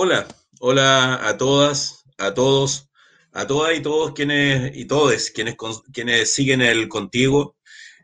Hola, 0.00 0.28
hola 0.60 1.28
a 1.28 1.36
todas, 1.36 2.04
a 2.18 2.32
todos, 2.32 2.88
a 3.32 3.48
todas 3.48 3.76
y 3.76 3.80
todos 3.82 4.12
quienes 4.12 4.76
y 4.76 4.84
todos 4.84 5.30
quienes, 5.30 5.56
quienes 5.92 6.32
siguen 6.32 6.60
el 6.62 6.86
contigo. 6.86 7.56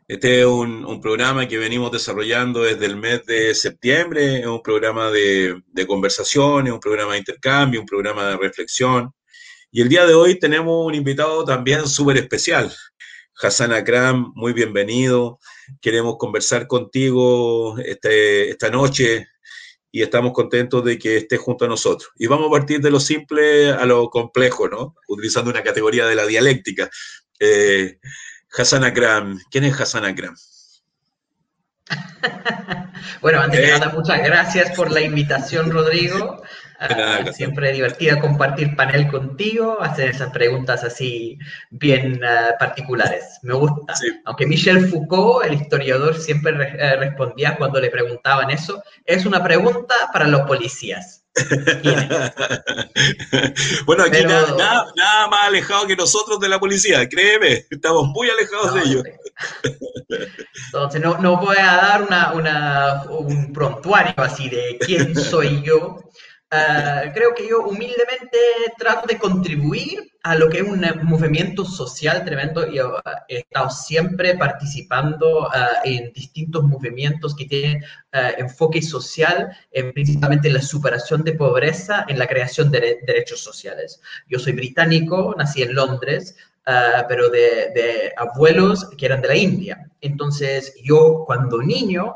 Este 0.05 0.41
es 0.41 0.45
un, 0.45 0.99
programa 1.01 1.47
que 1.47 1.57
venimos 1.57 1.93
desarrollando 1.93 2.63
desde 2.63 2.85
el 2.87 2.97
mes 2.97 3.25
de 3.25 3.55
septiembre, 3.55 4.41
es 4.41 4.45
un 4.45 4.61
programa 4.61 5.09
de, 5.09 5.61
de 5.67 5.87
conversación, 5.87 6.67
es 6.67 6.73
un 6.73 6.81
programa 6.81 7.13
de 7.13 7.19
intercambio, 7.19 7.79
un 7.79 7.85
programa 7.85 8.27
de 8.27 8.37
reflexión. 8.39 9.13
Y 9.71 9.79
el 9.79 9.87
día 9.87 10.05
de 10.05 10.15
hoy 10.15 10.37
tenemos 10.37 10.85
un 10.85 10.95
invitado 10.95 11.45
también 11.45 11.87
súper 11.87 12.17
especial, 12.17 12.75
Hassan 13.41 13.71
Akram, 13.71 14.33
muy 14.35 14.51
bienvenido. 14.51 15.39
Queremos 15.79 16.17
conversar 16.17 16.67
contigo 16.67 17.77
este, 17.79 18.49
esta 18.49 18.69
noche 18.69 19.29
y 19.95 20.01
estamos 20.01 20.33
contentos 20.33 20.83
de 20.83 20.99
que 20.99 21.15
estés 21.15 21.39
junto 21.39 21.63
a 21.63 21.69
nosotros. 21.69 22.11
Y 22.17 22.27
vamos 22.27 22.47
a 22.49 22.51
partir 22.51 22.81
de 22.81 22.91
lo 22.91 22.99
simple 22.99 23.69
a 23.69 23.85
lo 23.85 24.09
complejo, 24.09 24.67
¿no? 24.67 24.93
Utilizando 25.07 25.49
una 25.49 25.63
categoría 25.63 26.05
de 26.05 26.15
la 26.15 26.25
dialéctica. 26.25 26.89
Eh, 27.39 27.97
Hassan 28.57 28.83
Akram, 28.83 29.39
¿quién 29.49 29.63
es 29.63 29.79
Hassan 29.79 30.03
Akram? 30.03 30.35
bueno, 33.21 33.39
antes 33.39 33.61
de 33.61 33.67
nada, 33.71 33.87
muchas 33.87 34.21
gracias 34.21 34.75
por 34.75 34.91
la 34.91 34.99
invitación, 34.99 35.71
Rodrigo. 35.71 36.43
Siempre 37.33 37.71
divertida 37.71 38.19
compartir 38.19 38.75
panel 38.75 39.07
contigo, 39.07 39.81
hacer 39.81 40.09
esas 40.09 40.31
preguntas 40.31 40.83
así 40.83 41.37
bien 41.69 42.23
ah, 42.23 42.55
particulares. 42.59 43.39
Me 43.41 43.53
gusta. 43.53 43.93
Aunque 44.25 44.45
Michel 44.45 44.87
Foucault, 44.87 45.45
el 45.45 45.53
historiador, 45.53 46.15
siempre 46.15 46.53
eh, 46.77 46.95
respondía 46.97 47.57
cuando 47.57 47.79
le 47.79 47.89
preguntaban 47.89 48.49
eso, 48.49 48.83
es 49.05 49.25
una 49.25 49.43
pregunta 49.43 49.95
para 50.11 50.27
los 50.27 50.41
policías. 50.41 51.21
bueno, 53.85 54.03
aquí 54.03 54.23
nada, 54.23 54.87
más 55.29 55.47
alejado 55.47 55.85
que 55.85 55.97
nosotros 55.97 56.39
de 56.39 56.47
la 56.47 56.59
policía, 56.59 57.09
créeme, 57.09 57.65
estamos 57.69 58.07
muy 58.07 58.29
alejados 58.29 58.73
de 58.73 58.81
ellos. 58.81 59.03
Entonces, 60.67 61.01
no, 61.01 61.17
no 61.17 61.35
voy 61.37 61.57
a 61.57 61.75
dar 61.75 62.03
una, 62.03 62.31
una, 62.31 63.03
un 63.09 63.51
prontuario 63.51 64.13
así 64.17 64.47
de 64.49 64.77
quién 64.79 65.13
soy 65.15 65.61
yo, 65.61 66.09
Ah, 66.51 67.05
creo 67.13 67.33
que 67.33 67.47
yo 67.47 67.63
humildemente 67.63 68.37
trato 68.77 69.07
de 69.07 69.17
contribuir 69.17 70.11
a 70.21 70.35
lo 70.35 70.47
que 70.47 70.59
es 70.59 70.63
un 70.63 70.85
movimiento 71.03 71.65
social 71.65 72.23
tremendo 72.23 72.67
y 72.67 72.77
ah, 72.77 73.01
he 73.27 73.39
estado 73.39 73.69
siempre 73.71 74.35
participando 74.35 75.49
ah, 75.51 75.81
en 75.83 76.13
distintos 76.13 76.63
movimientos 76.63 77.35
que 77.35 77.45
tienen 77.45 77.83
enfoque 78.37 78.81
social, 78.81 79.57
en, 79.71 79.91
principalmente 79.91 80.47
en 80.47 80.53
la 80.53 80.61
superación 80.61 81.23
de 81.23 81.33
pobreza, 81.33 82.05
en 82.07 82.19
la 82.19 82.27
creación 82.27 82.71
de 82.71 82.99
derechos 83.05 83.41
sociales. 83.41 83.99
Yo 84.27 84.39
soy 84.39 84.53
británico, 84.53 85.33
nací 85.37 85.63
en 85.63 85.73
Londres, 85.73 86.37
pero 87.09 87.29
de, 87.29 87.71
de, 87.75 88.13
abuelos 88.17 88.89
que 88.97 89.05
eran 89.05 89.21
de 89.21 89.27
la 89.27 89.35
India. 89.35 89.91
Entonces 89.99 90.75
yo 90.83 91.23
cuando 91.25 91.61
niño 91.61 92.15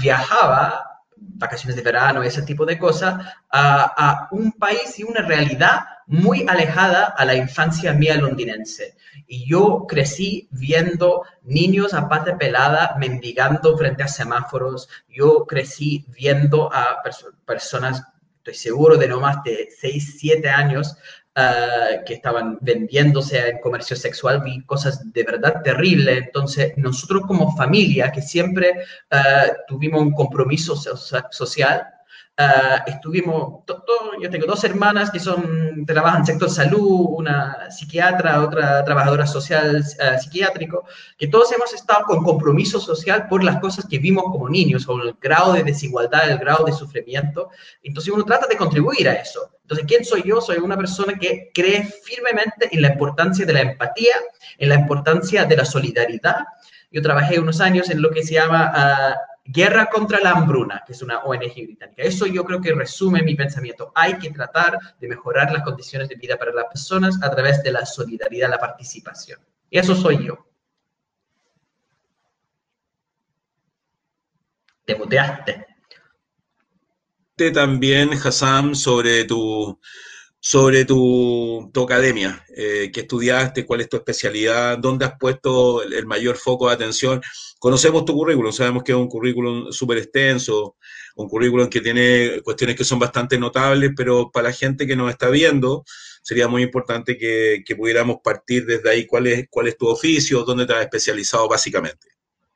viajaba 0.00 0.93
vacaciones 1.34 1.76
de 1.76 1.82
verano, 1.82 2.22
ese 2.22 2.42
tipo 2.42 2.64
de 2.64 2.78
cosas, 2.78 3.24
a, 3.50 4.28
un 4.30 4.52
país 4.52 4.98
y 4.98 5.04
una 5.04 5.22
realidad 5.22 5.80
muy 6.06 6.44
alejada 6.48 7.14
a 7.16 7.24
la 7.24 7.34
infancia 7.34 7.92
mía 7.92 8.16
londinense. 8.16 8.96
Y 9.26 9.48
yo 9.48 9.86
crecí 9.88 10.48
viendo 10.50 11.24
niños 11.42 11.94
a 11.94 12.08
pata 12.08 12.36
pelada 12.36 12.94
mendigando 12.98 13.76
frente 13.76 14.02
a 14.02 14.08
semáforos. 14.08 14.88
Yo 15.08 15.46
crecí 15.46 16.04
viendo 16.08 16.72
a 16.72 17.02
personas, 17.46 18.02
estoy 18.38 18.54
seguro 18.54 18.96
de 18.96 19.08
no 19.08 19.20
más 19.20 19.42
de 19.44 19.68
6, 19.78 20.16
7 20.18 20.48
años, 20.48 20.96
Ah, 21.36 22.04
que 22.06 22.14
estaban 22.14 22.58
vendiéndose 22.60 23.48
en 23.48 23.58
comercio 23.58 23.96
sexual, 23.96 24.42
vi 24.44 24.64
cosas 24.64 25.12
de 25.12 25.24
verdad 25.24 25.62
terribles. 25.64 26.18
Entonces, 26.26 26.72
nosotros 26.76 27.22
como 27.26 27.56
familia, 27.56 28.12
que 28.12 28.22
siempre 28.22 28.72
ah, 29.10 29.46
tuvimos 29.66 30.00
un 30.02 30.12
compromiso 30.12 30.76
social, 30.76 31.88
Uh, 32.36 32.90
estuvimos, 32.90 33.62
yo 34.20 34.28
tengo 34.28 34.46
dos 34.46 34.64
hermanas 34.64 35.08
que 35.12 35.20
son, 35.20 35.86
trabajan 35.86 36.16
en 36.16 36.20
el 36.22 36.26
sector 36.26 36.50
salud, 36.50 37.06
una 37.10 37.70
psiquiatra, 37.70 38.42
otra 38.42 38.84
trabajadora 38.84 39.24
social 39.24 39.76
uh, 39.76 40.20
psiquiátrico, 40.20 40.84
que 41.16 41.28
todos 41.28 41.52
hemos 41.52 41.72
estado 41.72 42.04
con 42.06 42.24
compromiso 42.24 42.80
social 42.80 43.28
por 43.28 43.44
las 43.44 43.60
cosas 43.60 43.86
que 43.88 44.00
vimos 44.00 44.24
como 44.24 44.48
niños, 44.48 44.84
con 44.84 45.00
el 45.02 45.14
grado 45.20 45.52
de 45.52 45.62
desigualdad, 45.62 46.28
el 46.28 46.38
grado 46.38 46.64
de 46.64 46.72
sufrimiento. 46.72 47.50
Entonces 47.84 48.12
uno 48.12 48.24
trata 48.24 48.48
de 48.48 48.56
contribuir 48.56 49.08
a 49.08 49.12
eso. 49.12 49.52
Entonces, 49.62 49.86
¿quién 49.86 50.04
soy 50.04 50.24
yo? 50.26 50.40
Soy 50.40 50.56
una 50.56 50.76
persona 50.76 51.16
que 51.16 51.52
cree 51.54 51.84
firmemente 52.02 52.68
en 52.72 52.82
la 52.82 52.88
importancia 52.88 53.46
de 53.46 53.52
la 53.52 53.60
empatía, 53.60 54.14
en 54.58 54.70
la 54.70 54.74
importancia 54.74 55.44
de 55.44 55.56
la 55.56 55.64
solidaridad. 55.64 56.38
Yo 56.90 57.00
trabajé 57.00 57.38
unos 57.38 57.60
años 57.60 57.90
en 57.90 58.02
lo 58.02 58.10
que 58.10 58.24
se 58.24 58.34
llama... 58.34 58.72
Uh, 58.74 59.33
Guerra 59.46 59.86
contra 59.86 60.20
la 60.20 60.30
Hambruna, 60.30 60.82
que 60.86 60.92
es 60.94 61.02
una 61.02 61.18
ONG 61.18 61.52
británica. 61.54 62.02
Eso 62.02 62.26
yo 62.26 62.44
creo 62.44 62.62
que 62.62 62.72
resume 62.72 63.22
mi 63.22 63.34
pensamiento. 63.34 63.92
Hay 63.94 64.18
que 64.18 64.30
tratar 64.30 64.78
de 64.98 65.08
mejorar 65.08 65.52
las 65.52 65.62
condiciones 65.62 66.08
de 66.08 66.14
vida 66.14 66.38
para 66.38 66.52
las 66.52 66.64
personas 66.64 67.22
a 67.22 67.30
través 67.30 67.62
de 67.62 67.70
la 67.70 67.84
solidaridad, 67.84 68.48
la 68.48 68.58
participación. 68.58 69.38
Y 69.68 69.78
eso 69.78 69.94
soy 69.94 70.26
yo. 70.26 70.46
Te 74.86 74.94
muteaste. 74.96 75.66
También, 77.52 78.12
Hassan, 78.12 78.74
sobre 78.74 79.24
tu, 79.24 79.78
sobre 80.46 80.84
tu, 80.84 81.72
academia, 81.84 82.44
eh, 82.54 82.90
qué 82.92 83.00
estudiaste, 83.00 83.64
cuál 83.64 83.80
es 83.80 83.88
tu 83.88 83.96
especialidad, 83.96 84.76
dónde 84.76 85.06
has 85.06 85.14
puesto 85.18 85.82
el, 85.82 86.04
mayor 86.04 86.36
foco 86.36 86.68
de 86.68 86.74
atención. 86.74 87.22
Conocemos 87.58 88.04
tu 88.04 88.12
currículum, 88.12 88.52
sabemos 88.52 88.82
que 88.82 88.92
es 88.92 88.98
un 88.98 89.08
currículum 89.08 89.72
súper 89.72 89.96
extenso, 89.96 90.76
un 91.16 91.30
currículum 91.30 91.70
que 91.70 91.80
tiene 91.80 92.42
cuestiones 92.42 92.76
que 92.76 92.84
son 92.84 92.98
bastante 92.98 93.38
notables, 93.38 93.92
pero 93.96 94.30
para 94.30 94.48
la 94.48 94.52
gente 94.52 94.86
que 94.86 94.94
nos 94.94 95.10
está 95.10 95.30
viendo, 95.30 95.82
sería 96.22 96.46
muy 96.46 96.62
importante 96.62 97.16
que, 97.16 97.64
pudiéramos 97.74 98.18
partir 98.22 98.66
desde 98.66 98.90
ahí 98.90 99.06
cuál 99.06 99.28
es, 99.28 99.46
cuál 99.48 99.68
es 99.68 99.78
tu 99.78 99.88
oficio, 99.88 100.44
dónde 100.44 100.66
te 100.66 100.74
has 100.74 100.82
especializado 100.82 101.48
básicamente. 101.48 102.08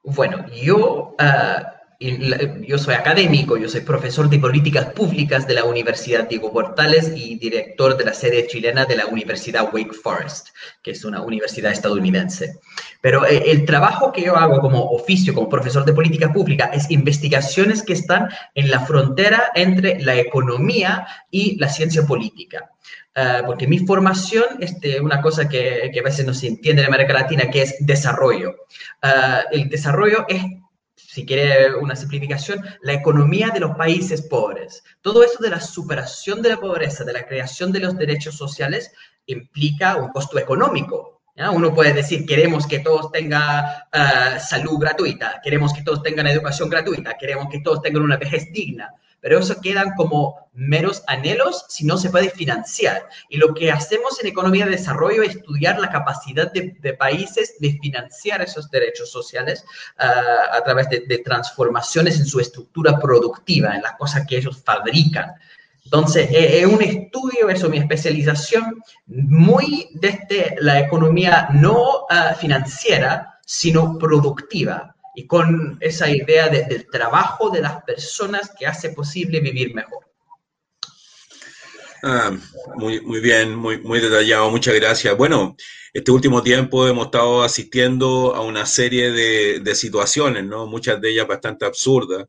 Bueno, 0.02 0.44
yo... 0.52 1.14
Ah, 1.18 1.77
yo 2.00 2.78
soy 2.78 2.94
académico, 2.94 3.56
yo 3.56 3.68
soy 3.68 3.80
profesor 3.80 4.30
de 4.30 4.38
políticas 4.38 4.86
públicas 4.92 5.48
de 5.48 5.54
la 5.54 5.64
Universidad 5.64 6.28
Diego 6.28 6.52
Portales 6.52 7.12
y 7.16 7.36
director 7.38 7.96
de 7.96 8.04
la 8.04 8.14
sede 8.14 8.46
chilena 8.46 8.84
de 8.84 8.96
la 8.96 9.06
Universidad 9.06 9.74
Wake 9.74 9.94
Forest, 9.94 10.50
que 10.80 10.92
es 10.92 11.04
una 11.04 11.22
universidad 11.22 11.72
estadounidense. 11.72 12.60
Pero 13.00 13.26
eh, 13.26 13.50
el 13.50 13.64
trabajo 13.64 14.12
que 14.12 14.22
yo 14.22 14.36
hago 14.36 14.60
como 14.60 14.84
oficio, 14.90 15.34
como 15.34 15.48
profesor 15.48 15.84
de 15.84 15.92
política 15.92 16.32
pública, 16.32 16.66
es 16.66 16.88
investigaciones 16.88 17.82
que 17.82 17.94
están 17.94 18.28
en 18.54 18.70
la 18.70 18.80
frontera 18.80 19.50
entre 19.56 20.00
la 20.00 20.14
economía 20.14 21.04
y 21.32 21.56
la 21.58 21.68
ciencia 21.68 22.06
política. 22.06 22.70
Ah, 23.16 23.42
porque 23.44 23.66
mi 23.66 23.80
formación 23.80 24.44
es 24.60 24.70
este, 24.70 25.00
una 25.00 25.20
cosa 25.20 25.48
que, 25.48 25.90
que, 25.92 25.98
a 25.98 26.04
veces 26.04 26.24
no 26.24 26.32
se 26.32 26.46
entiende 26.46 26.82
en 26.82 26.88
América 26.88 27.12
Latina, 27.12 27.50
que 27.50 27.62
es 27.62 27.74
desarrollo. 27.80 28.54
Uh, 29.02 29.42
el 29.50 29.68
desarrollo 29.68 30.24
es 30.28 30.44
si 31.18 31.26
quiere 31.26 31.74
una 31.74 31.96
simplificación, 31.96 32.64
la 32.80 32.92
economía 32.92 33.50
de 33.50 33.58
los 33.58 33.72
países 33.76 34.22
pobres. 34.22 34.84
Todo 35.00 35.24
eso 35.24 35.42
de 35.42 35.50
la 35.50 35.60
superación 35.60 36.42
de 36.42 36.50
la 36.50 36.60
pobreza, 36.60 37.02
de 37.02 37.12
la 37.12 37.26
creación 37.26 37.72
de 37.72 37.80
los 37.80 37.98
derechos 37.98 38.36
sociales, 38.36 38.92
implica 39.26 39.96
un 39.96 40.10
costo 40.10 40.38
económico. 40.38 41.22
Uno 41.52 41.74
puede 41.74 41.92
decir, 41.92 42.24
queremos 42.24 42.68
que 42.68 42.78
todos 42.78 43.10
tengan 43.10 43.64
ah, 43.92 44.38
salud 44.38 44.78
gratuita, 44.78 45.40
queremos 45.42 45.72
que 45.72 45.82
todos 45.82 46.04
tengan 46.04 46.28
educación 46.28 46.68
gratuita, 46.68 47.16
queremos 47.18 47.48
que 47.50 47.62
todos 47.62 47.82
tengan 47.82 48.02
una 48.02 48.16
vejez 48.16 48.52
digna 48.52 48.94
pero 49.20 49.38
eso 49.38 49.60
quedan 49.60 49.94
como 49.96 50.48
meros 50.52 51.02
anhelos 51.06 51.64
si 51.68 51.84
no 51.84 51.96
se 51.96 52.10
puede 52.10 52.30
financiar. 52.30 53.08
Y 53.28 53.38
lo 53.38 53.54
que 53.54 53.70
hacemos 53.70 54.20
en 54.20 54.28
economía 54.28 54.64
de 54.64 54.72
desarrollo 54.72 55.22
es 55.22 55.36
estudiar 55.36 55.78
la 55.78 55.90
capacidad 55.90 56.52
de, 56.52 56.92
países 56.94 57.54
de 57.60 57.78
financiar 57.80 58.42
esos 58.42 58.70
derechos 58.70 59.10
sociales 59.10 59.64
ah, 59.98 60.50
a 60.52 60.62
través 60.64 60.88
de, 60.90 61.18
transformaciones 61.24 62.18
en 62.18 62.26
su 62.26 62.40
estructura 62.40 62.98
productiva, 62.98 63.74
en 63.74 63.82
las 63.82 63.92
cosas 63.92 64.26
que 64.26 64.36
ellos 64.36 64.62
fabrican. 64.64 65.32
Entonces, 65.84 66.28
es 66.30 66.66
un 66.66 66.82
estudio, 66.82 67.48
eso, 67.48 67.68
mi 67.70 67.78
especialización, 67.78 68.82
muy 69.06 69.88
desde 69.94 70.56
la 70.60 70.80
economía 70.80 71.48
no 71.52 72.06
ah, 72.10 72.34
financiera, 72.38 73.38
sino 73.46 73.96
productiva 73.96 74.94
y 75.18 75.26
con 75.26 75.76
esa 75.80 76.08
idea 76.08 76.48
del 76.48 76.86
trabajo 76.86 77.50
de 77.50 77.60
las 77.60 77.82
personas 77.82 78.52
que 78.56 78.68
hace 78.68 78.90
posible 78.90 79.40
vivir 79.40 79.74
mejor. 79.74 80.06
Ah, 82.04 82.30
muy, 82.76 83.00
muy 83.00 83.18
bien, 83.18 83.56
muy, 83.56 83.78
muy 83.80 83.98
detallado, 83.98 84.48
muchas 84.48 84.76
gracias. 84.76 85.16
Bueno, 85.16 85.56
este 85.92 86.12
último 86.12 86.40
tiempo 86.40 86.86
hemos 86.86 87.06
estado 87.06 87.42
asistiendo 87.42 88.32
a 88.36 88.42
una 88.42 88.64
serie 88.64 89.10
de, 89.10 89.74
situaciones, 89.74 90.44
¿no? 90.44 90.68
Muchas 90.68 91.00
de 91.00 91.10
ellas 91.10 91.26
bastante 91.26 91.66
absurdas, 91.66 92.28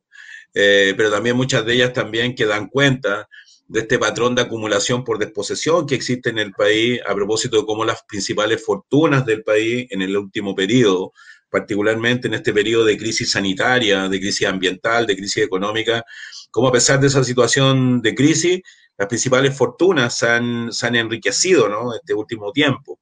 eh, 0.52 0.92
pero 0.96 1.12
también 1.12 1.36
muchas 1.36 1.64
de 1.64 1.74
ellas 1.74 1.92
también 1.92 2.34
que 2.34 2.44
dan 2.44 2.66
cuenta 2.66 3.28
de 3.68 3.80
este 3.80 4.00
patrón 4.00 4.34
de 4.34 4.42
acumulación 4.42 5.04
por 5.04 5.18
desposesión 5.18 5.86
que 5.86 5.94
existe 5.94 6.30
en 6.30 6.40
el 6.40 6.50
país 6.50 7.00
a 7.06 7.14
propósito 7.14 7.58
de 7.58 7.66
cómo 7.66 7.84
las 7.84 8.02
principales 8.02 8.64
fortunas 8.64 9.24
del 9.24 9.44
país 9.44 9.86
en 9.90 10.02
el 10.02 10.16
último 10.16 10.56
periodo, 10.56 11.12
particularmente 11.50 12.28
en 12.28 12.34
este 12.34 12.52
periodo 12.52 12.84
de 12.84 12.96
crisis 12.96 13.32
sanitaria, 13.32 14.08
de 14.08 14.20
crisis 14.20 14.46
ambiental, 14.46 15.06
de 15.06 15.16
crisis 15.16 15.44
económica, 15.44 16.04
cómo 16.50 16.68
a 16.68 16.72
pesar 16.72 17.00
de 17.00 17.08
esa 17.08 17.24
situación 17.24 18.00
de 18.02 18.14
crisis, 18.14 18.60
las 18.96 19.08
principales 19.08 19.56
fortunas 19.56 20.16
se 20.18 20.28
han, 20.28 20.70
han 20.82 20.94
enriquecido 20.94 21.68
¿no? 21.68 21.94
este 21.94 22.14
último 22.14 22.52
tiempo. 22.52 23.00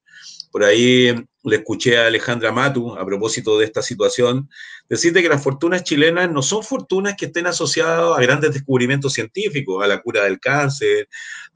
Por 0.50 0.64
ahí 0.64 1.14
le 1.44 1.56
escuché 1.56 1.98
a 1.98 2.06
Alejandra 2.06 2.52
Matu, 2.52 2.94
a 2.96 3.04
propósito 3.04 3.58
de 3.58 3.64
esta 3.64 3.82
situación, 3.82 4.48
decirte 4.88 5.22
que 5.22 5.28
las 5.28 5.42
fortunas 5.42 5.84
chilenas 5.84 6.30
no 6.30 6.42
son 6.42 6.62
fortunas 6.62 7.14
que 7.16 7.26
estén 7.26 7.46
asociadas 7.46 8.16
a 8.16 8.22
grandes 8.22 8.54
descubrimientos 8.54 9.12
científicos, 9.12 9.84
a 9.84 9.86
la 9.86 10.00
cura 10.00 10.24
del 10.24 10.40
cáncer, 10.40 11.08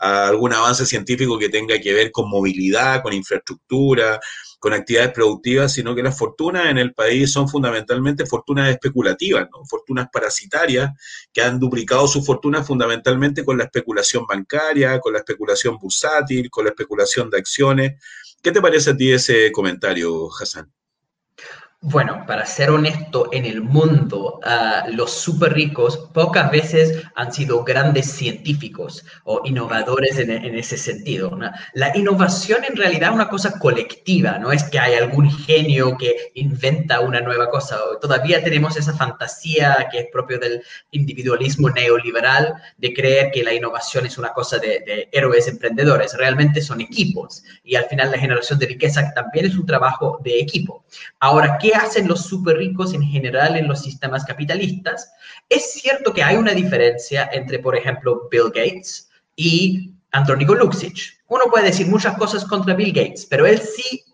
a 0.03 0.29
algún 0.29 0.53
avance 0.53 0.85
científico 0.85 1.39
que 1.39 1.49
tenga 1.49 1.79
que 1.79 1.93
ver 1.93 2.11
con 2.11 2.29
movilidad, 2.29 3.03
con 3.03 3.13
infraestructura, 3.13 4.21
con 4.59 4.73
actividades 4.73 5.13
productivas, 5.13 5.73
sino 5.73 5.95
que 5.95 6.03
las 6.03 6.19
fortunas 6.19 6.67
en 6.67 6.79
el 6.79 6.93
país 6.93 7.33
son 7.33 7.49
fundamentalmente 7.49 8.27
fortunas 8.27 8.69
especulativas, 8.69 9.49
¿no? 9.51 9.65
fortunas 9.65 10.09
parasitarias 10.13 10.91
que 11.33 11.43
han 11.43 11.59
duplicado 11.59 12.07
su 12.07 12.23
fortuna 12.23 12.63
fundamentalmente 12.65 13.45
con 13.45 13.59
la 13.59 13.65
especulación 13.65 14.27
bancaria, 14.27 14.99
con 15.01 15.13
la 15.13 15.21
especulación 15.21 15.79
bursátil, 15.79 16.51
con 16.51 16.65
la 16.65 16.71
especulación 16.71 17.31
de 17.31 17.39
acciones 17.39 17.93
¿Qué 18.43 18.51
te 18.51 18.61
parece 18.61 18.91
a 18.91 18.97
ti 18.97 19.13
ese 19.13 19.53
comentario, 19.53 20.29
Hassan? 20.29 20.69
Bueno, 21.85 22.23
para 22.29 22.47
ser 22.47 22.71
honesto, 22.71 23.29
en 23.33 23.45
el 23.45 23.61
mundo 23.61 24.39
ah, 24.45 24.85
los 24.93 25.11
súper 25.11 25.53
ricos 25.53 26.11
pocas 26.15 26.49
veces 26.53 27.03
han 27.17 27.33
sido 27.33 27.65
grandes 27.65 28.07
científicos 28.07 29.05
o 29.25 29.41
innovadores 29.45 30.17
en, 30.17 30.31
ese 30.31 30.77
sentido. 30.77 31.37
La 31.75 31.97
innovación 31.97 32.63
en 32.63 32.77
realidad 32.77 33.09
es 33.09 33.17
una 33.17 33.29
cosa 33.29 33.59
colectiva, 33.59 34.39
no 34.39 34.53
es 34.53 34.63
que 34.63 34.79
hay 34.79 34.95
algún 34.95 35.29
genio 35.29 35.97
que 35.99 36.31
inventa 36.35 37.01
una 37.01 37.21
nueva 37.21 37.51
cosa. 37.51 37.77
Todavía 38.01 38.45
tenemos 38.45 38.77
esa 38.77 38.97
fantasía 38.97 39.89
que 39.91 39.99
es 39.99 40.07
propio 40.13 40.39
del 40.39 40.63
individualismo 40.93 41.69
neoliberal 41.69 42.55
de 42.77 42.95
creer 42.95 43.33
que 43.33 43.43
la 43.43 43.55
innovación 43.55 44.07
es 44.07 44.19
una 44.19 44.33
cosa 44.33 44.59
de, 44.61 44.85
de 44.87 45.09
héroes 45.11 45.49
emprendedores. 45.49 46.15
Realmente 46.17 46.63
son 46.63 46.81
equipos 46.81 47.43
y 47.65 47.75
al 47.75 47.87
final 47.87 48.13
la 48.13 48.19
generación 48.19 48.61
de 48.61 48.67
riqueza 48.67 49.13
también 49.15 49.47
es 49.47 49.57
un 49.57 49.67
trabajo 49.67 50.21
de 50.23 50.39
equipo. 50.39 50.85
Ahora, 51.19 51.59
¿qué 51.61 51.72
hacen 51.75 52.09
los 52.09 52.27
súper 52.27 52.57
ricos 52.57 52.95
en 52.95 53.03
general 53.03 53.57
en 53.57 53.69
los 53.69 53.83
sistemas 53.83 54.25
capitalistas. 54.25 55.13
Es 55.49 55.73
cierto 55.73 56.13
que 56.13 56.23
hay 56.23 56.37
una 56.37 56.53
diferencia 56.53 57.29
entre, 57.33 57.59
por 57.59 57.77
ejemplo, 57.77 58.29
Bill 58.31 58.51
Gates 58.55 59.11
y 59.37 59.93
Andrónico 60.13 60.55
Luxic. 60.55 61.23
Uno 61.29 61.45
puede 61.51 61.67
decir 61.67 61.87
muchas 61.87 62.17
cosas 62.17 62.45
contra 62.45 62.75
Bill 62.75 62.93
Gates, 62.93 63.27
pero 63.27 63.47
él 63.47 63.59
sí 63.59 64.05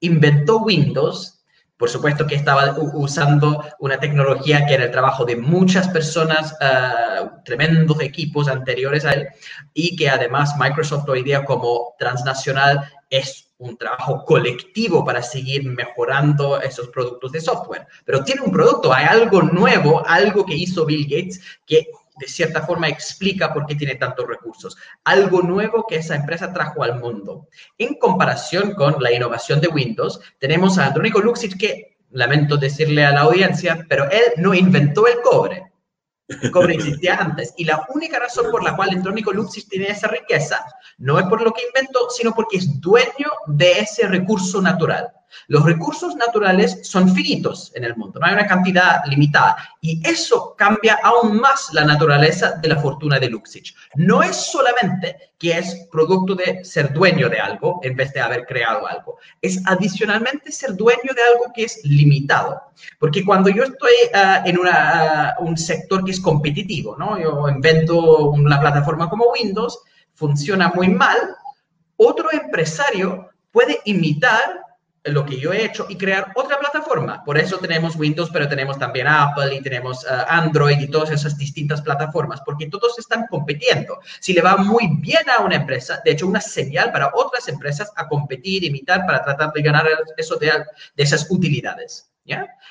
inventó 0.00 0.58
Windows. 0.58 1.34
Por 1.76 1.88
supuesto 1.88 2.26
que 2.26 2.34
estaba 2.34 2.76
usando 2.94 3.64
una 3.78 4.00
tecnología 4.00 4.66
que 4.66 4.74
era 4.74 4.84
el 4.84 4.90
trabajo 4.90 5.24
de 5.24 5.36
muchas 5.36 5.88
personas, 5.88 6.52
uh, 6.60 7.28
tremendos 7.44 8.00
equipos 8.00 8.48
anteriores 8.48 9.04
a 9.04 9.12
él, 9.12 9.28
y 9.74 9.94
que 9.94 10.08
además 10.08 10.54
Microsoft 10.58 11.08
hoy 11.08 11.22
día 11.22 11.44
como 11.44 11.94
transnacional 11.98 12.90
es 13.10 13.47
un 13.58 13.76
trabajo 13.76 14.24
colectivo 14.24 15.04
para 15.04 15.22
seguir 15.22 15.64
mejorando 15.64 16.60
esos 16.60 16.88
productos 16.88 17.32
de 17.32 17.40
software. 17.40 17.86
Pero 18.04 18.24
tiene 18.24 18.42
un 18.42 18.52
producto, 18.52 18.92
hay 18.92 19.06
algo 19.06 19.42
nuevo, 19.42 20.02
algo 20.06 20.46
que 20.46 20.54
hizo 20.54 20.86
Bill 20.86 21.04
Gates 21.04 21.40
que 21.66 21.88
de 22.18 22.26
cierta 22.26 22.62
forma 22.66 22.88
explica 22.88 23.52
por 23.52 23.66
qué 23.66 23.74
tiene 23.74 23.94
tantos 23.94 24.26
recursos. 24.26 24.76
Algo 25.04 25.42
nuevo 25.42 25.86
que 25.88 25.96
esa 25.96 26.16
empresa 26.16 26.52
trajo 26.52 26.82
al 26.82 26.98
mundo. 27.00 27.48
En 27.78 27.94
comparación 27.94 28.74
con 28.74 28.96
la 29.00 29.12
innovación 29.12 29.60
de 29.60 29.68
Windows, 29.68 30.20
tenemos 30.38 30.78
a 30.78 30.86
Andrónico 30.86 31.20
Luxic 31.20 31.56
que, 31.56 31.96
lamento 32.10 32.56
decirle 32.56 33.04
a 33.04 33.12
la 33.12 33.20
audiencia, 33.20 33.86
pero 33.88 34.10
él 34.10 34.24
no 34.38 34.54
inventó 34.54 35.06
el 35.06 35.20
cobre. 35.22 35.67
El 36.28 36.50
cobre 36.50 36.74
existía 36.74 37.16
antes. 37.16 37.54
Y 37.56 37.64
la 37.64 37.86
única 37.94 38.18
razón 38.18 38.50
por 38.50 38.62
la 38.62 38.76
cual 38.76 38.90
Andrónico 38.90 39.32
Luxic 39.32 39.68
tiene 39.68 39.88
esa 39.88 40.08
riqueza 40.08 40.64
no 40.98 41.18
es 41.18 41.26
por 41.26 41.42
lo 41.42 41.52
que 41.52 41.62
inventó, 41.66 42.10
sino 42.10 42.34
porque 42.34 42.58
es 42.58 42.80
dueño 42.80 43.30
de 43.46 43.80
ese 43.80 44.06
recurso 44.06 44.60
natural. 44.60 45.10
Los 45.48 45.64
recursos 45.64 46.16
naturales 46.16 46.80
son 46.82 47.14
finitos 47.14 47.72
en 47.74 47.84
el 47.84 47.96
mundo, 47.96 48.18
no 48.20 48.26
hay 48.26 48.34
una 48.34 48.46
cantidad 48.46 49.04
limitada. 49.06 49.56
Y 49.80 50.00
eso 50.06 50.54
cambia 50.56 50.98
aún 51.02 51.40
más 51.40 51.68
la 51.72 51.84
naturaleza 51.84 52.52
de 52.52 52.68
la 52.68 52.76
fortuna 52.80 53.18
de 53.18 53.28
Luxich. 53.28 53.74
No 53.94 54.22
es 54.22 54.36
solamente 54.36 55.32
que 55.38 55.56
es 55.56 55.86
producto 55.90 56.34
de 56.34 56.64
ser 56.64 56.92
dueño 56.92 57.28
de 57.28 57.38
algo 57.38 57.80
en 57.82 57.96
vez 57.96 58.12
de 58.12 58.20
haber 58.20 58.44
creado 58.44 58.86
algo. 58.86 59.18
Es 59.40 59.60
adicionalmente 59.66 60.50
ser 60.50 60.74
dueño 60.74 61.12
de 61.14 61.22
algo 61.22 61.52
que 61.54 61.64
es 61.64 61.80
limitado. 61.84 62.60
Porque 62.98 63.24
cuando 63.24 63.48
yo 63.48 63.64
estoy 63.64 63.92
ah, 64.14 64.42
en 64.44 64.58
ah, 64.70 65.34
un 65.40 65.56
sector 65.56 66.04
que 66.04 66.10
es 66.10 66.20
competitivo, 66.20 66.96
¿no? 66.96 67.18
yo 67.18 67.48
invento 67.48 68.30
una 68.30 68.60
plataforma 68.60 69.08
como 69.08 69.32
Windows, 69.32 69.78
funciona 70.14 70.72
muy 70.74 70.88
mal, 70.88 71.16
otro 71.96 72.32
empresario 72.32 73.28
puede 73.52 73.80
imitar 73.84 74.62
lo 75.12 75.24
que 75.24 75.38
yo 75.38 75.52
he 75.52 75.64
hecho 75.64 75.86
y 75.88 75.96
crear 75.96 76.32
otra 76.34 76.58
plataforma. 76.58 77.22
Por 77.24 77.38
eso 77.38 77.58
tenemos 77.58 77.96
Windows, 77.96 78.30
pero 78.32 78.48
tenemos 78.48 78.78
también 78.78 79.06
Apple 79.06 79.54
y 79.54 79.62
tenemos 79.62 80.04
uh, 80.04 80.24
Android 80.28 80.78
y 80.80 80.88
todas 80.88 81.10
esas 81.10 81.36
distintas 81.36 81.80
plataformas, 81.82 82.40
porque 82.44 82.68
todos 82.68 82.98
están 82.98 83.26
compitiendo. 83.28 83.98
Si 84.20 84.32
le 84.32 84.42
va 84.42 84.56
muy 84.56 84.88
bien 85.00 85.28
a 85.30 85.42
una 85.42 85.56
empresa, 85.56 86.00
de 86.04 86.12
hecho, 86.12 86.26
una 86.26 86.40
señal 86.40 86.92
para 86.92 87.10
otras 87.14 87.48
empresas 87.48 87.92
a 87.96 88.08
competir, 88.08 88.64
imitar, 88.64 89.06
para 89.06 89.24
tratar 89.24 89.52
de 89.52 89.62
ganar 89.62 89.86
eso 90.16 90.36
de, 90.36 90.50
de 90.96 91.02
esas 91.02 91.30
utilidades. 91.30 92.07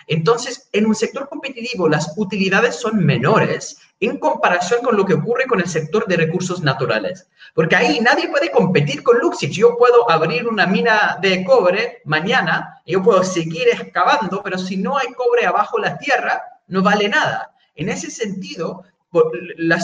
Entonces, 0.07 0.69
en 0.71 0.85
un 0.85 0.95
sector 0.95 1.27
competitivo, 1.27 1.89
las 1.89 2.13
utilidades 2.17 2.75
son 2.75 3.03
menores 3.03 3.79
en 3.99 4.19
comparación 4.19 4.81
con 4.83 4.95
lo 4.95 5.05
que 5.05 5.15
ocurre 5.15 5.45
con 5.45 5.59
el 5.59 5.67
sector 5.67 6.05
de 6.07 6.17
recursos 6.17 6.61
naturales. 6.61 7.27
Porque 7.53 7.75
ahí 7.75 7.99
nadie 7.99 8.29
puede 8.29 8.51
competir 8.51 9.03
con 9.03 9.19
Luxich. 9.19 9.51
Yo 9.51 9.77
puedo 9.77 10.09
abrir 10.09 10.47
una 10.47 10.67
mina 10.67 11.17
de 11.21 11.43
cobre 11.43 12.01
mañana, 12.05 12.81
yo 12.85 13.01
puedo 13.01 13.23
seguir 13.23 13.67
excavando, 13.69 14.41
pero 14.43 14.57
si 14.57 14.77
no 14.77 14.97
hay 14.97 15.07
cobre 15.13 15.45
abajo 15.45 15.77
la 15.79 15.97
tierra, 15.97 16.43
no 16.67 16.83
vale 16.83 17.09
nada. 17.09 17.53
En 17.75 17.89
ese 17.89 18.11
sentido, 18.11 18.83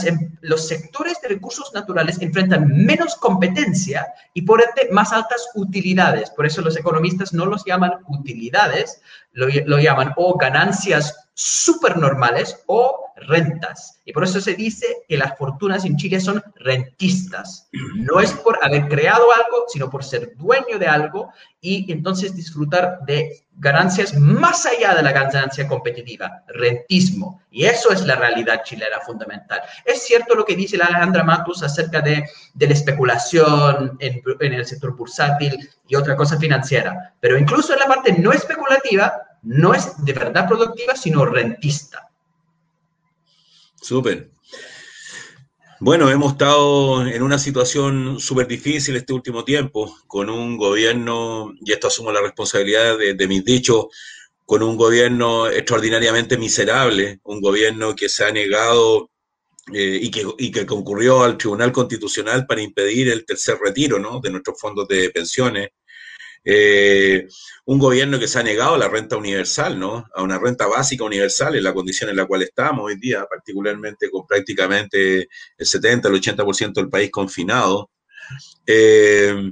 Em, 0.05 0.31
los 0.41 0.67
sectores 0.67 1.21
de 1.21 1.29
recursos 1.29 1.73
naturales 1.73 2.21
enfrentan 2.21 2.67
menos 2.67 3.15
competencia 3.15 4.07
y 4.33 4.41
por 4.43 4.61
ende 4.61 4.91
más 4.91 5.13
altas 5.13 5.49
utilidades. 5.55 6.29
Por 6.31 6.45
eso 6.45 6.61
los 6.61 6.77
economistas 6.77 7.33
no 7.33 7.45
los 7.45 7.63
llaman 7.65 7.93
utilidades, 8.07 9.01
lo, 9.31 9.47
lo 9.65 9.79
llaman 9.79 10.13
o 10.17 10.37
ganancias 10.37 11.29
supernormales 11.33 12.63
o 12.67 13.02
rentas. 13.15 14.01
Y 14.05 14.13
por 14.13 14.23
eso 14.23 14.41
se 14.41 14.55
dice 14.55 14.85
que 15.07 15.17
las 15.17 15.37
fortunas 15.37 15.85
en 15.85 15.97
Chile 15.97 16.19
son 16.19 16.43
rentistas. 16.55 17.69
No 17.95 18.19
es 18.19 18.31
por 18.33 18.59
haber 18.63 18.87
creado 18.87 19.31
algo, 19.31 19.65
sino 19.67 19.89
por 19.89 20.03
ser 20.03 20.35
dueño 20.35 20.77
de 20.79 20.87
algo 20.87 21.29
y 21.61 21.91
entonces 21.91 22.35
disfrutar 22.35 22.99
de 23.05 23.45
ganancias 23.55 24.17
más 24.17 24.65
allá 24.65 24.95
de 24.95 25.03
la 25.03 25.11
ganancia 25.11 25.67
competitiva, 25.67 26.43
rentismo. 26.47 27.41
Y 27.51 27.65
eso 27.65 27.91
es 27.91 28.05
la 28.05 28.15
realidad 28.15 28.63
chilena 28.63 28.99
fundamental. 29.05 29.61
Es 29.85 30.03
cierto 30.03 30.35
lo 30.35 30.43
que 30.43 30.55
dice 30.55 30.81
Alejandra 30.81 31.23
Matus 31.23 31.63
acerca 31.63 32.01
de, 32.01 32.27
de 32.53 32.67
la 32.67 32.73
especulación 32.73 33.97
en, 33.99 34.21
en 34.39 34.53
el 34.53 34.65
sector 34.65 34.95
bursátil 34.95 35.69
y 35.87 35.95
otra 35.95 36.15
cosa 36.15 36.37
financiera, 36.37 37.13
pero 37.19 37.37
incluso 37.37 37.73
en 37.73 37.79
la 37.79 37.87
parte 37.87 38.13
no 38.13 38.31
especulativa, 38.31 39.13
no 39.43 39.73
es 39.73 40.03
de 40.03 40.13
verdad 40.13 40.47
productiva, 40.47 40.95
sino 40.95 41.25
rentista. 41.25 42.09
Súper. 43.83 44.31
Bueno, 45.81 46.09
hemos 46.09 46.31
estado 46.31 47.05
en 47.05 47.21
una 47.21 47.37
situación 47.37 48.17
súper 48.17 48.47
difícil 48.47 48.95
este 48.95 49.11
último 49.11 49.43
tiempo, 49.43 49.93
con 50.07 50.29
un 50.29 50.55
gobierno, 50.55 51.53
y 51.59 51.73
esto 51.73 51.87
asumo 51.87 52.09
la 52.13 52.21
responsabilidad 52.21 52.97
de, 52.97 53.27
mis 53.27 53.43
dichos, 53.43 53.87
con 54.45 54.63
un 54.63 54.77
gobierno 54.77 55.49
extraordinariamente 55.49 56.37
miserable, 56.37 57.19
un 57.23 57.41
gobierno 57.41 57.93
que 57.93 58.07
se 58.07 58.23
ha 58.23 58.31
negado 58.31 59.09
eh, 59.73 59.99
y, 60.01 60.09
que, 60.09 60.25
y, 60.37 60.51
que, 60.51 60.65
concurrió 60.65 61.21
al 61.21 61.37
Tribunal 61.37 61.73
Constitucional 61.73 62.45
para 62.45 62.61
impedir 62.61 63.09
el 63.09 63.25
tercer 63.25 63.57
retiro 63.61 63.99
¿no? 63.99 64.21
de 64.21 64.31
nuestros 64.31 64.57
fondos 64.61 64.87
de 64.87 65.09
pensiones, 65.09 65.71
eh, 66.45 67.27
un 67.65 67.79
gobierno 67.79 68.19
que 68.19 68.27
se 68.27 68.39
ha 68.39 68.43
negado 68.43 68.75
a 68.75 68.77
la 68.77 68.89
renta 68.89 69.15
universal, 69.17 69.79
¿no? 69.79 70.05
A 70.13 70.23
una 70.23 70.39
renta 70.39 70.67
básica 70.67 71.03
universal 71.03 71.55
en 71.55 71.63
la 71.63 71.73
condición 71.73 72.09
en 72.09 72.17
la 72.17 72.25
cual 72.25 72.43
estamos 72.43 72.85
hoy 72.85 72.97
día, 72.99 73.25
particularmente 73.29 74.09
con 74.09 74.27
prácticamente 74.27 75.29
el 75.57 75.65
70, 75.65 76.09
el 76.09 76.15
80% 76.15 76.73
del 76.73 76.89
país 76.89 77.09
confinado. 77.11 77.91
Eh, 78.65 79.51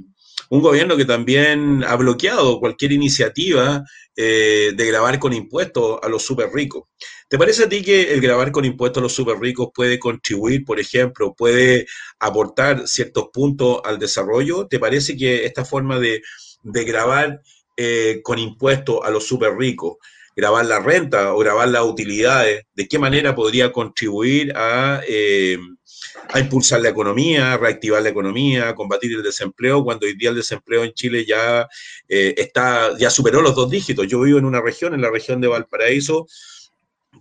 un 0.50 0.60
gobierno 0.60 0.98
que 0.98 1.06
también 1.06 1.82
ha 1.82 1.96
bloqueado 1.96 2.60
cualquier 2.60 2.92
iniciativa 2.92 3.82
eh, 4.14 4.72
de 4.76 4.86
grabar 4.86 5.18
con 5.18 5.32
impuestos 5.32 5.98
a 6.02 6.08
los 6.10 6.22
súper 6.22 6.50
ricos. 6.52 6.84
¿Te 7.26 7.38
parece 7.38 7.64
a 7.64 7.68
ti 7.70 7.82
que 7.82 8.12
el 8.12 8.20
grabar 8.20 8.52
con 8.52 8.66
impuestos 8.66 9.00
a 9.00 9.04
los 9.04 9.14
súper 9.14 9.38
ricos 9.38 9.68
puede 9.74 9.98
contribuir, 9.98 10.66
por 10.66 10.78
ejemplo, 10.78 11.34
puede 11.34 11.86
aportar 12.18 12.86
ciertos 12.86 13.28
puntos 13.32 13.80
al 13.82 13.98
desarrollo? 13.98 14.66
¿Te 14.68 14.78
parece 14.78 15.16
que 15.16 15.46
esta 15.46 15.64
forma 15.64 15.98
de, 15.98 16.20
grabar 16.62 17.42
eh, 17.76 18.20
con 18.22 18.38
impuestos 18.38 19.00
a 19.02 19.10
los 19.10 19.26
súper 19.26 19.56
ricos, 19.56 19.96
grabar 20.36 20.64
la 20.66 20.80
renta 20.80 21.34
o 21.34 21.38
grabar 21.38 21.68
las 21.68 21.84
utilidades, 21.84 22.64
de 22.74 22.88
qué 22.88 22.98
manera 22.98 23.34
podría 23.34 23.72
contribuir 23.72 24.52
a... 24.56 25.00
Eh, 25.08 25.58
a 26.32 26.40
impulsar 26.40 26.80
la 26.80 26.88
economía, 26.88 27.52
a 27.52 27.58
reactivar 27.58 28.02
la 28.02 28.08
economía, 28.08 28.68
a 28.68 28.74
combatir 28.74 29.12
el 29.12 29.22
desempleo, 29.22 29.84
cuando 29.84 30.06
hoy 30.06 30.16
día 30.16 30.30
el 30.30 30.36
desempleo 30.36 30.84
en 30.84 30.92
Chile 30.92 31.24
ya 31.26 31.68
eh, 32.08 32.34
está, 32.36 32.96
ya 32.98 33.10
superó 33.10 33.42
los 33.42 33.54
dos 33.54 33.70
dígitos. 33.70 34.06
Yo 34.06 34.20
vivo 34.20 34.38
en 34.38 34.44
una 34.44 34.60
región, 34.60 34.94
en 34.94 35.02
la 35.02 35.10
región 35.10 35.40
de 35.40 35.48
Valparaíso, 35.48 36.26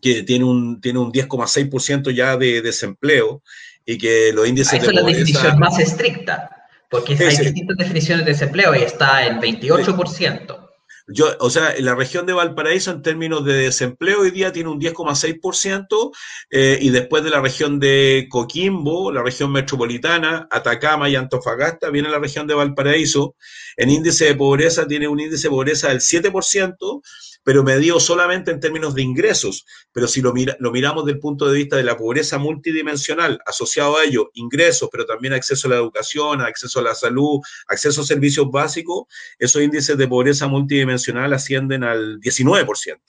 que 0.01 0.23
tiene 0.23 0.45
un, 0.45 0.81
tiene 0.81 0.99
un 0.99 1.11
10,6% 1.11 2.11
ya 2.13 2.37
de 2.37 2.61
desempleo 2.61 3.43
y 3.85 3.97
que 3.97 4.31
los 4.33 4.47
índices 4.47 4.73
Esa 4.73 4.87
es 4.87 4.93
la 4.93 5.03
definición 5.03 5.59
más 5.59 5.79
estricta, 5.79 6.60
porque 6.91 7.13
hay 7.13 7.37
distintas 7.37 7.77
definiciones 7.77 8.25
de 8.25 8.33
desempleo 8.33 8.75
y 8.75 8.79
está 8.79 9.25
en 9.25 9.39
28%. 9.39 10.67
Yo, 11.07 11.25
o 11.39 11.49
sea, 11.49 11.73
la 11.79 11.95
región 11.95 12.25
de 12.25 12.33
Valparaíso 12.33 12.91
en 12.91 13.01
términos 13.01 13.45
de 13.45 13.53
desempleo 13.53 14.21
hoy 14.21 14.31
día 14.31 14.51
tiene 14.51 14.69
un 14.69 14.79
10,6% 14.79 16.11
eh, 16.49 16.77
y 16.81 16.89
después 16.89 17.23
de 17.23 17.29
la 17.29 17.41
región 17.41 17.79
de 17.79 18.27
Coquimbo, 18.29 19.11
la 19.11 19.23
región 19.23 19.53
metropolitana, 19.53 20.47
Atacama 20.51 21.09
y 21.09 21.15
Antofagasta, 21.15 21.89
viene 21.89 22.09
la 22.09 22.19
región 22.19 22.45
de 22.45 22.55
Valparaíso. 22.55 23.35
En 23.77 23.89
índice 23.89 24.25
de 24.25 24.35
pobreza 24.35 24.85
tiene 24.85 25.07
un 25.07 25.19
índice 25.19 25.43
de 25.43 25.51
pobreza 25.51 25.87
del 25.87 25.99
7%, 25.99 27.01
pero 27.43 27.63
medido 27.63 27.99
solamente 27.99 28.51
en 28.51 28.59
términos 28.59 28.95
de 28.95 29.01
ingresos. 29.01 29.65
Pero 29.91 30.07
si 30.07 30.21
lo, 30.21 30.33
mira, 30.33 30.55
lo 30.59 30.71
miramos 30.71 31.05
desde 31.05 31.15
el 31.15 31.21
punto 31.21 31.49
de 31.49 31.57
vista 31.57 31.75
de 31.77 31.83
la 31.83 31.97
pobreza 31.97 32.37
multidimensional, 32.37 33.39
asociado 33.45 33.97
a 33.97 34.03
ello, 34.03 34.31
ingresos, 34.33 34.89
pero 34.91 35.05
también 35.05 35.33
acceso 35.33 35.67
a 35.67 35.71
la 35.71 35.77
educación, 35.77 36.41
acceso 36.41 36.79
a 36.79 36.83
la 36.83 36.95
salud, 36.95 37.39
acceso 37.67 38.01
a 38.01 38.05
servicios 38.05 38.49
básicos, 38.49 39.05
esos 39.39 39.61
índices 39.61 39.97
de 39.97 40.07
pobreza 40.07 40.47
multidimensional 40.47 41.33
ascienden 41.33 41.83
al 41.83 42.19
19%. 42.19 42.99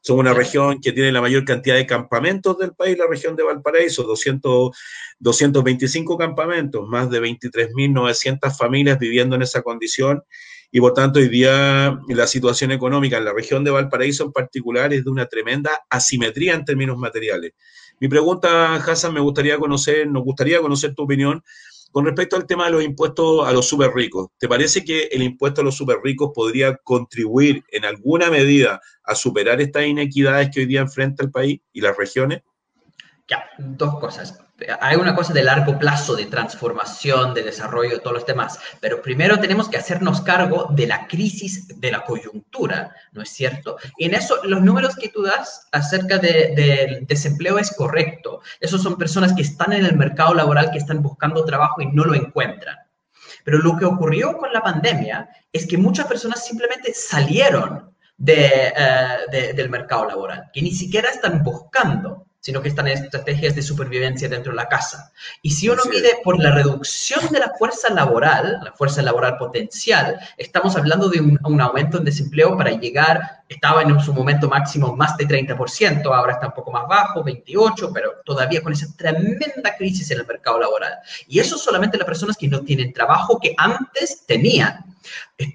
Somos 0.00 0.20
una 0.20 0.34
región 0.34 0.80
que 0.80 0.92
tiene 0.92 1.12
la 1.12 1.20
mayor 1.20 1.44
cantidad 1.44 1.76
de 1.76 1.86
campamentos 1.86 2.56
del 2.58 2.72
país, 2.72 2.96
la 2.96 3.06
región 3.06 3.36
de 3.36 3.42
Valparaíso, 3.42 4.04
200, 4.04 4.70
225 5.18 6.16
campamentos, 6.16 6.86
más 6.86 7.10
de 7.10 7.20
23.900 7.20 8.56
familias 8.56 8.98
viviendo 8.98 9.36
en 9.36 9.42
esa 9.42 9.62
condición 9.62 10.22
y 10.70 10.80
por 10.80 10.92
tanto 10.92 11.18
hoy 11.18 11.28
día 11.28 11.98
la 12.08 12.26
situación 12.26 12.72
económica 12.72 13.16
en 13.16 13.24
la 13.24 13.32
región 13.32 13.64
de 13.64 13.70
Valparaíso 13.70 14.24
en 14.24 14.32
particular 14.32 14.92
es 14.92 15.04
de 15.04 15.10
una 15.10 15.26
tremenda 15.26 15.70
asimetría 15.88 16.54
en 16.54 16.64
términos 16.64 16.98
materiales. 16.98 17.52
Mi 18.00 18.08
pregunta, 18.08 18.76
Hassan, 18.76 19.14
me 19.14 19.20
gustaría 19.20 19.58
conocer, 19.58 20.06
nos 20.06 20.22
gustaría 20.22 20.60
conocer 20.60 20.94
tu 20.94 21.02
opinión 21.02 21.42
con 21.90 22.04
respecto 22.04 22.36
al 22.36 22.46
tema 22.46 22.66
de 22.66 22.72
los 22.72 22.84
impuestos 22.84 23.46
a 23.46 23.52
los 23.52 23.66
súper 23.66 23.92
ricos. 23.92 24.28
¿Te 24.38 24.48
parece 24.48 24.84
que 24.84 25.04
el 25.04 25.22
impuesto 25.22 25.60
a 25.60 25.64
los 25.64 25.76
súper 25.76 25.98
ricos 26.02 26.30
podría 26.34 26.76
contribuir 26.76 27.64
en 27.70 27.84
alguna 27.84 28.30
medida 28.30 28.80
a 29.04 29.14
superar 29.14 29.60
estas 29.60 29.86
inequidades 29.86 30.50
que 30.52 30.60
hoy 30.60 30.66
día 30.66 30.80
enfrenta 30.80 31.24
el 31.24 31.30
país 31.30 31.60
y 31.72 31.80
las 31.80 31.96
regiones? 31.96 32.42
Ya, 33.28 33.44
dos 33.58 33.98
cosas 33.98 34.38
hay 34.80 34.96
una 34.96 35.14
cosa 35.14 35.32
de 35.32 35.44
largo 35.44 35.78
plazo, 35.78 36.16
de 36.16 36.26
transformación, 36.26 37.34
de 37.34 37.42
desarrollo, 37.42 37.90
de 37.90 38.00
todos 38.00 38.14
los 38.14 38.26
demás, 38.26 38.58
pero 38.80 39.00
primero 39.00 39.38
tenemos 39.38 39.68
que 39.68 39.76
hacernos 39.76 40.20
cargo 40.22 40.68
de 40.70 40.86
la 40.86 41.06
crisis 41.06 41.68
de 41.80 41.92
la 41.92 42.04
coyuntura, 42.04 42.94
¿no 43.12 43.22
es 43.22 43.30
cierto? 43.30 43.76
Y 43.96 44.06
en 44.06 44.14
eso, 44.14 44.36
los 44.44 44.60
números 44.62 44.96
que 44.96 45.10
tú 45.10 45.22
das 45.22 45.68
acerca 45.72 46.18
del 46.18 47.06
desempleo 47.06 47.58
es 47.58 47.74
correcto. 47.74 48.40
Esos 48.60 48.82
son 48.82 48.98
personas 48.98 49.32
que 49.32 49.42
están 49.42 49.72
en 49.72 49.84
el 49.84 49.96
mercado 49.96 50.34
laboral, 50.34 50.70
que 50.70 50.78
están 50.78 51.02
buscando 51.02 51.44
trabajo 51.44 51.80
y 51.80 51.86
no 51.86 52.04
lo 52.04 52.14
encuentran. 52.14 52.76
Pero 53.44 53.58
lo 53.58 53.76
que 53.76 53.84
ocurrió 53.84 54.36
con 54.36 54.52
la 54.52 54.62
pandemia 54.62 55.28
es 55.52 55.66
que 55.66 55.78
muchas 55.78 56.06
personas 56.06 56.44
simplemente 56.44 56.92
salieron 56.92 57.94
de, 58.16 58.72
eh, 58.76 59.52
del 59.54 59.70
mercado 59.70 60.06
laboral, 60.06 60.50
que 60.52 60.62
ni 60.62 60.72
siquiera 60.72 61.10
están 61.10 61.42
buscando 61.44 62.27
sino 62.40 62.62
que 62.62 62.68
están 62.68 62.86
en 62.86 62.98
estrategias 62.98 63.54
de 63.54 63.62
supervivencia 63.62 64.28
dentro 64.28 64.52
de 64.52 64.56
la 64.56 64.68
casa. 64.68 65.12
Y 65.42 65.50
si 65.50 65.68
uno 65.68 65.82
mide 65.90 66.18
por 66.22 66.38
la 66.38 66.52
reducción 66.52 67.30
de 67.32 67.40
la 67.40 67.52
fuerza 67.58 67.92
laboral, 67.92 68.60
la 68.62 68.72
fuerza 68.72 69.02
laboral 69.02 69.36
potencial, 69.38 70.18
estamos 70.36 70.76
hablando 70.76 71.08
de 71.08 71.20
un, 71.20 71.60
aumento 71.60 71.98
en 71.98 72.04
desempleo 72.04 72.56
para 72.56 72.70
llegar, 72.70 73.42
estaba 73.48 73.82
en 73.82 73.98
su 74.00 74.12
momento 74.12 74.48
máximo 74.48 74.94
más 74.94 75.16
de 75.16 75.26
30%, 75.26 76.04
ahora 76.14 76.34
está 76.34 76.46
un 76.46 76.54
poco 76.54 76.70
más 76.70 76.86
bajo, 76.86 77.24
28%, 77.24 77.90
pero 77.92 78.12
todavía 78.24 78.62
con 78.62 78.72
esa 78.72 78.86
tremenda 78.96 79.76
crisis 79.76 80.10
en 80.10 80.20
el 80.20 80.26
mercado 80.26 80.60
laboral. 80.60 80.94
Y 81.26 81.40
eso 81.40 81.58
solamente 81.58 81.98
las 81.98 82.06
personas 82.06 82.36
que 82.36 82.48
no 82.48 82.60
tienen 82.62 82.92
trabajo 82.92 83.40
que 83.40 83.54
antes 83.56 84.24
tenían. 84.26 84.96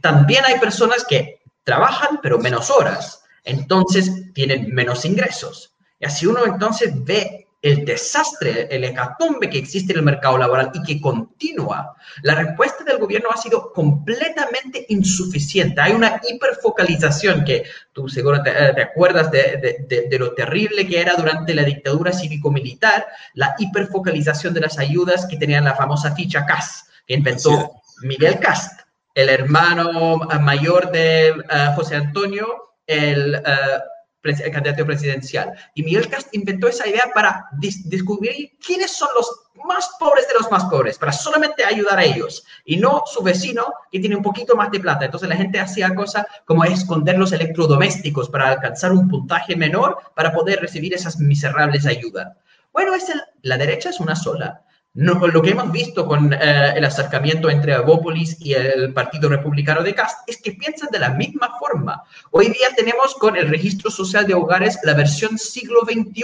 También 0.02 0.44
hay 0.46 0.60
personas 0.60 1.06
que 1.06 1.42
trabajan, 1.64 2.20
pero 2.22 2.40
menos 2.40 2.70
horas. 2.70 3.24
Entonces 3.44 4.34
tienen 4.34 4.74
menos 4.74 5.06
ingresos. 5.06 5.73
Y 6.04 6.06
así 6.06 6.26
uno 6.26 6.46
entonces 6.46 6.92
ve 7.06 7.48
el 7.62 7.86
desastre, 7.86 8.68
el 8.70 8.84
hecatombe 8.84 9.50
que 9.50 9.58
existe 9.58 9.94
en 9.94 10.00
el 10.00 10.04
mercado 10.04 10.38
laboral 10.38 10.70
y 10.74 10.84
que 10.84 11.00
continúa, 11.00 11.96
la 12.24 12.36
respuesta 12.36 12.84
del 12.84 12.98
gobierno 12.98 13.30
ha 13.32 13.38
sido 13.38 13.72
completamente 13.72 14.86
insuficiente. 14.90 15.80
Hay 15.80 15.94
una 15.94 16.20
hiperfocalización 16.28 17.46
que 17.46 17.64
tú 17.94 18.10
seguro 18.10 18.44
te, 18.44 18.50
eh, 18.50 18.82
acuerdas 18.82 19.32
de, 19.32 20.18
lo 20.20 20.34
terrible 20.34 20.86
que 20.86 21.00
era 21.00 21.14
durante 21.16 21.54
la 21.54 21.64
dictadura 21.64 22.12
cívico-militar, 22.12 23.08
la 23.36 23.56
hiperfocalización 23.58 24.54
de 24.54 24.60
las 24.60 24.78
ayudas 24.78 25.26
que 25.26 25.38
tenían 25.38 25.64
la 25.64 25.76
famosa 25.76 26.14
ficha 26.14 26.46
CAS, 26.46 26.90
que 27.08 27.14
inventó 27.14 27.72
Miguel 28.02 28.40
Cast, 28.40 28.82
el 29.16 29.30
hermano 29.30 30.20
mayor 30.42 30.92
de 30.92 31.30
eh, 31.30 31.34
José 31.78 31.96
Antonio, 31.96 32.46
el... 32.86 33.36
Eh, 33.36 33.80
el 34.24 34.52
candidato 34.52 34.86
presidencial. 34.86 35.54
Y 35.74 35.84
Miguel 35.84 36.10
Cast 36.10 36.34
inventó 36.34 36.68
esa 36.68 36.88
idea 36.88 37.12
para 37.14 37.48
descubrir 37.52 38.58
quiénes 38.66 38.92
son 38.92 39.10
los 39.16 39.30
más 39.66 39.90
pobres 40.00 40.28
de 40.28 40.34
los 40.36 40.50
más 40.52 40.66
pobres, 40.66 40.98
para 40.98 41.12
solamente 41.12 41.64
ayudar 41.64 42.00
a 42.00 42.04
ellos 42.04 42.46
y 42.66 42.78
no 42.78 43.04
su 43.06 43.22
vecino 43.22 43.66
que 43.92 44.00
tiene 44.00 44.16
un 44.16 44.24
poquito 44.24 44.56
más 44.56 44.72
de 44.72 44.80
plata. 44.80 45.06
Entonces 45.06 45.30
la 45.30 45.36
gente 45.36 45.60
hacía 45.60 45.94
cosas 45.96 46.26
como 46.46 46.64
esconder 46.64 47.18
los 47.18 47.32
electrodomésticos 47.32 48.30
para 48.30 48.50
alcanzar 48.50 48.92
un 48.92 49.08
puntaje 49.08 49.56
menor 49.56 49.98
para 50.16 50.34
poder 50.34 50.60
recibir 50.60 50.94
esas 50.94 51.20
miserables 51.20 51.86
ayudas. 51.86 52.36
Bueno, 52.72 52.96
es 52.96 53.06
la 53.42 53.58
derecha 53.58 53.90
es 53.90 54.00
una 54.00 54.16
sola 54.16 54.64
no, 54.96 55.26
lo 55.26 55.42
que 55.42 55.50
hemos 55.50 55.72
visto 55.72 56.06
con 56.06 56.34
eh, 56.34 56.74
el 56.76 56.86
acercamiento 56.86 57.50
entre 57.50 57.74
Abópolis 57.74 58.38
y 58.40 58.54
el 58.54 58.94
Partido 58.94 59.28
Republicano 59.28 59.82
de 59.82 59.96
Cast 59.96 60.20
es 60.28 60.38
que 60.40 60.52
piensan 60.52 60.90
de 60.92 61.00
la 61.00 61.10
misma 61.10 61.58
forma. 61.58 62.04
Hoy 62.30 62.46
día 62.50 62.68
tenemos 62.76 63.16
con 63.16 63.36
el 63.36 63.50
registro 63.50 63.90
social 63.90 64.28
de 64.28 64.36
hogares 64.36 64.78
la 64.84 64.94
versión 64.94 65.40
siglo 65.40 65.80
XXI 65.82 66.24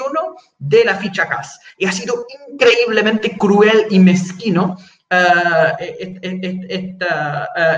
de 0.60 0.86
la 0.86 0.96
ficha 0.98 1.28
Cast. 1.28 1.64
Y 1.80 1.88
ha 1.88 1.92
sido 1.92 2.28
increíblemente 2.52 3.36
cruel 3.40 3.88
y 3.90 3.98
mezquino 3.98 4.78
eh, 5.12 6.20
eh, 6.22 6.98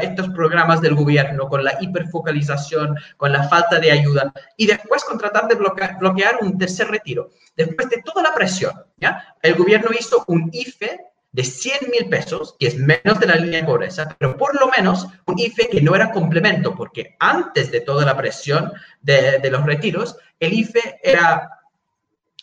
estos 0.02 0.30
programas 0.30 0.82
del 0.82 0.96
gobierno 0.96 1.48
con 1.48 1.64
la 1.64 1.78
hiperfocalización, 1.80 2.98
con 3.16 3.32
la 3.32 3.48
falta 3.48 3.80
de 3.80 3.92
ayuda 3.92 4.34
y 4.58 4.68
después 4.68 5.04
con 5.06 5.18
tratar 5.18 5.48
de 5.48 5.56
bloquear, 5.56 5.98
bloquear 5.98 6.40
un 6.42 6.58
tercer 6.58 6.90
retiro. 6.90 7.30
Después 7.56 7.90
de 7.90 8.02
toda 8.04 8.22
la 8.22 8.34
presión, 8.34 8.74
¿ya? 8.98 9.36
el 9.42 9.56
gobierno 9.56 9.92
hizo 9.98 10.24
un 10.28 10.50
IFE 10.52 11.00
de 11.32 11.44
100 11.46 11.90
mil 11.90 12.10
pesos, 12.10 12.56
que 12.60 12.68
es 12.68 12.76
menos 12.76 13.18
de 13.20 13.28
la 13.28 13.36
línea 13.36 13.62
de 13.62 13.68
pobreza, 13.68 14.14
pero 14.20 14.36
por 14.36 14.60
lo 14.60 14.68
menos 14.68 15.08
un 15.26 15.40
IFE 15.40 15.70
que 15.70 15.82
no 15.82 15.96
era 15.96 16.12
complemento, 16.12 16.76
porque 16.76 17.16
antes 17.20 17.72
de 17.72 17.80
toda 17.80 18.06
la 18.06 18.18
presión 18.18 18.74
de, 19.02 19.40
de 19.40 19.50
los 19.50 19.66
retiros, 19.66 20.18
el 20.38 20.52
IFE 20.52 21.00
era 21.02 21.61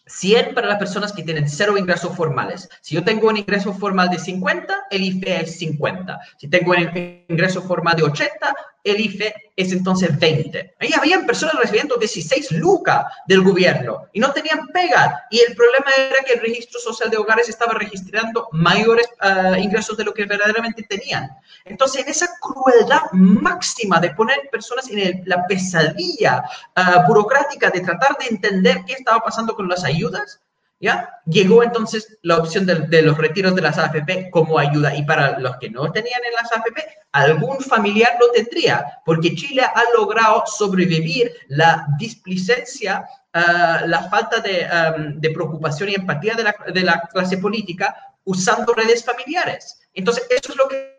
100 0.08 0.54
para 0.54 0.66
las 0.68 0.78
personas 0.78 1.12
que 1.12 1.22
tienen 1.22 1.48
cero 1.48 1.76
ingresos 1.76 2.16
formales. 2.16 2.68
Si 2.80 2.94
yo 2.94 3.04
tengo 3.04 3.28
un 3.28 3.36
ingreso 3.36 3.72
formal 3.74 4.10
de 4.10 4.18
50, 4.18 4.86
el 4.90 5.02
IFE 5.02 5.42
es 5.42 5.58
50. 5.58 6.18
Si 6.36 6.48
tengo 6.48 6.72
un 6.72 7.24
ingreso 7.28 7.62
formal 7.62 7.96
de 7.96 8.04
80, 8.04 8.54
el 8.90 9.00
IFE 9.00 9.34
es 9.56 9.72
entonces 9.72 10.18
20. 10.18 10.76
Ahí 10.78 10.90
habían 10.96 11.26
personas 11.26 11.56
recibiendo 11.56 11.96
16 11.96 12.52
lucas 12.52 13.04
del 13.26 13.42
gobierno 13.42 14.06
y 14.12 14.20
no 14.20 14.32
tenían 14.32 14.68
pega. 14.68 15.26
Y 15.30 15.40
el 15.40 15.54
problema 15.56 15.90
era 15.96 16.24
que 16.24 16.34
el 16.34 16.40
registro 16.40 16.78
social 16.80 17.10
de 17.10 17.16
hogares 17.16 17.48
estaba 17.48 17.74
registrando 17.74 18.48
mayores 18.52 19.08
ah, 19.20 19.58
ingresos 19.58 19.96
de 19.96 20.04
lo 20.04 20.14
que 20.14 20.26
verdaderamente 20.26 20.82
tenían. 20.84 21.28
Entonces, 21.64 22.02
en 22.02 22.08
esa 22.08 22.28
crueldad 22.40 23.10
máxima 23.12 24.00
de 24.00 24.10
poner 24.10 24.48
personas 24.50 24.88
en 24.90 25.22
la 25.26 25.46
pesadilla 25.46 26.42
ah, 26.74 27.04
burocrática 27.06 27.70
de 27.70 27.80
tratar 27.80 28.16
de 28.18 28.26
entender 28.26 28.84
qué 28.86 28.94
estaba 28.94 29.20
pasando 29.20 29.54
con 29.54 29.68
las 29.68 29.84
ayudas, 29.84 30.40
¿ya? 30.80 31.20
Llegó 31.26 31.62
entonces 31.62 32.18
la 32.22 32.38
opción 32.38 32.66
de, 32.66 33.02
los 33.02 33.18
retiros 33.18 33.54
de 33.54 33.62
las 33.62 33.78
AFP 33.78 34.30
como 34.30 34.58
ayuda. 34.58 34.94
Y 34.94 35.04
para 35.04 35.38
los 35.38 35.56
que 35.56 35.70
no 35.70 35.90
tenían 35.92 36.20
en 36.24 36.32
las 36.34 36.52
AFP, 36.52 36.82
algún 37.12 37.58
familiar 37.60 38.16
lo 38.20 38.30
tendría, 38.30 38.84
porque 39.04 39.34
Chile 39.34 39.62
ha 39.62 39.82
logrado 39.96 40.44
sobrevivir 40.46 41.32
la 41.48 41.86
displicencia, 41.98 43.04
ah, 43.32 43.82
la 43.86 44.08
falta 44.08 44.40
de, 44.40 45.30
preocupación 45.32 45.88
y 45.88 45.94
empatía 45.94 46.34
de 46.34 46.44
la, 46.44 46.54
de 46.72 46.82
la 46.82 47.00
clase 47.12 47.38
política 47.38 47.94
usando 48.24 48.74
redes 48.74 49.04
familiares. 49.04 49.80
Entonces, 49.94 50.26
eso 50.30 50.52
es 50.52 50.56
lo 50.56 50.68
que... 50.68 50.98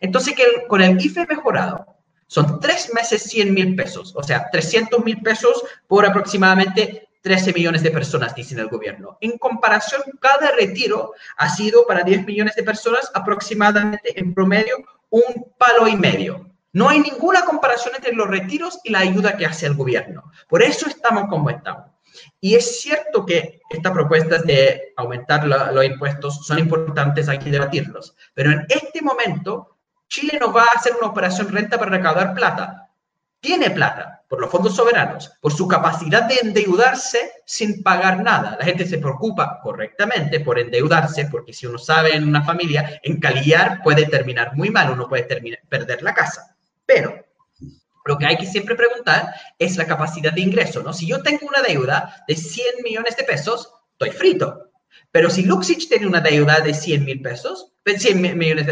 Entonces, 0.00 0.34
que 0.34 0.66
con 0.68 0.80
el 0.80 1.04
IFE 1.04 1.26
mejorado, 1.26 1.98
son 2.28 2.60
tres 2.60 2.92
meses 2.94 3.22
100 3.22 3.54
mil 3.54 3.74
pesos, 3.74 4.14
o 4.14 4.22
sea, 4.22 4.48
300 4.50 5.02
mil 5.02 5.20
pesos 5.22 5.64
por 5.86 6.04
aproximadamente 6.04 7.07
13 7.22 7.52
millones 7.52 7.82
de 7.82 7.90
personas, 7.90 8.34
dicen 8.34 8.58
el 8.58 8.68
gobierno. 8.68 9.18
En 9.20 9.38
comparación, 9.38 10.02
cada 10.20 10.52
retiro 10.52 11.12
ha 11.36 11.48
sido 11.48 11.86
para 11.86 12.02
10 12.02 12.26
millones 12.26 12.54
de 12.54 12.62
personas 12.62 13.10
aproximadamente 13.14 14.18
en 14.18 14.34
promedio 14.34 14.76
un 15.10 15.52
palo 15.58 15.88
y 15.88 15.96
medio. 15.96 16.48
No 16.72 16.88
hay 16.88 17.00
ninguna 17.00 17.44
comparación 17.44 17.94
entre 17.96 18.12
los 18.12 18.28
retiros 18.28 18.78
y 18.84 18.90
la 18.90 19.00
ayuda 19.00 19.36
que 19.36 19.46
hace 19.46 19.66
el 19.66 19.74
gobierno. 19.74 20.30
Por 20.48 20.62
eso 20.62 20.86
estamos 20.86 21.28
como 21.28 21.50
estamos. 21.50 21.86
Y 22.40 22.54
es 22.54 22.80
cierto 22.80 23.26
que 23.26 23.60
estas 23.70 23.92
propuestas 23.92 24.44
de 24.44 24.92
aumentar 24.96 25.46
los 25.46 25.84
impuestos 25.84 26.46
son 26.46 26.58
importantes, 26.58 27.28
hay 27.28 27.38
que 27.38 27.50
debatirlos. 27.50 28.14
Pero 28.34 28.50
en 28.50 28.66
este 28.68 29.02
momento, 29.02 29.76
Chile 30.08 30.38
no 30.40 30.52
va 30.52 30.62
a 30.62 30.76
hacer 30.76 30.94
una 31.00 31.10
operación 31.10 31.48
renta 31.48 31.78
para 31.78 31.90
recaudar 31.90 32.34
plata. 32.34 32.87
Tiene 33.40 33.70
plata 33.70 34.24
por 34.28 34.40
los 34.40 34.50
fondos 34.50 34.74
soberanos, 34.74 35.30
por 35.40 35.52
su 35.52 35.68
capacidad 35.68 36.24
de 36.24 36.38
endeudarse 36.42 37.30
sin 37.46 37.82
pagar 37.82 38.22
nada. 38.22 38.56
La 38.58 38.64
gente 38.64 38.84
se 38.84 38.98
preocupa 38.98 39.60
correctamente 39.62 40.40
por 40.40 40.58
endeudarse, 40.58 41.26
porque 41.30 41.52
si 41.52 41.66
uno 41.66 41.78
sabe 41.78 42.14
en 42.14 42.26
una 42.26 42.42
familia, 42.42 43.00
encalillar 43.02 43.80
puede 43.82 44.06
terminar 44.06 44.54
muy 44.54 44.70
mal, 44.70 44.90
uno 44.90 45.08
puede 45.08 45.24
perder 45.68 46.02
la 46.02 46.14
casa. 46.14 46.56
Pero 46.84 47.14
lo 48.04 48.18
que 48.18 48.26
hay 48.26 48.36
que 48.36 48.46
siempre 48.46 48.74
preguntar 48.74 49.32
es 49.58 49.76
la 49.76 49.86
capacidad 49.86 50.32
de 50.32 50.40
ingreso, 50.40 50.82
¿no? 50.82 50.92
Si 50.92 51.06
yo 51.06 51.22
tengo 51.22 51.46
una 51.46 51.62
deuda 51.62 52.24
de 52.26 52.34
100 52.34 52.82
millones 52.82 53.16
de 53.16 53.24
pesos, 53.24 53.72
estoy 53.92 54.10
frito. 54.10 54.70
Pero 55.10 55.30
si 55.30 55.44
Luxich 55.44 55.88
tiene 55.88 56.06
una 56.06 56.20
deuda 56.20 56.60
de 56.60 56.74
100 56.74 57.04
mil 57.04 57.22
pesos, 57.22 57.72
100 57.84 58.20
millones, 58.36 58.66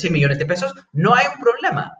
100 0.00 0.12
millones 0.12 0.38
de 0.38 0.46
pesos, 0.46 0.72
no 0.92 1.14
hay 1.14 1.26
un 1.34 1.40
problema, 1.42 1.96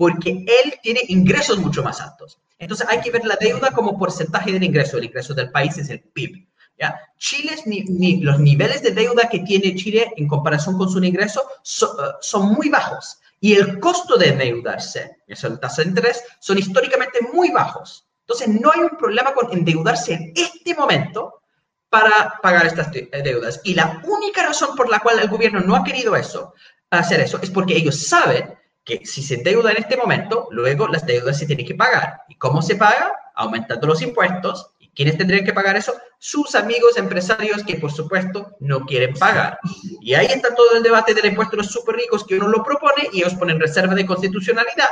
porque 0.00 0.30
él 0.30 0.78
tiene 0.82 1.02
ingresos 1.08 1.58
mucho 1.58 1.82
más 1.82 2.00
altos. 2.00 2.38
Entonces 2.58 2.86
hay 2.88 3.02
que 3.02 3.10
ver 3.10 3.26
la 3.26 3.36
deuda 3.38 3.70
como 3.70 3.98
porcentaje 3.98 4.50
del 4.50 4.62
ingreso. 4.62 4.96
El 4.96 5.04
ingreso 5.04 5.34
del 5.34 5.50
país 5.50 5.76
es 5.76 5.90
el 5.90 6.00
PIB. 6.00 6.48
¿ya? 6.78 6.98
Chile, 7.18 7.54
ni, 7.66 8.22
los 8.22 8.40
niveles 8.40 8.82
de 8.82 8.92
deuda 8.92 9.28
que 9.28 9.40
tiene 9.40 9.74
Chile 9.74 10.10
en 10.16 10.26
comparación 10.26 10.78
con 10.78 10.88
su 10.88 11.04
ingreso 11.04 11.42
eh, 11.52 11.86
son 12.22 12.52
muy 12.54 12.70
bajos. 12.70 13.18
Y 13.40 13.52
el 13.56 13.78
costo 13.78 14.16
de 14.16 14.28
endeudarse, 14.28 15.18
eso 15.26 15.48
es 15.48 15.52
la 15.52 15.60
tasa 15.60 15.82
de 15.82 15.88
interés, 15.88 16.24
son 16.38 16.56
históricamente 16.56 17.18
muy 17.34 17.50
bajos. 17.50 18.06
Entonces, 18.22 18.48
no 18.48 18.72
hay 18.72 18.80
un 18.80 18.96
problema 18.96 19.34
con 19.34 19.52
endeudarse 19.52 20.14
en 20.14 20.32
este 20.34 20.74
momento 20.74 21.42
para 21.90 22.38
pagar 22.42 22.64
estas 22.64 22.90
deudas. 22.90 23.60
Y 23.64 23.74
la 23.74 24.00
única 24.02 24.46
razón 24.46 24.74
por 24.74 24.88
la 24.88 25.00
cual 25.00 25.18
el 25.18 25.28
gobierno 25.28 25.60
no 25.60 25.76
ha 25.76 25.84
querido 25.84 26.16
eso, 26.16 26.54
hacer 26.88 27.20
eso, 27.20 27.38
es 27.42 27.50
porque 27.50 27.76
ellos 27.76 28.06
saben 28.06 28.58
que 28.84 29.04
si 29.04 29.22
se 29.22 29.34
endeuda 29.34 29.70
en 29.72 29.78
este 29.78 29.96
momento, 29.96 30.48
luego 30.50 30.88
las 30.88 31.06
deudas 31.06 31.38
se 31.38 31.46
tienen 31.46 31.66
que 31.66 31.74
pagar. 31.74 32.22
¿Y 32.28 32.36
cómo 32.36 32.62
se 32.62 32.76
paga? 32.76 33.12
Aumentando 33.34 33.86
los 33.86 34.02
impuestos 34.02 34.74
¿Quiénes 34.94 35.16
tendrían 35.16 35.44
que 35.44 35.52
pagar 35.52 35.76
eso? 35.76 35.94
Sus 36.18 36.54
amigos 36.54 36.96
empresarios 36.96 37.62
que, 37.64 37.76
por 37.76 37.92
supuesto, 37.92 38.56
no 38.60 38.84
quieren 38.84 39.14
pagar. 39.14 39.58
Y 40.00 40.14
ahí 40.14 40.26
está 40.26 40.54
todo 40.54 40.76
el 40.76 40.82
debate 40.82 41.14
del 41.14 41.26
impuesto 41.26 41.52
de 41.52 41.62
los 41.62 41.72
súper 41.72 41.96
ricos 41.96 42.26
que 42.26 42.36
uno 42.36 42.48
lo 42.48 42.62
propone 42.62 43.08
y 43.12 43.20
ellos 43.20 43.34
ponen 43.34 43.60
reserva 43.60 43.94
de 43.94 44.06
constitucionalidad. 44.06 44.88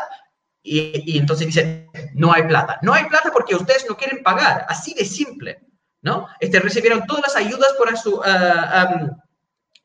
Y, 0.63 1.19
entonces 1.19 1.47
dicen, 1.49 1.91
no 2.15 2.33
hay 2.33 2.45
plata. 2.45 2.79
No 2.83 2.95
hay 2.95 3.05
plata 3.05 3.31
porque 3.33 3.57
ustedes 3.57 3.87
no 3.89 3.97
quieren 3.97 4.23
pagar. 4.23 4.67
Así 4.69 4.95
de 4.95 5.05
simple, 5.05 5.61
¿no? 6.01 6.29
Este, 6.41 6.61
recibieron 6.61 7.07
todas 7.07 7.25
las 7.27 7.37
ayudas 7.37 7.75
para, 7.79 7.97
su, 7.97 8.21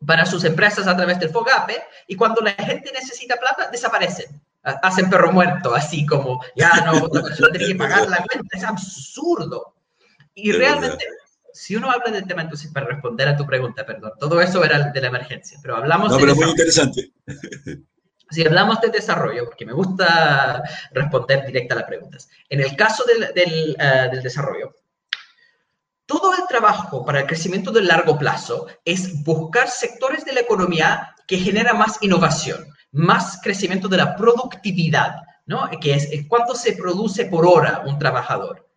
para 0.06 0.26
sus 0.26 0.44
empresas 0.44 0.88
a 0.88 0.96
través 0.96 1.20
del 1.20 1.30
FOGAPE 1.30 1.84
y 2.08 2.16
cuando 2.16 2.42
la 2.42 2.52
gente 2.52 2.92
necesita 2.92 3.36
plata, 3.38 3.70
desaparecen 3.70 4.42
hacen 4.64 5.10
perro 5.10 5.32
muerto, 5.32 5.76
así 5.76 6.06
como, 6.06 6.42
ya 6.56 6.72
no, 6.86 7.10
tiene 7.52 7.68
que 7.68 7.76
pagar 7.76 8.10
la 8.10 8.24
cuenta, 8.26 8.58
es 8.58 8.64
absurdo. 8.64 9.76
Y 10.34 10.52
realmente, 10.52 11.06
si 11.52 11.76
uno 11.76 11.92
habla 11.92 12.12
del 12.12 12.26
tema, 12.26 12.42
entonces 12.42 12.72
para 12.72 12.88
responder 12.88 13.28
a 13.28 13.38
tu 13.38 13.46
pregunta, 13.46 13.86
perdón, 13.86 14.14
todo 14.20 14.42
eso 14.42 14.64
era 14.64 14.92
de 14.92 15.02
la 15.02 15.08
emergencia, 15.08 15.60
pero 15.62 15.76
hablamos... 15.76 16.12
No, 16.12 16.18
pero 16.18 16.36
muy 16.36 16.50
interesante. 16.50 17.12
Si 18.30 18.46
hablamos 18.46 18.82
de 18.82 18.90
desarrollo, 18.90 19.46
porque 19.46 19.66
me 19.66 19.74
gusta 19.74 20.64
responder 20.92 21.46
directa 21.46 21.76
a 21.76 21.80
las 21.80 21.88
preguntas. 21.88 22.30
En 22.50 22.62
el 22.62 22.76
caso 22.76 23.04
del, 23.04 23.34
del, 23.34 23.76
eh, 23.78 24.10
del 24.12 24.24
desarrollo, 24.24 24.74
todo 26.06 26.34
el 26.34 26.48
trabajo 26.48 27.06
para 27.06 27.22
el 27.22 27.28
crecimiento 27.28 27.72
de 27.72 27.82
largo 27.82 28.18
plazo 28.18 28.68
es 28.84 29.24
buscar 29.24 29.70
sectores 29.70 30.26
de 30.26 30.34
la 30.34 30.42
economía 30.42 31.16
que 31.28 31.38
generan 31.38 31.78
más 31.78 31.98
innovación, 32.02 32.66
más 32.92 33.40
crecimiento 33.42 33.88
de 33.88 33.98
la 33.98 34.16
productividad, 34.16 35.24
¿no? 35.46 35.70
Que 35.82 35.94
es 35.94 36.10
cuánto 36.28 36.56
se 36.56 36.74
produce 36.74 37.26
por 37.26 37.46
hora 37.46 37.84
un 37.86 37.98
trabajador. 37.98 38.68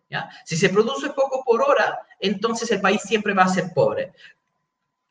Si 0.45 0.55
se 0.55 0.69
produce 0.69 1.09
poco 1.09 1.43
por 1.43 1.61
hora, 1.61 1.99
entonces 2.19 2.71
el 2.71 2.81
país 2.81 3.01
siempre 3.01 3.33
va 3.33 3.43
a 3.43 3.49
ser 3.49 3.73
pobre. 3.73 4.13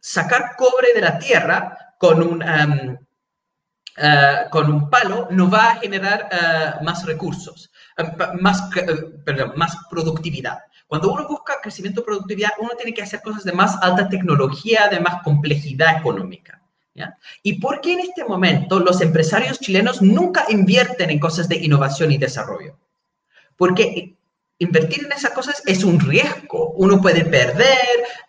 Sacar 0.00 0.56
cobre 0.56 0.94
de 0.94 1.00
la 1.00 1.18
tierra 1.18 1.94
con 1.98 2.22
un, 2.22 2.42
em, 2.42 2.98
eh, 3.96 4.46
con 4.50 4.70
un 4.72 4.88
palo 4.90 5.28
no 5.30 5.50
va 5.50 5.72
a 5.72 5.76
generar 5.76 6.28
eh, 6.30 6.84
más 6.84 7.04
recursos, 7.04 7.70
em, 7.96 8.40
más, 8.40 8.70
perdón, 9.24 9.52
más 9.56 9.76
productividad. 9.90 10.58
Cuando 10.86 11.12
uno 11.12 11.26
busca 11.26 11.60
crecimiento 11.60 12.00
de 12.00 12.06
productividad, 12.06 12.50
uno 12.58 12.70
tiene 12.76 12.94
que 12.94 13.02
hacer 13.02 13.20
cosas 13.22 13.44
de 13.44 13.52
más 13.52 13.76
alta 13.82 14.08
tecnología, 14.08 14.88
de 14.88 15.00
más 15.00 15.22
complejidad 15.22 15.98
económica. 15.98 16.62
¿Y 17.42 17.60
por 17.60 17.80
qué 17.80 17.92
en 17.92 18.00
este 18.00 18.24
momento 18.24 18.78
los 18.80 19.00
empresarios 19.00 19.60
chilenos 19.60 20.00
nunca 20.00 20.46
invierten 20.48 21.10
en 21.10 21.18
cosas 21.18 21.48
de 21.48 21.56
innovación 21.56 22.12
y 22.12 22.18
desarrollo? 22.18 22.78
Porque 23.56 24.16
invertir 24.58 25.04
en 25.04 25.12
esas 25.12 25.32
cosas 25.32 25.62
es 25.66 25.84
un 25.84 26.00
riesgo. 26.00 26.70
Uno 26.76 27.00
puede 27.00 27.24
perder, 27.24 27.66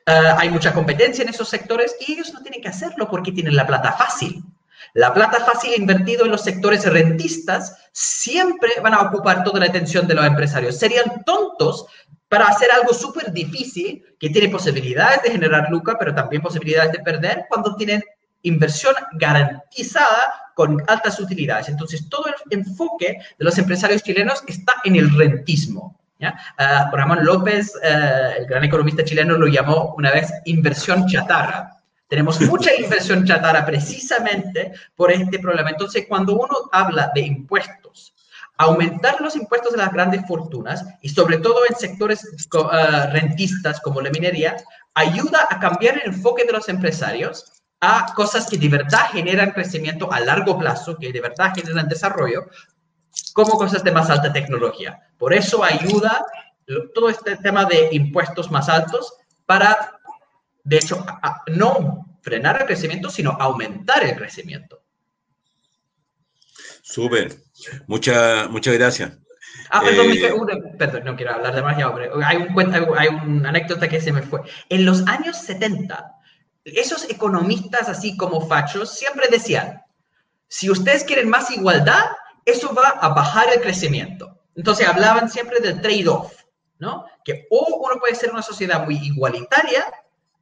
eh, 0.05 0.33
hay 0.37 0.49
mucha 0.49 0.73
competencia 0.73 1.23
en 1.23 1.29
esos 1.29 1.47
sectores 1.47 1.95
y 2.05 2.13
ellos 2.13 2.33
no 2.33 2.41
tienen 2.41 2.61
que 2.61 2.67
hacerlo 2.67 3.09
porque 3.09 3.31
tienen 3.31 3.55
la 3.55 3.67
plata 3.67 3.93
fácil. 3.93 4.43
La 4.93 5.13
plata 5.13 5.43
fácil 5.45 5.73
invertido 5.75 6.25
en 6.25 6.31
los 6.31 6.43
sectores 6.43 6.85
rentistas 6.85 7.75
siempre 7.91 8.71
van 8.81 8.93
a 8.93 9.01
ocupar 9.01 9.43
toda 9.43 9.59
la 9.59 9.67
atención 9.67 10.07
de 10.07 10.15
los 10.15 10.25
empresarios. 10.25 10.77
Serían 10.77 11.23
tontos 11.25 11.87
para 12.29 12.45
hacer 12.45 12.69
algo 12.71 12.93
súper 12.93 13.31
difícil 13.31 14.03
que 14.19 14.29
tiene 14.29 14.49
posibilidades 14.49 15.23
de 15.23 15.31
generar 15.31 15.69
lucro, 15.69 15.95
pero 15.97 16.13
también 16.13 16.41
posibilidades 16.41 16.91
de 16.91 16.99
perder 16.99 17.45
cuando 17.49 17.75
tienen 17.75 18.03
inversión 18.43 18.93
garantizada 19.13 20.51
con 20.55 20.81
altas 20.87 21.19
utilidades. 21.19 21.69
Entonces, 21.69 22.09
todo 22.09 22.25
el 22.27 22.33
enfoque 22.59 23.19
de 23.37 23.45
los 23.45 23.57
empresarios 23.57 24.03
chilenos 24.03 24.43
está 24.47 24.73
en 24.83 24.95
el 24.95 25.15
rentismo. 25.15 25.97
¿ya? 26.19 26.35
Ramón 26.91 27.23
López, 27.23 27.73
eh, 27.83 28.35
el 28.39 28.45
gran 28.47 28.63
economista 28.63 29.03
chileno, 29.03 29.37
lo 29.37 29.47
llamó 29.47 29.93
una 29.97 30.11
vez 30.11 30.31
inversión 30.45 31.05
chatarra. 31.07 31.77
Tenemos 32.07 32.41
mucha 32.49 32.73
inversión 32.75 33.25
chatarra 33.25 33.65
precisamente 33.65 34.71
por 34.95 35.11
este 35.11 35.39
problema. 35.39 35.69
Entonces, 35.69 36.05
cuando 36.07 36.35
uno 36.35 36.55
habla 36.71 37.11
de 37.13 37.21
impuestos, 37.21 37.86
aumentar 38.57 39.21
los 39.21 39.35
impuestos 39.35 39.71
de 39.71 39.77
las 39.77 39.93
grandes 39.93 40.25
fortunas 40.27 40.83
y 41.01 41.09
sobre 41.09 41.37
todo 41.37 41.59
en 41.69 41.75
sectores 41.75 42.23
eh, 42.25 43.07
rentistas 43.11 43.79
como 43.81 44.01
la 44.01 44.09
minería, 44.09 44.57
ayuda 44.93 45.47
a 45.49 45.59
cambiar 45.59 45.99
el 45.99 46.13
enfoque 46.13 46.43
de 46.43 46.53
los 46.53 46.67
empresarios 46.69 47.63
a 47.79 48.13
cosas 48.15 48.47
que 48.49 48.57
de 48.57 48.69
verdad 48.69 49.09
generan 49.11 49.51
crecimiento 49.51 50.11
a 50.11 50.19
largo 50.19 50.57
plazo, 50.57 50.97
que 50.97 51.13
de 51.13 51.21
verdad 51.21 51.53
generan 51.55 51.87
desarrollo, 51.87 52.47
como 53.33 53.57
cosas 53.57 53.83
de 53.83 53.91
más 53.91 54.09
alta 54.09 54.33
tecnología. 54.33 54.99
Por 55.17 55.33
eso 55.33 55.63
ayuda 55.63 56.25
todo 56.95 57.09
este 57.09 57.35
tema 57.37 57.65
de 57.65 57.89
impuestos 57.91 58.49
más 58.49 58.67
altos 58.67 59.13
para, 59.45 59.99
de 60.63 60.77
hecho, 60.77 61.05
no 61.47 62.17
frenar 62.21 62.61
el 62.61 62.67
crecimiento, 62.67 63.09
sino 63.09 63.31
aumentar 63.31 64.03
el 64.03 64.15
crecimiento. 64.15 64.81
Súper. 66.81 67.46
Muchas 67.87 68.49
muchas 68.49 68.73
gracias. 68.73 69.17
Ah, 69.69 69.81
perdón, 69.81 70.11
eh, 70.11 70.75
perdón, 70.77 71.03
no 71.03 71.15
quiero 71.15 71.33
hablar 71.33 71.55
demasiado, 71.55 71.95
pero 71.95 72.19
hay, 72.25 72.37
un, 72.37 72.95
hay 72.97 73.07
una 73.07 73.49
anécdota 73.49 73.87
que 73.87 73.99
se 73.99 74.11
me 74.11 74.21
fue. 74.21 74.41
En 74.69 74.85
los 74.85 75.05
años 75.07 75.37
70, 75.37 76.15
esos 76.63 77.09
economistas 77.09 77.89
así 77.89 78.15
como 78.17 78.47
fachos 78.47 78.93
siempre 78.93 79.27
decían, 79.29 79.81
si 80.47 80.69
ustedes 80.69 81.03
quieren 81.03 81.29
más 81.29 81.51
igualdad, 81.51 82.05
eso 82.45 82.73
va 82.73 82.89
a 82.89 83.09
bajar 83.09 83.47
el 83.53 83.61
crecimiento. 83.61 84.39
Entonces 84.55 84.87
hablaban 84.87 85.29
siempre 85.29 85.59
del 85.59 85.81
trade-off, 85.81 86.33
¿no? 86.79 87.05
Que 87.23 87.47
o 87.49 87.81
uno 87.85 87.99
puede 87.99 88.15
ser 88.15 88.31
una 88.31 88.41
sociedad 88.41 88.85
muy 88.85 88.95
igualitaria, 88.95 89.85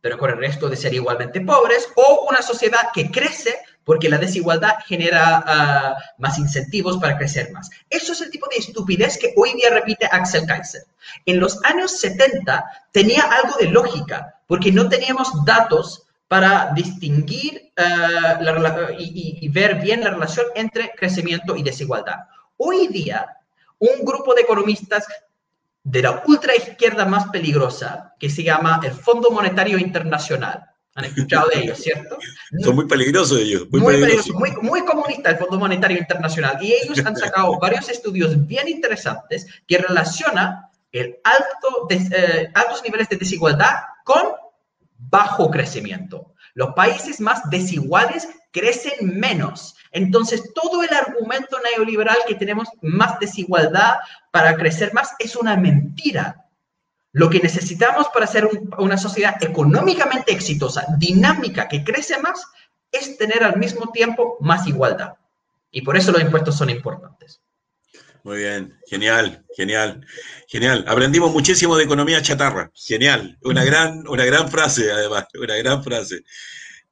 pero 0.06 0.20
con 0.20 0.30
el 0.30 0.38
resto 0.38 0.70
de 0.70 0.76
ser 0.76 0.94
igualmente 0.94 1.42
pobres, 1.42 1.90
o 1.96 2.28
una 2.30 2.44
sociedad 2.44 2.92
que 2.94 3.10
crece 3.10 3.58
porque 3.84 4.08
la 4.08 4.20
desigualdad 4.20 4.76
genera 4.86 5.44
ah, 5.48 5.96
más 6.20 6.38
incentivos 6.38 7.00
para 7.00 7.18
crecer 7.18 7.52
más. 7.52 7.72
Eso 7.90 8.12
es 8.12 8.22
el 8.22 8.30
tipo 8.30 8.48
de 8.52 8.58
estupidez 8.58 9.18
que 9.18 9.34
hoy 9.36 9.54
día 9.56 9.72
repite 9.72 10.06
Axel 10.06 10.46
Kaiser. 10.46 10.84
En 11.26 11.40
los 11.40 11.60
años 11.64 11.98
70 11.98 12.64
tenía 12.92 13.24
algo 13.24 13.58
de 13.58 13.66
lógica, 13.66 14.36
porque 14.46 14.72
no 14.72 14.90
teníamos 14.90 15.44
datos 15.44 16.04
para 16.28 16.72
distinguir 16.76 17.72
ah, 17.76 18.38
y, 19.00 19.40
y 19.42 19.50
ver 19.50 19.82
bien 19.82 20.02
la 20.02 20.12
relación 20.12 20.46
entre 20.54 20.92
crecimiento 20.92 21.56
y 21.56 21.64
desigualdad. 21.64 22.28
Hoy 22.58 22.90
día, 22.90 23.26
un 23.80 24.06
grupo 24.06 24.36
de 24.36 24.42
economistas 24.42 25.08
de 25.86 26.02
la 26.02 26.24
ultraizquierda 26.26 27.06
más 27.06 27.28
peligrosa, 27.30 28.16
que 28.20 28.30
se 28.30 28.44
llama 28.44 28.82
el 28.84 28.92
Fondo 28.92 29.30
Monetario 29.30 29.78
Internacional, 29.78 30.66
han 30.96 31.06
escuchado 31.06 31.50
de 31.54 31.62
ellos, 31.62 31.78
¿cierto? 31.78 32.18
Son 32.64 32.76
muy 32.76 32.88
peligrosos 32.88 33.40
ellos. 33.40 33.68
Muy, 33.70 33.82
muy 33.82 33.94
peligrosos. 34.00 34.34
Muy, 34.34 34.52
muy, 34.62 34.84
comunista 34.84 35.30
el 35.30 35.38
Fondo 35.38 35.60
Monetario 35.60 35.98
Internacional. 35.98 36.58
Y 36.62 36.74
ellos 36.74 37.06
han 37.06 37.16
sacado 37.16 37.60
varios 37.62 37.88
estudios 37.90 38.48
bien 38.48 38.68
interesantes 38.68 39.46
que 39.68 39.78
relacionan 39.78 40.62
el 40.92 41.18
alto 41.24 41.88
eh, 41.90 42.50
altos 42.54 42.82
niveles 42.84 43.10
de 43.10 43.18
desigualdad 43.18 43.74
con 44.06 44.24
bajo 44.98 45.52
crecimiento. 45.52 46.34
Los 46.54 46.74
países 46.74 47.20
más 47.20 47.42
desiguales 47.50 48.30
crecen 48.56 49.20
menos. 49.20 49.76
Entonces, 49.92 50.54
todo 50.54 50.82
el 50.82 50.94
argumento 50.94 51.58
neoliberal 51.60 52.18
que 52.26 52.36
tenemos 52.36 52.70
más 52.82 53.20
desigualdad 53.20 53.96
para 54.32 54.56
crecer 54.56 54.94
más 54.94 55.12
es 55.20 55.36
una 55.36 55.58
mentira. 55.58 56.46
Lo 57.12 57.30
que 57.30 57.42
necesitamos 57.42 58.08
para 58.14 58.28
ser 58.28 58.50
una 58.78 58.98
sociedad 58.98 59.36
económicamente 59.42 60.32
exitosa, 60.32 60.86
dinámica, 60.98 61.68
que 61.68 61.84
crece 61.84 62.18
más, 62.22 62.46
es 62.94 63.18
tener 63.18 63.44
al 63.44 63.58
mismo 63.58 63.92
tiempo 63.92 64.38
más 64.40 64.66
igualdad. 64.68 65.16
Y 65.70 65.82
por 65.82 65.98
eso 65.98 66.14
los 66.14 66.22
impuestos 66.22 66.58
son 66.58 66.70
importantes. 66.70 67.42
Muy 68.24 68.38
bien, 68.38 68.80
genial, 68.88 69.46
genial, 69.56 70.06
genial. 70.48 70.86
Aprendimos 70.88 71.32
muchísimo 71.32 71.76
de 71.76 71.84
economía 71.84 72.22
chatarra, 72.22 72.72
genial. 72.74 73.38
Una 73.42 73.64
gran, 73.70 74.08
una 74.08 74.24
gran 74.24 74.50
frase, 74.50 74.92
además, 74.92 75.26
una 75.38 75.58
gran 75.58 75.84
frase. 75.84 76.24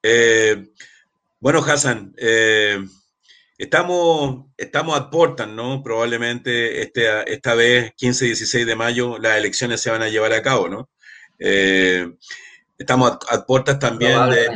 Eh, 0.01 0.67
bueno, 1.43 1.59
Hassan, 1.59 2.13
eh, 2.17 2.79
Estamos, 3.57 4.47
estamos 4.57 4.97
a 4.97 5.09
puertas, 5.09 5.47
¿no? 5.47 5.83
Probablemente 5.83 6.81
este, 6.81 7.31
esta 7.31 7.53
vez, 7.53 7.93
15 7.95 8.25
y 8.25 8.27
16 8.29 8.65
de 8.65 8.75
mayo, 8.75 9.19
las 9.19 9.37
elecciones 9.37 9.79
se 9.79 9.91
van 9.91 10.01
a 10.01 10.09
llevar 10.09 10.33
a 10.33 10.41
cabo, 10.41 10.67
¿no? 10.67 10.89
Eh, 11.37 12.09
estamos 12.77 13.17
a, 13.29 13.45
puertas 13.45 13.77
también 13.77 14.29
de, 14.31 14.47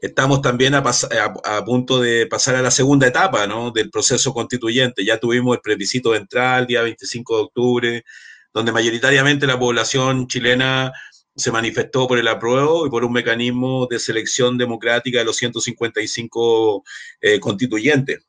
estamos 0.00 0.42
también 0.42 0.74
a, 0.74 0.82
a, 0.82 1.64
punto 1.64 2.00
de 2.00 2.26
pasar 2.26 2.56
a 2.56 2.62
la 2.62 2.70
segunda 2.72 3.06
etapa 3.06 3.46
¿no? 3.46 3.70
del 3.70 3.88
proceso 3.90 4.32
constituyente. 4.34 5.04
Ya 5.04 5.18
tuvimos 5.18 5.56
el 5.56 5.62
plebiscito 5.62 6.10
de 6.10 6.18
entrada 6.18 6.58
el 6.58 6.66
día 6.66 6.82
25 6.82 7.36
de 7.36 7.42
octubre, 7.42 8.04
donde 8.52 8.72
mayoritariamente 8.72 9.46
la 9.46 9.58
población 9.58 10.26
chilena 10.26 10.92
se 11.34 11.50
manifestó 11.52 12.06
por 12.06 12.18
el 12.18 12.28
apruebo 12.28 12.86
y 12.86 12.90
por 12.90 13.04
un 13.04 13.12
mecanismo 13.12 13.86
de 13.90 13.98
selección 13.98 14.58
democrática 14.58 15.18
de 15.18 15.24
los 15.24 15.36
155 15.36 16.84
eh, 17.20 17.40
constituyentes. 17.40 18.26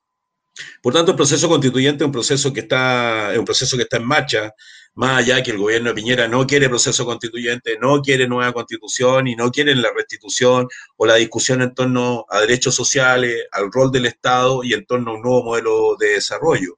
Por 0.82 0.94
tanto, 0.94 1.12
el 1.12 1.18
proceso 1.18 1.50
constituyente 1.50 2.04
es 2.04 2.06
un 2.06 2.12
proceso 2.12 2.54
que 2.54 2.62
está, 2.62 3.34
es 3.34 3.40
un 3.40 3.46
proceso 3.46 3.76
que 3.76 3.84
está 3.84 3.98
en 3.98 4.06
marcha, 4.06 4.54
más 4.94 5.18
allá 5.18 5.42
que 5.42 5.52
el 5.52 5.58
gobierno 5.58 5.90
de 5.90 5.96
Piñera 5.96 6.28
no 6.28 6.46
quiere 6.46 6.70
proceso 6.70 7.06
constituyente, 7.06 7.78
no 7.80 8.02
quiere 8.02 8.28
nueva 8.28 8.54
constitución 8.54 9.28
y 9.28 9.36
no 9.36 9.52
quiere 9.52 9.74
la 9.76 9.92
restitución 9.92 10.68
o 10.98 11.06
la 11.08 11.16
discusión 11.16 11.64
en 11.64 11.74
torno 11.74 12.26
a 12.30 12.42
derechos 12.42 12.76
sociales, 12.76 13.48
al 13.52 13.72
rol 13.72 13.92
del 13.92 14.06
Estado 14.06 14.64
y 14.64 14.74
en 14.74 14.86
torno 14.86 15.12
a 15.12 15.16
un 15.16 15.22
nuevo 15.24 15.44
modelo 15.44 15.96
de 16.00 16.10
desarrollo. 16.10 16.78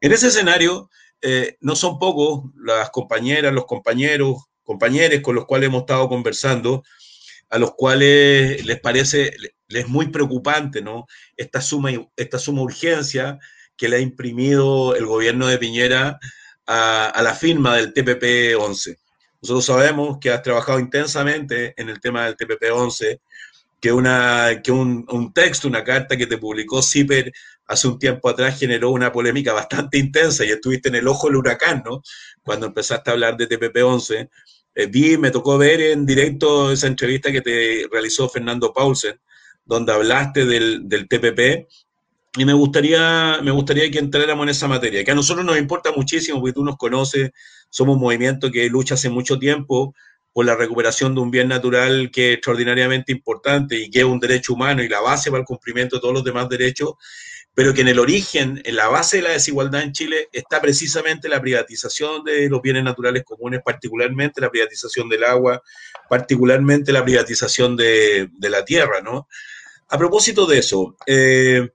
En 0.00 0.12
ese 0.12 0.28
escenario, 0.28 0.90
eh, 1.22 1.56
no 1.60 1.74
son 1.74 1.98
pocos 1.98 2.50
las 2.56 2.90
compañeras, 2.90 3.54
los 3.54 3.64
compañeros, 3.64 4.36
compañeros 4.68 5.22
con 5.22 5.34
los 5.34 5.46
cuales 5.46 5.68
hemos 5.68 5.80
estado 5.80 6.10
conversando, 6.10 6.84
a 7.48 7.58
los 7.58 7.72
cuales 7.74 8.62
les 8.66 8.78
parece, 8.78 9.34
les 9.66 9.84
es 9.84 9.88
muy 9.88 10.08
preocupante, 10.08 10.82
¿no? 10.82 11.06
Esta 11.38 11.62
suma, 11.62 11.90
esta 12.14 12.38
suma 12.38 12.60
urgencia 12.60 13.38
que 13.78 13.88
le 13.88 13.96
ha 13.96 14.00
imprimido 14.00 14.94
el 14.94 15.06
gobierno 15.06 15.46
de 15.46 15.56
Piñera 15.56 16.18
a, 16.66 17.18
la 17.22 17.34
firma 17.34 17.76
del 17.76 17.94
TPP-11. 17.94 18.98
Nosotros 19.40 19.64
sabemos 19.64 20.18
que 20.20 20.30
has 20.30 20.42
trabajado 20.42 20.78
intensamente 20.80 21.72
en 21.78 21.88
el 21.88 21.98
tema 21.98 22.26
del 22.26 22.36
TPP-11, 22.36 23.20
que, 23.80 23.90
una, 23.90 24.60
que 24.62 24.70
un, 24.70 25.32
texto, 25.32 25.66
una 25.66 25.82
carta 25.82 26.14
que 26.14 26.26
te 26.26 26.36
publicó 26.36 26.82
CIPER 26.82 27.32
hace 27.68 27.88
un 27.88 27.98
tiempo 27.98 28.28
atrás 28.28 28.58
generó 28.58 28.90
una 28.90 29.10
polémica 29.10 29.54
bastante 29.54 29.96
intensa 29.96 30.44
y 30.44 30.50
estuviste 30.50 30.90
en 30.90 30.96
el 30.96 31.08
ojo 31.08 31.28
del 31.28 31.36
huracán, 31.36 31.82
¿no? 31.86 32.02
Cuando 32.42 32.66
empezaste 32.66 33.08
a 33.08 33.12
hablar 33.14 33.38
de 33.38 33.48
TPP-11. 33.48 34.28
Eh, 34.78 34.86
vi, 34.86 35.18
me 35.18 35.32
tocó 35.32 35.58
ver 35.58 35.80
en 35.80 36.06
directo 36.06 36.70
esa 36.70 36.86
entrevista 36.86 37.32
que 37.32 37.40
te 37.40 37.88
realizó 37.90 38.28
Fernando 38.28 38.72
Paulsen, 38.72 39.18
donde 39.64 39.92
hablaste 39.92 40.46
del, 40.46 41.08
TPP, 41.08 41.66
y 42.36 42.44
me 42.44 42.52
gustaría, 42.52 43.40
me 43.42 43.50
gustaría 43.50 43.90
que 43.90 43.98
entráramos 43.98 44.44
en 44.44 44.50
esa 44.50 44.68
materia, 44.68 45.02
que 45.02 45.10
a 45.10 45.16
nosotros 45.16 45.44
nos 45.44 45.58
importa 45.58 45.90
muchísimo, 45.90 46.38
porque 46.38 46.52
tú 46.52 46.64
nos 46.64 46.76
conoces, 46.76 47.32
somos 47.68 47.96
un 47.96 48.02
movimiento 48.02 48.52
que 48.52 48.68
lucha 48.68 48.94
hace 48.94 49.10
mucho 49.10 49.36
tiempo 49.36 49.96
por 50.32 50.46
la 50.46 50.54
recuperación 50.54 51.12
de 51.12 51.22
un 51.22 51.32
bien 51.32 51.48
natural 51.48 52.12
que 52.12 52.28
es 52.28 52.34
extraordinariamente 52.36 53.10
importante 53.10 53.76
y 53.76 53.90
que 53.90 53.98
es 53.98 54.04
un 54.04 54.20
derecho 54.20 54.54
humano 54.54 54.84
y 54.84 54.88
la 54.88 55.00
base 55.00 55.28
para 55.32 55.40
el 55.40 55.46
cumplimiento 55.46 55.96
de 55.96 56.02
todos 56.02 56.14
los 56.14 56.22
demás 56.22 56.48
derechos, 56.48 56.92
pero 57.54 57.74
que 57.74 57.80
en 57.80 57.88
el 57.88 57.98
origen, 57.98 58.62
en 58.64 58.76
la 58.76 58.86
base 58.88 59.16
de 59.16 59.24
la 59.24 59.30
desigualdad 59.30 59.82
en 59.82 59.92
Chile, 59.92 60.28
está 60.32 60.60
precisamente 60.60 61.28
la 61.28 61.40
privatización 61.40 62.22
de 62.22 62.48
los 62.48 62.62
bienes 62.62 62.84
naturales 62.84 63.24
comunes, 63.24 63.60
particularmente 63.64 64.40
la 64.40 64.50
privatización 64.50 65.08
del 65.08 65.24
agua, 65.24 65.60
particularmente 66.08 66.92
la 66.92 67.04
privatización 67.04 67.76
de, 67.76 68.30
la 68.40 68.64
tierra, 68.64 69.00
¿no? 69.00 69.26
A 69.88 69.98
propósito 69.98 70.46
de 70.46 70.58
eso, 70.58 70.96
eh, 71.06 71.68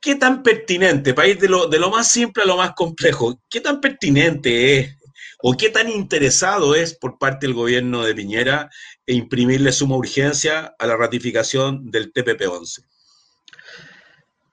¿qué 0.00 0.14
tan 0.14 0.42
pertinente, 0.42 1.14
ir 1.26 1.38
de 1.38 1.48
lo, 1.48 1.66
de 1.68 1.78
lo 1.78 1.90
más 1.90 2.10
simple 2.10 2.42
a 2.42 2.46
lo 2.46 2.56
más 2.56 2.72
complejo, 2.72 3.40
qué 3.50 3.60
tan 3.60 3.80
pertinente 3.80 4.78
es 4.78 4.96
o 5.42 5.54
qué 5.56 5.68
tan 5.68 5.88
interesado 5.88 6.74
es 6.74 6.94
por 6.94 7.18
parte 7.18 7.46
del 7.46 7.54
gobierno 7.54 8.04
de 8.04 8.14
Piñera 8.14 8.70
e 9.06 9.14
imprimirle 9.14 9.72
suma 9.72 9.96
urgencia 9.96 10.74
a 10.78 10.86
la 10.86 10.96
ratificación 10.96 11.90
del 11.90 12.12
TPP-11? 12.12 12.86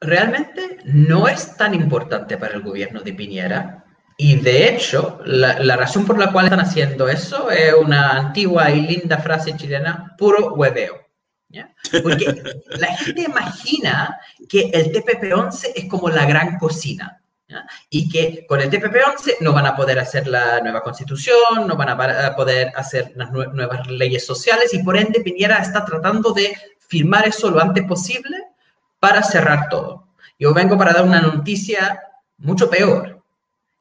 Realmente 0.01 0.77
no 0.85 1.27
es 1.27 1.55
tan 1.57 1.73
importante 1.73 2.37
para 2.37 2.55
el 2.55 2.61
gobierno 2.61 3.01
de 3.01 3.13
Piñera. 3.13 3.85
Y 4.17 4.35
de 4.35 4.67
hecho, 4.67 5.19
la, 5.25 5.75
razón 5.77 6.05
por 6.05 6.19
la 6.19 6.31
cual 6.31 6.45
están 6.45 6.59
haciendo 6.59 7.07
eso 7.07 7.49
es 7.49 7.73
una 7.73 8.11
antigua 8.11 8.69
y 8.69 8.81
linda 8.81 9.17
frase 9.17 9.55
chilena, 9.55 10.15
puro 10.17 10.53
hueveo. 10.55 11.07
Porque 12.03 12.41
la 12.77 12.87
gente 12.97 13.21
imagina 13.21 14.19
que 14.47 14.69
el 14.73 14.91
TPP-11 14.91 15.71
es 15.75 15.85
como 15.85 16.09
la 16.09 16.25
gran 16.25 16.57
cocina. 16.57 17.21
Y 17.89 18.09
que 18.09 18.45
con 18.45 18.59
el 18.61 18.69
TPP-11 18.69 19.37
no 19.39 19.53
van 19.53 19.65
a 19.65 19.75
poder 19.75 19.97
hacer 19.97 20.27
la 20.27 20.59
nueva 20.59 20.81
constitución, 20.81 21.65
no 21.65 21.75
van 21.75 21.89
a 21.89 22.35
poder 22.35 22.71
hacer 22.75 23.13
las 23.15 23.31
nuevas 23.31 23.87
leyes 23.87 24.25
sociales 24.25 24.71
y 24.73 24.83
por 24.83 24.95
ende 24.97 25.21
Piñera 25.21 25.57
está 25.57 25.83
tratando 25.83 26.31
de 26.31 26.55
firmar 26.77 27.27
eso 27.27 27.49
lo 27.49 27.59
antes 27.59 27.85
posible 27.85 28.48
para 28.99 29.23
cerrar 29.23 29.69
todo. 29.69 30.07
Yo 30.37 30.53
vengo 30.53 30.77
para 30.77 30.93
dar 30.93 31.03
una 31.03 31.21
noticia 31.21 32.01
mucho 32.37 32.69
peor, 32.69 33.21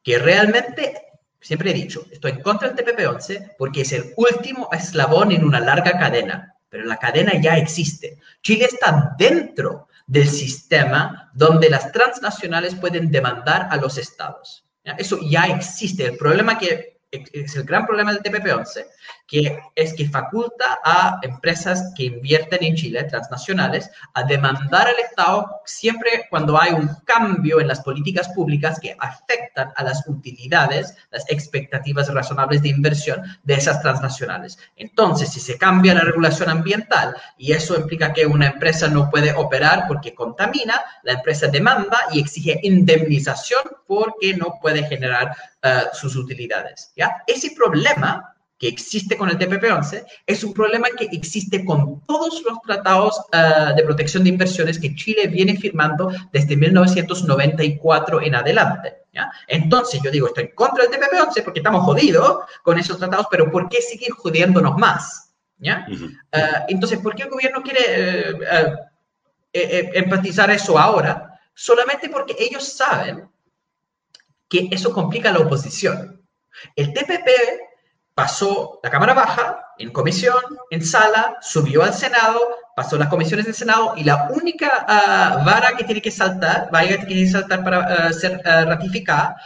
que 0.03 0.19
realmente, 0.19 1.01
siempre 1.41 1.71
he 1.71 1.75
dicho, 1.75 2.05
estoy 2.11 2.33
en 2.33 2.43
contra 2.43 2.71
del 2.71 2.85
TPP-11 2.85 3.55
porque 3.59 3.83
es 3.83 3.93
el 3.93 4.15
último 4.17 4.69
eslabón 4.73 5.33
en 5.33 5.45
una 5.45 5.61
larga 5.61 5.99
cadena, 5.99 6.55
pero 6.69 6.85
la 6.85 6.97
cadena 6.97 7.33
ya 7.41 7.57
existe. 7.57 8.19
Chile 8.43 8.67
está 8.67 9.15
dentro 9.19 9.89
del 10.07 10.29
sistema 10.29 11.31
donde 11.35 11.71
las 11.71 11.93
transnacionales 11.93 12.75
pueden 12.75 13.11
demandar 13.11 13.69
a 13.71 13.77
los 13.77 13.99
estados. 13.99 14.65
Eso 14.97 15.19
ya 15.23 15.45
existe. 15.45 16.07
El 16.07 16.17
problema 16.17 16.59
que 16.59 16.98
es 17.11 17.57
el 17.57 17.65
gran 17.65 17.87
problema 17.87 18.13
del 18.13 18.23
TPP-11, 18.23 18.85
que 19.27 19.59
es 19.75 19.95
que 19.95 20.09
faculta 20.09 20.79
a 20.85 21.19
empresas 21.23 21.93
que 21.97 22.05
invierten 22.05 22.63
en 22.63 22.75
Chile, 22.75 23.05
transnacionales, 23.05 23.91
a 24.15 24.25
demandar 24.25 24.89
al 24.89 24.99
Estado 24.99 25.49
siempre 25.65 26.27
cuando 26.29 26.61
hay 26.61 26.73
un 26.73 26.89
cambio 27.05 27.61
en 27.61 27.69
las 27.69 27.81
políticas 27.81 28.29
públicas 28.31 28.79
que 28.81 28.97
afectan 28.99 29.73
a 29.77 29.85
las 29.85 30.07
utilidades, 30.07 30.95
las 31.11 31.25
expectativas 31.29 32.13
razonables 32.13 32.63
de 32.63 32.71
inversión 32.71 33.23
de 33.43 33.55
esas 33.55 33.81
transnacionales. 33.81 34.59
Entonces, 34.77 35.31
si 35.33 35.41
se 35.41 35.57
cambia 35.57 35.95
la 35.95 36.03
regulación 36.03 36.51
ambiental 36.51 37.17
y 37.39 37.53
eso 37.53 37.79
implica 37.79 38.13
que 38.13 38.27
una 38.27 38.49
empresa 38.49 38.89
no 38.89 39.11
puede 39.11 39.33
operar 39.33 39.85
porque 39.89 40.15
contamina, 40.15 40.83
la 41.03 41.13
empresa 41.13 41.49
demanda 41.49 41.99
y 42.13 42.21
exige 42.21 42.61
indemnización 42.63 43.63
porque 43.87 44.37
no 44.37 44.59
puede 44.61 44.85
generar 44.85 45.35
eh, 45.63 45.83
sus 45.93 46.15
utilidades. 46.17 46.93
¿ya? 46.97 47.23
Ese 47.27 47.51
problema 47.51 48.35
que 48.59 48.69
existe 48.69 49.17
con 49.17 49.29
el 49.29 49.39
TPP-11 49.39 50.05
es 50.27 50.43
un 50.43 50.53
problema 50.53 50.89
que 50.97 51.09
existe 51.13 51.65
con 51.65 52.01
todos 52.07 52.43
los 52.43 52.61
tratados 52.63 53.21
uh, 53.33 53.75
de 53.75 53.83
protección 53.85 54.25
de 54.25 54.31
inversiones 54.31 54.81
que 54.81 54.95
Chile 54.97 55.29
viene 55.29 55.57
firmando 55.57 56.11
desde 56.33 56.57
1994 56.57 58.23
en 58.23 58.35
adelante. 58.35 58.97
¿ya? 59.13 59.31
Entonces 59.47 60.01
yo 60.03 60.11
digo, 60.11 60.27
estoy 60.27 60.45
en 60.45 60.55
contra 60.57 60.85
del 60.85 60.93
TPP-11 60.93 61.45
porque 61.45 61.61
estamos 61.61 61.85
jodidos 61.85 62.45
con 62.65 62.79
esos 62.79 62.99
tratados, 62.99 63.27
pero 63.31 63.51
¿por 63.51 63.69
qué 63.69 63.81
seguir 63.81 64.11
jodiéndonos 64.11 64.77
más? 64.77 65.33
¿ya? 65.59 65.87
Uh 65.89 65.93
-huh. 65.93 66.11
uh, 66.11 66.65
entonces, 66.69 66.99
¿por 66.99 67.15
qué 67.15 67.23
el 67.25 67.31
gobierno 67.31 67.63
quiere 67.63 68.31
eh, 69.53 69.91
empatizar 69.95 70.51
eso 70.51 70.77
ahora? 70.77 71.41
Solamente 71.55 72.09
porque 72.09 72.35
ellos 72.39 72.65
saben 72.65 73.29
que 74.49 74.69
eso 74.71 74.93
complica 74.93 75.33
la 75.33 75.41
oposición. 75.41 76.27
El 76.75 76.93
TPP 76.93 77.29
pasó 78.15 78.81
la 78.83 78.91
Cámara 78.91 79.15
Baja 79.15 79.65
en 79.79 79.93
comisión, 79.93 80.43
en 80.71 80.85
sala, 80.85 81.37
subió 81.41 81.85
al 81.85 81.95
Senado, 81.95 82.41
pasó 82.75 82.99
las 82.99 83.09
comisiones 83.09 83.47
del 83.47 83.55
Senado 83.55 83.95
y 83.97 84.05
la 84.05 84.29
única 84.31 84.85
uh, 84.89 85.45
vara 85.45 85.77
que 85.77 85.85
tiene 85.85 86.03
que 86.03 86.11
saltar, 86.11 86.69
vara 86.73 86.89
que 86.89 87.07
tiene 87.07 87.25
que 87.25 87.31
saltar 87.31 87.63
para 87.63 88.09
uh, 88.09 88.13
ser 88.13 88.41
uh, 88.45 88.69
ratificada, 88.69 89.37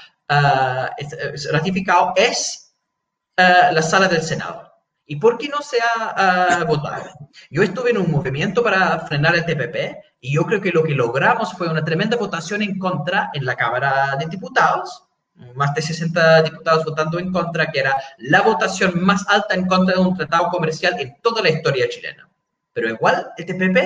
ratificado 1.50 2.14
es 2.16 2.74
la 3.36 3.82
sala 3.82 4.08
del 4.08 4.22
Senado. 4.22 4.71
¿Y 5.12 5.16
por 5.16 5.36
qué 5.36 5.46
no 5.46 5.60
se 5.60 5.76
ha 5.78 6.64
votado? 6.64 7.04
Yo 7.50 7.62
estuve 7.62 7.90
en 7.90 7.98
un 7.98 8.10
movimiento 8.10 8.62
para 8.62 8.98
frenar 9.00 9.34
el 9.34 9.44
TPP 9.44 9.98
y 10.22 10.32
yo 10.36 10.46
creo 10.46 10.58
que 10.58 10.72
lo 10.72 10.82
que 10.82 10.94
logramos 10.94 11.52
fue 11.52 11.68
una 11.68 11.84
tremenda 11.84 12.16
votación 12.16 12.62
en 12.62 12.78
contra 12.78 13.28
en 13.34 13.44
la 13.44 13.54
Cámara 13.54 14.16
de 14.18 14.24
Diputados, 14.24 15.04
más 15.54 15.74
de 15.74 15.82
60 15.82 16.44
diputados 16.44 16.86
votando 16.86 17.18
en 17.18 17.30
contra, 17.30 17.66
que 17.66 17.80
era 17.80 17.94
la 18.16 18.40
votación 18.40 19.04
más 19.04 19.28
alta 19.28 19.54
en 19.54 19.66
contra 19.66 19.96
de 19.96 20.00
un 20.00 20.16
tratado 20.16 20.48
comercial 20.48 20.98
en 20.98 21.14
toda 21.20 21.42
la 21.42 21.50
historia 21.50 21.90
chilena. 21.90 22.26
Pero 22.72 22.88
igual 22.88 23.32
el 23.36 23.44
TPP 23.44 23.76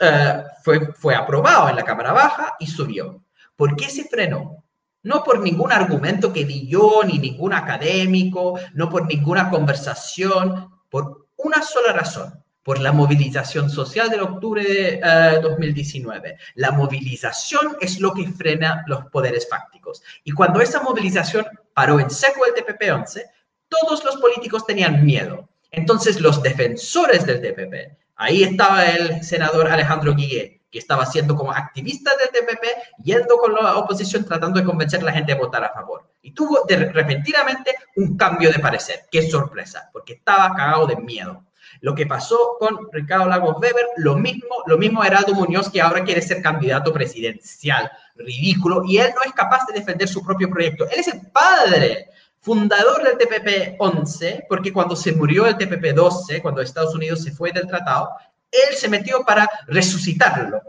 uh, 0.00 0.44
fue, 0.64 0.94
fue 0.94 1.14
aprobado 1.14 1.68
en 1.68 1.76
la 1.76 1.84
Cámara 1.84 2.12
Baja 2.12 2.56
y 2.58 2.66
subió. 2.66 3.22
¿Por 3.54 3.76
qué 3.76 3.90
se 3.90 4.04
frenó? 4.04 4.64
No 5.02 5.22
por 5.22 5.40
ningún 5.40 5.72
argumento 5.72 6.32
que 6.32 6.44
di 6.44 6.66
yo, 6.66 7.02
ni 7.04 7.18
ningún 7.18 7.52
académico, 7.52 8.58
no 8.74 8.88
por 8.88 9.06
ninguna 9.06 9.50
conversación, 9.50 10.70
por 10.88 11.28
una 11.36 11.62
sola 11.62 11.92
razón 11.92 12.42
por 12.68 12.80
la 12.80 12.92
movilización 12.92 13.70
social 13.70 14.10
del 14.10 14.20
octubre 14.20 14.62
de 14.62 15.38
uh, 15.38 15.40
2019. 15.40 16.36
La 16.54 16.70
movilización 16.70 17.78
es 17.80 17.98
lo 17.98 18.12
que 18.12 18.30
frena 18.30 18.84
los 18.86 19.06
poderes 19.06 19.48
fácticos. 19.48 20.02
Y 20.22 20.32
cuando 20.32 20.60
esa 20.60 20.82
movilización 20.82 21.46
paró 21.72 21.98
en 21.98 22.10
seco 22.10 22.42
el 22.44 22.52
TPP-11, 22.52 23.22
todos 23.68 24.04
los 24.04 24.16
políticos 24.16 24.66
tenían 24.66 25.02
miedo. 25.02 25.48
Entonces 25.70 26.20
los 26.20 26.42
defensores 26.42 27.24
del 27.24 27.40
TPP, 27.40 27.96
ahí 28.16 28.42
estaba 28.42 28.84
el 28.84 29.22
senador 29.22 29.68
Alejandro 29.68 30.14
Guillé, 30.14 30.57
que 30.70 30.78
estaba 30.78 31.06
siendo 31.06 31.34
como 31.34 31.52
activista 31.52 32.10
del 32.16 32.28
TPP, 32.28 32.64
yendo 33.02 33.38
con 33.38 33.54
la 33.54 33.76
oposición 33.76 34.24
tratando 34.24 34.60
de 34.60 34.66
convencer 34.66 35.00
a 35.00 35.04
la 35.04 35.12
gente 35.12 35.32
a 35.32 35.36
votar 35.36 35.64
a 35.64 35.72
favor. 35.72 36.10
Y 36.22 36.32
tuvo 36.32 36.64
de, 36.66 36.76
repentinamente 36.92 37.74
un 37.96 38.16
cambio 38.16 38.52
de 38.52 38.58
parecer. 38.58 39.06
Qué 39.10 39.28
sorpresa, 39.28 39.88
porque 39.92 40.14
estaba 40.14 40.54
cagado 40.54 40.86
de 40.86 40.96
miedo. 40.96 41.44
Lo 41.80 41.94
que 41.94 42.06
pasó 42.06 42.56
con 42.58 42.90
Ricardo 42.92 43.26
Lagos 43.26 43.56
Weber, 43.60 43.86
lo 43.96 44.16
mismo, 44.16 44.62
lo 44.66 44.78
mismo 44.78 45.04
Heraldo 45.04 45.34
Muñoz, 45.34 45.70
que 45.70 45.80
ahora 45.80 46.02
quiere 46.04 46.22
ser 46.22 46.42
candidato 46.42 46.92
presidencial. 46.92 47.90
Ridículo. 48.16 48.82
Y 48.84 48.98
él 48.98 49.12
no 49.14 49.22
es 49.22 49.32
capaz 49.32 49.66
de 49.66 49.78
defender 49.78 50.08
su 50.08 50.24
propio 50.24 50.50
proyecto. 50.50 50.84
Él 50.90 51.00
es 51.00 51.08
el 51.08 51.20
padre 51.30 52.08
fundador 52.40 53.02
del 53.02 53.18
TPP-11, 53.18 54.46
porque 54.48 54.72
cuando 54.72 54.96
se 54.96 55.12
murió 55.12 55.46
el 55.46 55.56
TPP-12, 55.56 56.40
cuando 56.42 56.62
Estados 56.62 56.94
Unidos 56.94 57.22
se 57.22 57.32
fue 57.32 57.52
del 57.52 57.66
tratado, 57.66 58.10
él 58.50 58.76
se 58.76 58.88
metió 58.88 59.24
para 59.24 59.48
resucitarlo. 59.66 60.62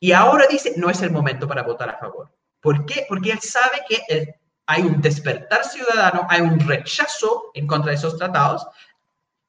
Y 0.00 0.12
ahora 0.12 0.46
dice, 0.48 0.74
no 0.76 0.90
es 0.90 1.00
el 1.02 1.10
momento 1.10 1.48
para 1.48 1.62
votar 1.62 1.90
a 1.90 1.98
favor. 1.98 2.30
¿Por 2.60 2.84
qué? 2.86 3.06
Porque 3.08 3.32
él 3.32 3.40
sabe 3.40 3.82
que 3.88 4.34
hay 4.66 4.82
un 4.82 5.00
despertar 5.00 5.64
ciudadano, 5.64 6.26
hay 6.28 6.40
un 6.40 6.58
rechazo 6.60 7.50
en 7.54 7.66
contra 7.66 7.90
de 7.90 7.96
esos 7.96 8.16
tratados, 8.16 8.66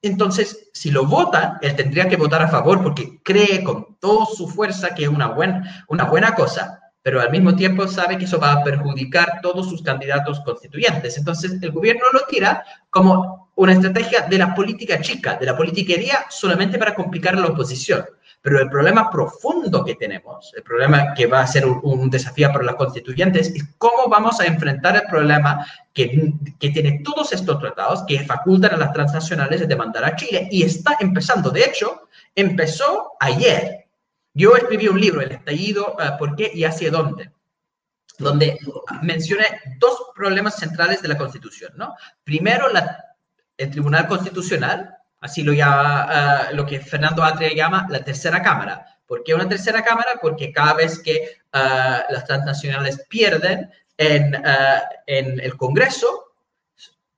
entonces, 0.06 0.68
si 0.72 0.90
lo 0.90 1.06
votan, 1.06 1.58
él 1.62 1.74
tendría 1.74 2.08
que 2.08 2.16
votar 2.16 2.42
a 2.42 2.48
favor 2.48 2.82
porque 2.82 3.20
cree 3.22 3.64
con 3.64 3.96
toda 3.98 4.26
su 4.26 4.48
fuerza 4.48 4.94
que 4.94 5.04
es 5.04 5.08
una, 5.08 5.28
buen, 5.28 5.64
una 5.88 6.04
buena 6.04 6.34
cosa, 6.34 6.80
pero 7.02 7.20
al 7.20 7.30
mismo 7.30 7.56
tiempo 7.56 7.88
sabe 7.88 8.18
que 8.18 8.24
eso 8.24 8.38
va 8.38 8.52
a 8.52 8.64
perjudicar 8.64 9.40
todos 9.42 9.68
sus 9.68 9.82
candidatos 9.82 10.40
constituyentes. 10.40 11.16
Entonces, 11.18 11.60
el 11.60 11.72
gobierno 11.72 12.04
lo 12.12 12.20
tira 12.28 12.64
como 12.90 13.45
una 13.56 13.72
estrategia 13.72 14.22
de 14.22 14.38
la 14.38 14.54
política 14.54 15.00
chica, 15.00 15.36
de 15.36 15.46
la 15.46 15.56
politiquería, 15.56 16.26
solamente 16.30 16.78
para 16.78 16.94
complicar 16.94 17.34
a 17.34 17.40
la 17.40 17.48
oposición. 17.48 18.04
Pero 18.42 18.60
el 18.60 18.68
problema 18.68 19.10
profundo 19.10 19.84
que 19.84 19.96
tenemos, 19.96 20.52
el 20.54 20.62
problema 20.62 21.14
que 21.14 21.26
va 21.26 21.40
a 21.40 21.46
ser 21.46 21.66
un, 21.66 21.80
un 21.82 22.10
desafío 22.10 22.52
para 22.52 22.64
los 22.64 22.76
constituyentes, 22.76 23.48
es 23.48 23.64
cómo 23.78 24.08
vamos 24.08 24.38
a 24.40 24.44
enfrentar 24.44 24.94
el 24.94 25.02
problema 25.08 25.66
que, 25.92 26.32
que, 26.60 26.70
tiene 26.70 27.00
todos 27.02 27.32
estos 27.32 27.58
tratados 27.58 28.04
que 28.06 28.24
facultan 28.24 28.74
a 28.74 28.76
las 28.76 28.92
transnacionales 28.92 29.60
de 29.60 29.66
demandar 29.66 30.04
a 30.04 30.14
Chile 30.14 30.48
y 30.50 30.62
está 30.62 30.96
empezando. 31.00 31.50
De 31.50 31.64
hecho, 31.64 32.08
empezó 32.34 33.14
ayer. 33.18 33.86
Yo 34.34 34.54
escribí 34.54 34.86
un 34.86 35.00
libro, 35.00 35.22
El 35.22 35.32
estallido, 35.32 35.96
uh, 35.96 36.18
¿por 36.18 36.36
qué 36.36 36.52
y 36.54 36.64
hacia 36.64 36.90
dónde? 36.90 37.32
Donde 38.18 38.58
mencioné 39.02 39.46
dos 39.78 40.10
problemas 40.14 40.56
centrales 40.56 41.00
de 41.02 41.08
la 41.08 41.18
Constitución. 41.18 41.72
¿no? 41.76 41.94
Primero, 42.22 42.68
la, 42.68 43.05
el 43.56 43.70
Tribunal 43.70 44.06
Constitucional, 44.06 44.96
así 45.20 45.42
lo, 45.42 45.52
llama, 45.52 46.50
uh, 46.50 46.54
lo 46.54 46.66
que 46.66 46.80
Fernando 46.80 47.22
Atria 47.22 47.54
llama 47.54 47.86
la 47.90 48.04
tercera 48.04 48.42
cámara. 48.42 48.86
¿Por 49.06 49.22
qué 49.22 49.34
una 49.34 49.48
tercera 49.48 49.82
cámara? 49.82 50.18
Porque 50.20 50.52
cada 50.52 50.74
vez 50.74 50.98
que 50.98 51.38
uh, 51.54 52.12
las 52.12 52.24
transnacionales 52.26 53.04
pierden 53.08 53.70
en, 53.96 54.34
uh, 54.34 54.80
en, 55.06 55.40
el 55.40 55.56
Congreso, 55.56 56.24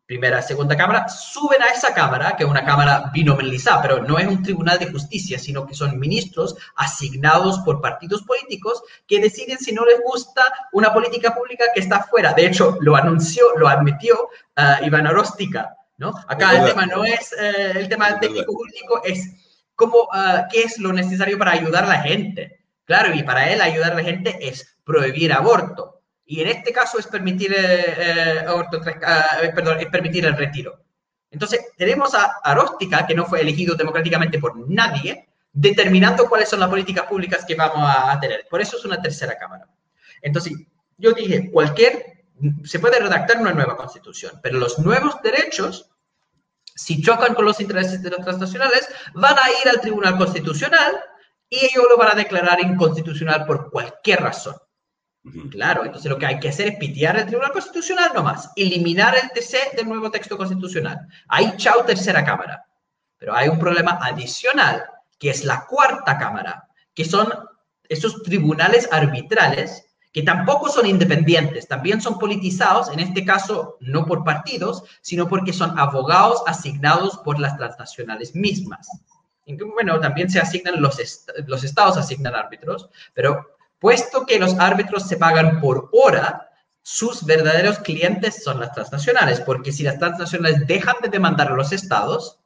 primera, 0.06 0.40
segunda 0.40 0.76
cámara, 0.76 1.06
suben 1.08 1.60
a 1.62 1.66
esa 1.66 1.92
cámara, 1.92 2.34
que 2.36 2.44
es 2.44 2.48
una 2.48 2.64
cámara 2.64 3.10
binominalizada, 3.12 3.82
pero 3.82 4.02
no 4.02 4.18
es 4.18 4.26
un 4.26 4.42
tribunal 4.42 4.78
de 4.78 4.90
justicia, 4.90 5.38
sino 5.38 5.66
que 5.66 5.74
son 5.74 5.98
ministros 5.98 6.56
asignados 6.76 7.58
por 7.60 7.82
partidos 7.82 8.22
políticos 8.22 8.82
que 9.06 9.20
deciden 9.20 9.58
si 9.58 9.72
no 9.72 9.84
les 9.84 10.00
gusta 10.02 10.42
una 10.72 10.94
política 10.94 11.34
pública 11.34 11.66
que 11.74 11.80
está 11.80 12.04
fuera. 12.04 12.32
De 12.32 12.46
hecho, 12.46 12.78
lo 12.80 12.96
anunció, 12.96 13.54
lo 13.58 13.68
admitió 13.68 14.30
Iván 14.82 15.06
Oróstica, 15.06 15.77
¿no? 15.98 16.14
Acá 16.28 16.56
el 16.56 16.70
tema 16.70 16.86
no 16.86 17.04
es 17.04 17.32
eh, 17.32 17.72
el 17.74 17.88
tema 17.88 18.18
técnico 18.18 18.54
jurídico, 18.54 19.02
es 19.04 19.28
cómo, 19.74 20.02
uh, 20.04 20.46
qué 20.50 20.62
es 20.62 20.78
lo 20.78 20.92
necesario 20.92 21.38
para 21.38 21.52
ayudar 21.52 21.84
a 21.84 21.88
la 21.88 22.00
gente. 22.00 22.60
Claro, 22.84 23.14
y 23.14 23.22
para 23.22 23.50
él 23.52 23.60
ayudar 23.60 23.92
a 23.92 23.96
la 23.96 24.02
gente 24.02 24.38
es 24.40 24.78
prohibir 24.84 25.32
aborto. 25.32 26.00
Y 26.24 26.40
en 26.40 26.48
este 26.48 26.72
caso 26.72 26.98
es 26.98 27.06
permitir, 27.06 27.52
eh, 27.52 27.94
eh, 27.96 28.44
aborto, 28.46 28.78
uh, 28.78 29.54
perdón, 29.54 29.78
es 29.80 29.86
permitir 29.86 30.24
el 30.24 30.36
retiro. 30.36 30.80
Entonces, 31.30 31.60
tenemos 31.76 32.14
a 32.14 32.38
Aróstica, 32.42 33.06
que 33.06 33.14
no 33.14 33.26
fue 33.26 33.40
elegido 33.40 33.74
democráticamente 33.74 34.38
por 34.38 34.68
nadie, 34.70 35.28
determinando 35.52 36.28
cuáles 36.28 36.48
son 36.48 36.60
las 36.60 36.70
políticas 36.70 37.06
públicas 37.06 37.44
que 37.46 37.54
vamos 37.54 37.82
a 37.82 38.18
tener. 38.18 38.46
Por 38.48 38.60
eso 38.60 38.78
es 38.78 38.84
una 38.84 39.00
tercera 39.00 39.36
cámara. 39.36 39.66
Entonces, 40.22 40.54
yo 40.96 41.12
dije, 41.12 41.50
cualquier 41.50 42.17
se 42.64 42.78
puede 42.78 43.00
redactar 43.00 43.38
una 43.38 43.52
nueva 43.52 43.76
constitución, 43.76 44.40
pero 44.42 44.58
los 44.58 44.78
nuevos 44.78 45.20
derechos, 45.22 45.90
si 46.74 47.02
chocan 47.02 47.34
con 47.34 47.44
los 47.44 47.60
intereses 47.60 48.02
de 48.02 48.10
las 48.10 48.20
transnacionales, 48.20 48.88
van 49.14 49.36
a 49.38 49.50
ir 49.62 49.68
al 49.68 49.80
Tribunal 49.80 50.16
Constitucional 50.16 51.00
y 51.48 51.58
ellos 51.64 51.86
lo 51.88 51.96
van 51.96 52.12
a 52.12 52.16
declarar 52.16 52.60
inconstitucional 52.60 53.46
por 53.46 53.70
cualquier 53.70 54.20
razón. 54.22 54.56
Claro, 55.50 55.84
entonces 55.84 56.10
lo 56.10 56.18
que 56.18 56.26
hay 56.26 56.38
que 56.38 56.48
hacer 56.48 56.68
es 56.68 56.76
pitear 56.76 57.16
el 57.18 57.26
Tribunal 57.26 57.52
Constitucional 57.52 58.12
nomás, 58.14 58.50
eliminar 58.56 59.14
el 59.16 59.30
TC 59.30 59.76
del 59.76 59.88
nuevo 59.88 60.10
texto 60.10 60.36
constitucional. 60.36 61.00
Ahí, 61.28 61.54
chao, 61.56 61.84
tercera 61.84 62.24
cámara. 62.24 62.64
Pero 63.18 63.34
hay 63.34 63.48
un 63.48 63.58
problema 63.58 63.98
adicional, 64.00 64.84
que 65.18 65.30
es 65.30 65.44
la 65.44 65.66
cuarta 65.66 66.16
cámara, 66.16 66.68
que 66.94 67.04
son 67.04 67.28
esos 67.88 68.22
tribunales 68.22 68.88
arbitrales 68.90 69.87
que 70.18 70.24
tampoco 70.24 70.68
son 70.68 70.84
independientes, 70.84 71.68
también 71.68 72.00
son 72.00 72.18
politizados, 72.18 72.88
en 72.88 72.98
este 72.98 73.24
caso 73.24 73.76
no 73.78 74.04
por 74.04 74.24
partidos, 74.24 74.82
sino 75.00 75.28
porque 75.28 75.52
son 75.52 75.78
abogados 75.78 76.42
asignados 76.48 77.18
por 77.18 77.38
las 77.38 77.56
transnacionales 77.56 78.34
mismas. 78.34 78.88
Bueno, 79.46 80.00
también 80.00 80.28
se 80.28 80.40
asignan 80.40 80.82
los, 80.82 80.98
est 80.98 81.30
los 81.46 81.62
estados 81.62 81.96
asignan 81.96 82.34
árbitros, 82.34 82.88
pero 83.14 83.46
puesto 83.78 84.26
que 84.26 84.40
los 84.40 84.58
árbitros 84.58 85.06
se 85.06 85.18
pagan 85.18 85.60
por 85.60 85.88
hora, 85.92 86.50
sus 86.82 87.24
verdaderos 87.24 87.78
clientes 87.78 88.42
son 88.42 88.58
las 88.58 88.72
transnacionales, 88.72 89.40
porque 89.40 89.70
si 89.70 89.84
las 89.84 90.00
transnacionales 90.00 90.66
dejan 90.66 90.96
de 91.00 91.10
demandar 91.10 91.52
a 91.52 91.54
los 91.54 91.70
estados, 91.70 92.40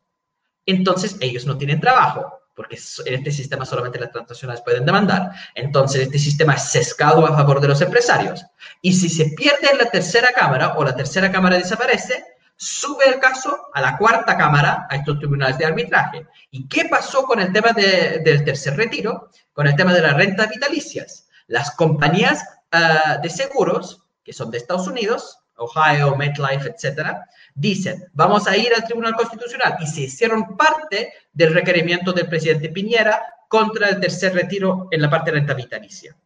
entonces 0.67 1.17
ellos 1.23 1.47
no 1.47 1.57
tienen 1.57 1.81
trabajo 1.81 2.42
porque 2.55 2.79
en 3.07 3.15
este 3.15 3.33
sistema 3.33 3.65
solamente 3.65 3.99
las 3.99 4.11
transnacionales 4.11 4.63
pueden 4.63 4.85
demandar. 4.85 5.31
Entonces, 5.55 6.03
este 6.03 6.19
sistema 6.19 6.55
es 6.55 6.65
sesgado 6.65 7.27
a 7.27 7.35
favor 7.35 7.61
de 7.61 7.69
los 7.69 7.81
empresarios. 7.81 8.45
Y 8.81 8.93
si 8.93 9.09
se 9.09 9.31
pierde 9.37 9.71
en 9.71 9.79
la 9.79 9.91
tercera 9.91 10.29
cámara 10.35 10.75
o 10.77 10.85
la 10.85 10.95
tercera 10.95 11.33
cámara 11.33 11.57
desaparece, 11.57 12.25
sube 12.57 13.09
el 13.09 13.19
caso 13.19 13.69
a 13.73 13.81
la 13.81 13.97
cuarta 13.97 14.37
cámara, 14.37 14.87
a 14.89 14.97
estos 14.97 15.19
tribunales 15.19 15.59
de 15.59 15.67
arbitraje. 15.67 16.27
¿Y 16.51 16.69
qué 16.69 16.85
pasó 16.85 17.25
con 17.25 17.41
el 17.41 17.53
tema 17.53 17.73
del 17.73 18.45
tercer 18.45 18.77
retiro? 18.77 19.31
Con 19.53 19.67
el 19.67 19.75
tema 19.75 19.93
de 19.93 20.03
las 20.03 20.15
rentas 20.15 20.49
vitalicias. 20.49 21.29
Las 21.47 21.75
compañías 21.75 22.45
ah, 22.71 23.19
de 23.23 23.31
seguros, 23.31 24.05
que 24.23 24.33
son 24.33 24.51
de 24.51 24.59
Estados 24.59 24.87
Unidos, 24.87 25.42
Ohio, 25.65 26.17
MetLife, 26.17 26.71
etcétera, 26.71 27.27
dicen, 27.55 28.09
vamos 28.13 28.47
a 28.47 28.57
ir 28.57 28.73
al 28.75 28.85
Tribunal 28.85 29.15
Constitucional 29.15 29.77
y 29.81 29.87
se 29.87 30.03
hicieron 30.03 30.57
parte 30.57 31.13
del 31.33 31.55
requerimiento 31.55 32.13
del 32.13 32.29
presidente 32.29 32.69
Piñera 32.69 33.23
contra 33.49 33.89
el 33.89 34.01
tercer 34.01 34.35
retiro 34.35 34.89
en 34.91 35.03
la 35.03 35.11
parte 35.11 35.31
de 35.31 35.39
renta 35.39 35.55
vitalicia. 35.55 36.17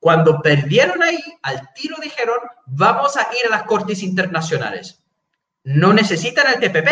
Cuando 0.00 0.42
perdieron 0.42 1.00
ahí, 1.02 1.22
al 1.42 1.72
tiro 1.74 1.96
dijeron, 2.02 2.38
vamos 2.66 3.16
a 3.16 3.28
ir 3.38 3.46
a 3.46 3.56
las 3.56 3.62
cortes 3.64 4.02
internacionales. 4.02 5.00
No 5.64 5.92
necesitan 5.92 6.46
el 6.48 6.58
TPP, 6.58 6.88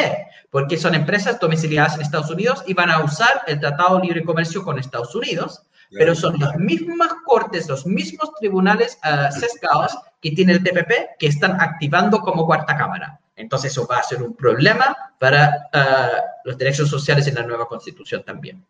porque 0.50 0.76
son 0.76 0.94
empresas 0.94 1.40
domiciliadas 1.40 1.96
en 1.96 2.02
Estados 2.02 2.30
Unidos 2.30 2.62
y 2.68 2.74
van 2.74 2.90
a 2.90 3.02
usar 3.02 3.42
el 3.48 3.58
Tratado 3.58 3.96
de 3.96 4.04
Libre 4.04 4.24
Comercio 4.24 4.62
con 4.62 4.78
Estados 4.78 5.12
Unidos, 5.16 5.62
pero 5.90 6.14
son 6.14 6.38
las 6.38 6.56
mismas 6.56 7.10
cortes, 7.24 7.68
los 7.68 7.84
mismos 7.84 8.32
tribunales 8.38 8.96
uh, 9.04 9.32
sesgados 9.32 9.98
que 10.20 10.32
tiene 10.32 10.52
el 10.52 10.62
TPP 10.62 11.18
que 11.18 11.26
están 11.26 11.60
activando 11.60 12.20
como 12.20 12.46
cuarta 12.46 12.76
cámara. 12.76 13.20
Entonces 13.36 13.72
eso 13.72 13.86
va 13.86 13.98
a 13.98 14.02
ser 14.02 14.22
un 14.22 14.36
problema 14.36 14.96
para 15.18 15.68
uh, 15.72 16.48
los 16.48 16.58
derechos 16.58 16.88
sociales 16.88 17.26
en 17.26 17.36
la 17.36 17.42
nueva 17.42 17.66
constitución 17.66 18.22
también. 18.22 18.64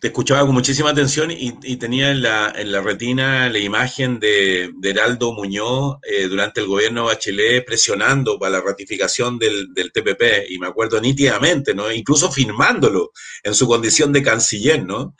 Te 0.00 0.08
escuchaba 0.08 0.42
con 0.42 0.52
muchísima 0.52 0.90
atención 0.90 1.30
y, 1.30 1.76
tenía 1.76 2.10
en 2.10 2.22
la, 2.22 2.52
en 2.54 2.70
la, 2.70 2.80
retina 2.80 3.48
la 3.48 3.58
imagen 3.58 4.20
de, 4.20 4.72
Heraldo 4.82 5.32
Muñoz 5.32 5.98
eh, 6.02 6.28
durante 6.28 6.60
el 6.60 6.66
gobierno 6.66 7.02
de 7.02 7.14
Bachelet 7.14 7.64
presionando 7.64 8.38
para 8.38 8.58
la 8.58 8.60
ratificación 8.60 9.38
del, 9.38 9.72
del, 9.74 9.90
TPP, 9.90 10.50
y 10.50 10.58
me 10.58 10.66
acuerdo 10.66 11.00
nítidamente, 11.00 11.74
¿no? 11.74 11.90
Incluso 11.90 12.30
firmándolo 12.30 13.12
en 13.42 13.54
su 13.54 13.66
condición 13.66 14.12
de 14.12 14.22
canciller, 14.22 14.84
¿no? 14.84 15.16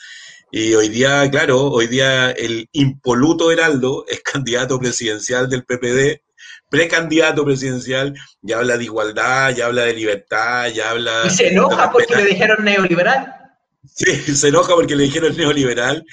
Y 0.55 0.75
hoy 0.75 0.91
día, 0.91 1.31
claro, 1.31 1.63
hoy 1.63 1.87
día 1.87 2.31
el 2.31 2.69
impoluto 2.73 3.51
Heraldo 3.51 4.05
es 4.07 4.21
candidato 4.21 4.79
presidencial 4.79 5.49
del 5.49 5.65
PPD, 5.65 6.21
precandidato 6.69 7.43
presidencial, 7.43 8.15
ya 8.43 8.59
habla 8.59 8.77
de 8.77 8.85
igualdad, 8.85 9.57
ya 9.57 9.65
habla 9.65 9.85
de 9.85 9.95
libertad, 9.95 10.69
ya 10.69 10.91
habla... 10.91 11.23
Y 11.25 11.31
se 11.31 11.49
enoja 11.49 11.91
porque 11.91 12.15
le 12.17 12.27
dijeron 12.27 12.63
neoliberal. 12.67 13.35
Sí, 13.95 14.15
se 14.35 14.49
enoja 14.49 14.75
porque 14.75 14.95
le 14.95 15.05
dijeron 15.05 15.35
neoliberal 15.35 16.05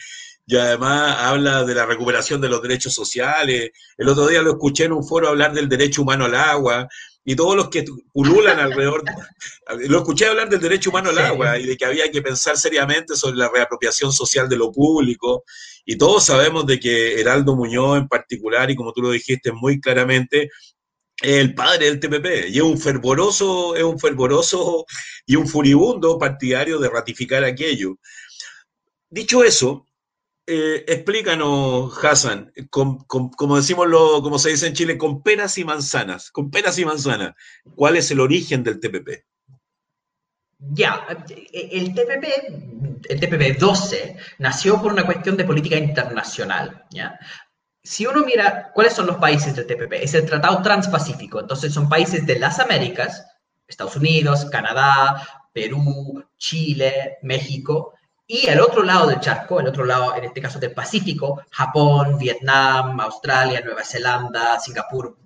y 0.48 0.56
además 0.56 1.18
habla 1.20 1.66
de 1.66 1.76
la 1.76 1.86
recuperación 1.86 2.40
de 2.40 2.48
los 2.48 2.62
derechos 2.62 2.94
sociales. 2.94 3.72
El 3.98 4.08
otro 4.08 4.26
día 4.26 4.42
lo 4.42 4.52
escuché 4.52 4.86
en 4.86 4.94
un 4.94 5.06
foro 5.06 5.28
hablar 5.28 5.52
del 5.52 5.68
derecho 5.68 6.02
humano 6.02 6.26
al 6.26 6.36
agua, 6.36 6.88
y 7.30 7.36
todos 7.36 7.56
los 7.56 7.70
que 7.70 7.86
pululan 8.12 8.60
alrededor, 8.60 9.04
lo 9.88 10.00
escuché 10.00 10.26
hablar 10.26 10.50
del 10.50 10.60
derecho 10.60 10.90
humano 10.90 11.12
al 11.12 11.20
agua 11.20 11.60
y 11.60 11.68
de 11.68 11.78
que 11.78 11.86
había 11.86 12.10
que 12.10 12.24
pensar 12.24 12.58
seriamente 12.58 13.16
sobre 13.16 13.38
la 13.38 13.52
reapropiación 13.54 14.12
social 14.12 14.50
de 14.50 14.58
lo 14.58 14.72
público, 14.72 15.44
y 15.86 15.96
todos 15.96 16.26
sabemos 16.26 16.66
de 16.66 16.80
que 16.80 17.22
Heraldo 17.22 17.56
Muñoz 17.56 18.00
en 18.00 18.08
particular, 18.08 18.72
y 18.72 18.76
como 18.76 18.94
tú 18.94 19.04
lo 19.04 19.12
dijiste 19.12 19.52
muy 19.52 19.80
claramente, 19.80 20.50
es 21.22 21.36
el 21.36 21.54
padre 21.54 21.86
del 21.86 22.00
TPP 22.00 22.50
y 22.50 22.58
es 22.58 22.64
un 22.64 22.80
fervoroso, 22.80 23.76
es 23.76 23.84
un 23.84 24.00
fervoroso 24.00 24.88
y 25.28 25.36
un 25.36 25.48
furibundo 25.48 26.18
partidario 26.18 26.80
de 26.80 26.90
ratificar 26.90 27.44
aquello. 27.44 28.00
Dicho 29.08 29.44
eso, 29.44 29.86
eh, 30.50 30.84
explícanos, 30.88 31.94
Hassan, 32.04 32.52
como 32.72 33.56
decimos 33.56 33.88
lo, 33.88 34.22
como 34.24 34.40
se 34.40 34.50
dice 34.50 34.66
en 34.66 34.74
Chile, 34.74 34.98
con 34.98 35.22
peras 35.22 35.58
y 35.60 35.64
manzanas, 35.64 36.32
con 36.32 36.50
peras 36.50 36.80
y 36.80 36.86
manzanas, 36.86 37.36
¿cuál 37.76 37.98
es 37.98 38.10
el 38.10 38.20
origen 38.20 38.64
del 38.64 38.80
TPP? 38.80 39.26
Ya, 40.58 41.06
el 41.54 41.94
TPP, 41.94 42.26
el 43.10 43.20
TPP 43.20 43.60
12 43.60 44.18
nació 44.40 44.82
por 44.82 44.92
una 44.92 45.06
cuestión 45.06 45.38
de 45.38 45.46
política 45.46 45.78
internacional. 45.78 46.84
¿ya? 46.90 47.18
Si 47.84 48.08
uno 48.08 48.26
mira 48.26 48.72
cuáles 48.74 48.94
son 48.94 49.06
los 49.06 49.18
países 49.18 49.56
del 49.56 49.68
TPP, 49.68 49.94
es 50.02 50.16
el 50.16 50.26
Tratado 50.26 50.64
Transpacífico, 50.64 51.40
entonces 51.40 51.72
son 51.72 51.88
países 51.88 52.26
de 52.26 52.40
las 52.40 52.60
Américas, 52.60 53.24
Estados 53.68 53.96
Unidos, 53.96 54.46
Canadá, 54.46 55.26
Perú, 55.54 56.26
Chile, 56.38 57.20
México, 57.22 57.94
y 58.32 58.48
el 58.48 58.62
otro 58.62 58.84
lado 58.84 59.08
del 59.08 59.20
charco, 59.20 59.60
el 59.60 59.68
otro 59.68 59.84
lado, 59.84 60.16
en 60.16 60.24
este 60.24 60.40
caso 60.40 60.60
del 60.60 60.72
Pacífico, 60.72 61.42
Japón, 61.50 62.20
Vietnam, 62.20 63.00
Australia, 63.00 63.60
Nueva 63.66 63.84
Zelanda, 63.84 64.60
Singapur, 64.60 65.18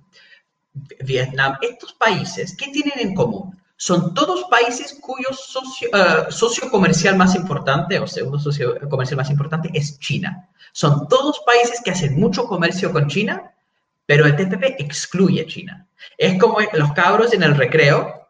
Vietnam, 1.01 1.57
estos 1.61 1.91
países, 1.91 2.55
¿qué 2.57 2.69
tienen 2.69 2.97
en 2.99 3.13
común? 3.13 3.61
Son 3.75 4.13
todos 4.13 4.45
países 4.45 4.97
cuyo 5.01 5.27
socio, 5.33 5.89
socio 6.29 6.71
comercial 6.71 7.17
más 7.17 7.35
importante 7.35 7.99
o 7.99 8.07
segundo 8.07 8.39
socio 8.39 8.79
comercial 8.89 9.17
más 9.17 9.29
importante 9.29 9.69
es 9.73 9.99
China. 9.99 10.49
Son 10.71 11.09
todos 11.09 11.41
países 11.45 11.81
que 11.83 11.91
hacen 11.91 12.17
mucho 12.17 12.47
comercio 12.47 12.93
con 12.93 13.09
China, 13.09 13.51
pero 14.05 14.25
el 14.25 14.37
TPP 14.37 14.79
excluye 14.79 15.45
China. 15.45 15.85
Es 16.17 16.39
como 16.39 16.59
los 16.71 16.93
cabros 16.93 17.33
en 17.33 17.43
el 17.43 17.57
recreo, 17.57 18.29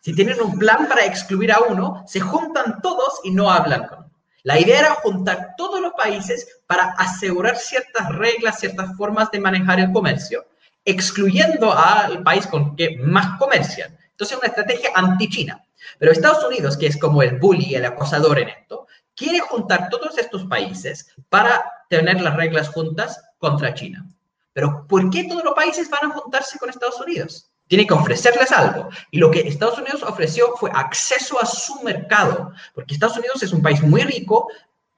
si 0.00 0.14
tienen 0.14 0.40
un 0.40 0.60
plan 0.60 0.86
para 0.88 1.04
excluir 1.06 1.50
a 1.50 1.58
uno, 1.58 2.04
se 2.06 2.20
juntan 2.20 2.80
todos 2.80 3.18
y 3.24 3.32
no 3.32 3.50
hablan 3.50 3.88
con 3.88 4.11
la 4.44 4.58
idea 4.58 4.80
era 4.80 4.94
juntar 4.96 5.54
todos 5.56 5.80
los 5.80 5.92
países 5.92 6.60
para 6.66 6.94
asegurar 6.98 7.56
ciertas 7.56 8.08
reglas, 8.16 8.58
ciertas 8.58 8.96
formas 8.96 9.30
de 9.30 9.40
manejar 9.40 9.78
el 9.78 9.92
comercio, 9.92 10.46
excluyendo 10.84 11.72
al 11.72 12.22
país 12.22 12.46
con 12.46 12.74
que 12.74 12.96
más 12.98 13.38
comercian. 13.38 13.96
Entonces, 14.10 14.36
una 14.36 14.48
estrategia 14.48 14.90
anti-China. 14.94 15.64
Pero 15.98 16.12
Estados 16.12 16.44
Unidos, 16.44 16.76
que 16.76 16.86
es 16.86 16.98
como 16.98 17.22
el 17.22 17.38
bully, 17.38 17.74
el 17.74 17.84
acosador 17.84 18.38
en 18.38 18.48
esto, 18.48 18.86
quiere 19.14 19.40
juntar 19.40 19.88
todos 19.90 20.18
estos 20.18 20.44
países 20.46 21.12
para 21.28 21.64
tener 21.88 22.20
las 22.20 22.36
reglas 22.36 22.68
juntas 22.68 23.22
contra 23.38 23.74
China. 23.74 24.06
Pero 24.52 24.86
¿por 24.88 25.08
qué 25.10 25.24
todos 25.24 25.44
los 25.44 25.54
países 25.54 25.88
van 25.88 26.10
a 26.10 26.14
juntarse 26.14 26.58
con 26.58 26.70
Estados 26.70 27.00
Unidos? 27.00 27.51
Tiene 27.72 27.86
que 27.86 27.94
ofrecerles 27.94 28.52
algo. 28.52 28.90
Y 29.10 29.16
lo 29.16 29.30
que 29.30 29.48
Estados 29.48 29.78
Unidos 29.78 30.02
ofreció 30.02 30.54
fue 30.58 30.70
acceso 30.74 31.40
a 31.40 31.46
su 31.46 31.82
mercado, 31.82 32.52
porque 32.74 32.92
Estados 32.92 33.16
Unidos 33.16 33.42
es 33.42 33.50
un 33.54 33.62
país 33.62 33.82
muy 33.82 34.02
rico 34.02 34.48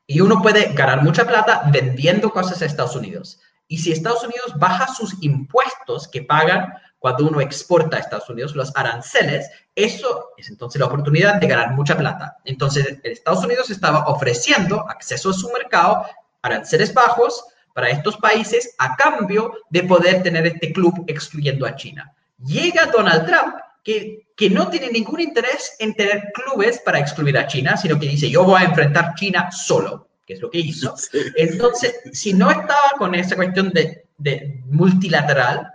y 0.09 0.21
uno 0.21 0.43
puede 0.43 0.73
ganar 0.73 1.05
mucha 1.05 1.25
plata 1.25 1.71
vendiendo 1.71 2.33
cosas 2.33 2.61
a 2.61 2.65
Estados 2.65 2.97
Unidos. 2.97 3.39
Y 3.69 3.79
si 3.79 3.93
Estados 3.93 4.25
Unidos 4.25 4.55
baja 4.57 4.93
sus 4.93 5.23
impuestos 5.23 6.09
que 6.09 6.23
pagan 6.23 6.75
cuando 6.99 7.29
uno 7.29 7.41
exporta 7.41 7.97
a 7.97 8.01
Estados 8.01 8.29
Unidos, 8.29 8.57
los 8.57 8.73
aranceles, 8.75 9.49
eso 9.77 10.31
es 10.37 10.49
entonces 10.49 10.81
la 10.81 10.87
oportunidad 10.87 11.37
de 11.37 11.47
ganar 11.47 11.77
mucha 11.77 11.97
plata. 11.97 12.39
Entonces, 12.45 12.99
Estados 13.05 13.45
Unidos 13.45 13.71
estaba 13.71 14.09
ofreciendo 14.09 14.81
acceso 14.91 15.31
a 15.31 15.35
su 15.35 15.49
mercado, 15.53 16.05
aranceles 16.43 16.93
bajos 16.93 17.45
para 17.73 17.91
estos 17.91 18.17
países 18.17 18.75
a 18.79 18.97
cambio 18.97 19.53
de 19.71 19.85
poder 19.85 20.25
tener 20.25 20.45
este 20.49 20.73
club 20.73 21.05
excluyendo 21.07 21.67
a 21.67 21.77
China. 21.77 22.13
Llega 22.45 22.87
Donald 22.87 23.27
Trump, 23.27 23.55
que, 23.83 24.29
que 24.37 24.51
no 24.51 24.69
tiene 24.69 24.91
ningún 24.91 25.21
interés 25.21 25.77
en 25.79 25.95
tener 25.95 26.33
clubes 26.35 26.81
para 26.81 26.99
excluir 26.99 27.37
a 27.39 27.47
China, 27.47 27.77
sino 27.77 27.99
que 27.99 28.07
dice, 28.07 28.31
yo 28.31 28.45
voy 28.45 28.63
a 28.63 28.67
enfrentar 28.67 29.15
China 29.15 29.51
solo, 29.51 30.09
que 30.27 30.35
es 30.35 30.41
lo 30.41 30.51
que 30.51 30.59
hizo. 30.59 30.95
Entonces, 31.37 32.01
si 32.13 32.33
no 32.33 32.51
estaba 32.51 32.93
con 32.99 33.15
esa 33.15 33.37
cuestión 33.37 33.71
de, 33.71 34.07
de 34.19 34.63
multilateral, 34.67 35.71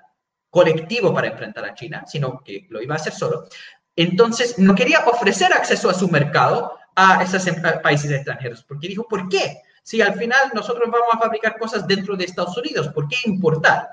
colectivo 0.49 1.13
para 1.13 1.27
enfrentar 1.27 1.65
a 1.65 1.75
China, 1.75 2.03
sino 2.07 2.41
que 2.43 2.65
lo 2.69 2.81
iba 2.81 2.95
a 2.95 2.97
hacer 2.97 3.13
solo, 3.13 3.47
entonces 3.95 4.57
no 4.57 4.75
quería 4.75 5.05
ofrecer 5.05 5.53
acceso 5.53 5.89
a 5.89 5.93
su 5.93 6.07
mercado 6.07 6.77
a 6.95 7.23
esos 7.23 7.45
em, 7.47 7.61
países 7.81 8.11
extranjeros, 8.11 8.63
porque 8.63 8.87
dijo, 8.87 9.07
¿por 9.07 9.29
qué? 9.29 9.61
Si 9.83 10.01
al 10.01 10.15
final 10.15 10.51
nosotros 10.53 10.89
vamos 10.91 11.07
a 11.13 11.19
fabricar 11.19 11.57
cosas 11.57 11.87
dentro 11.87 12.15
de 12.15 12.25
Estados 12.25 12.57
Unidos, 12.57 12.89
¿por 12.89 13.07
qué 13.07 13.17
importar? 13.25 13.87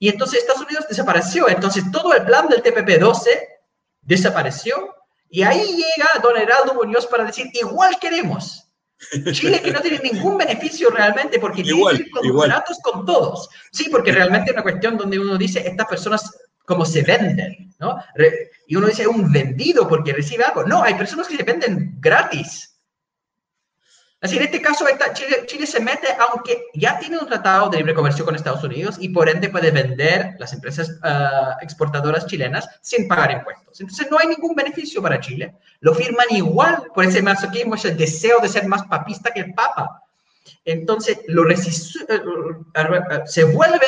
Y 0.00 0.08
entonces 0.08 0.40
Estados 0.40 0.62
Unidos 0.62 0.86
desapareció. 0.88 1.48
Entonces 1.48 1.84
todo 1.92 2.14
el 2.14 2.24
plan 2.24 2.48
del 2.48 2.62
TPP-12 2.62 3.28
desapareció. 4.00 4.96
Y 5.28 5.42
ahí 5.42 5.64
llega 5.64 6.08
don 6.22 6.36
Heraldo 6.36 6.74
Muñoz 6.74 7.06
para 7.06 7.24
decir, 7.24 7.46
igual 7.52 7.96
queremos. 8.00 8.66
Chile 9.32 9.60
que 9.62 9.70
no 9.70 9.80
tiene 9.80 9.98
ningún 9.98 10.36
beneficio 10.36 10.90
realmente 10.90 11.38
porque 11.38 11.60
igual, 11.62 11.96
tiene 11.96 12.10
contratos 12.32 12.78
con 12.82 13.04
todos. 13.04 13.48
Sí, 13.72 13.88
porque 13.90 14.10
realmente 14.10 14.50
es 14.50 14.54
una 14.54 14.62
cuestión 14.62 14.96
donde 14.96 15.18
uno 15.18 15.36
dice, 15.36 15.66
estas 15.66 15.86
personas 15.86 16.30
como 16.64 16.84
se 16.86 17.02
venden, 17.02 17.74
¿no? 17.78 17.96
Y 18.66 18.76
uno 18.76 18.86
dice, 18.86 19.06
un 19.06 19.30
vendido 19.30 19.86
porque 19.86 20.12
recibe 20.12 20.44
algo. 20.44 20.64
No, 20.64 20.82
hay 20.82 20.94
personas 20.94 21.28
que 21.28 21.36
se 21.36 21.42
venden 21.42 21.96
gratis. 22.00 22.69
Así, 24.22 24.36
en 24.36 24.42
este 24.42 24.60
caso, 24.60 24.84
Chile, 25.46 25.66
se 25.66 25.80
mete, 25.80 26.08
aunque 26.18 26.64
ya 26.74 26.98
tiene 26.98 27.18
un 27.18 27.26
tratado 27.26 27.70
de 27.70 27.78
libre 27.78 27.94
comercio 27.94 28.22
con 28.22 28.36
Estados 28.36 28.62
Unidos 28.62 28.96
y 29.00 29.08
por 29.08 29.30
ende 29.30 29.48
puede 29.48 29.70
vender 29.70 30.34
las 30.38 30.52
empresas 30.52 30.98
ah, 31.02 31.56
exportadoras 31.62 32.26
chilenas 32.26 32.68
sin 32.82 33.08
pagar 33.08 33.30
impuestos. 33.30 33.80
Entonces, 33.80 34.08
no 34.10 34.18
hay 34.18 34.28
ningún 34.28 34.54
beneficio 34.54 35.00
para 35.00 35.20
Chile. 35.20 35.54
Lo 35.80 35.94
firman 35.94 36.26
igual 36.30 36.82
por 36.94 37.06
ese 37.06 37.22
masoquismo, 37.22 37.76
ese 37.76 37.94
deseo 37.94 38.40
de 38.40 38.50
ser 38.50 38.66
más 38.66 38.82
papista 38.84 39.32
que 39.32 39.40
el 39.40 39.54
Papa. 39.54 40.02
Entonces, 40.66 41.20
lo 41.26 41.48
eh, 41.50 41.56
se 43.24 43.44
vuelve 43.44 43.86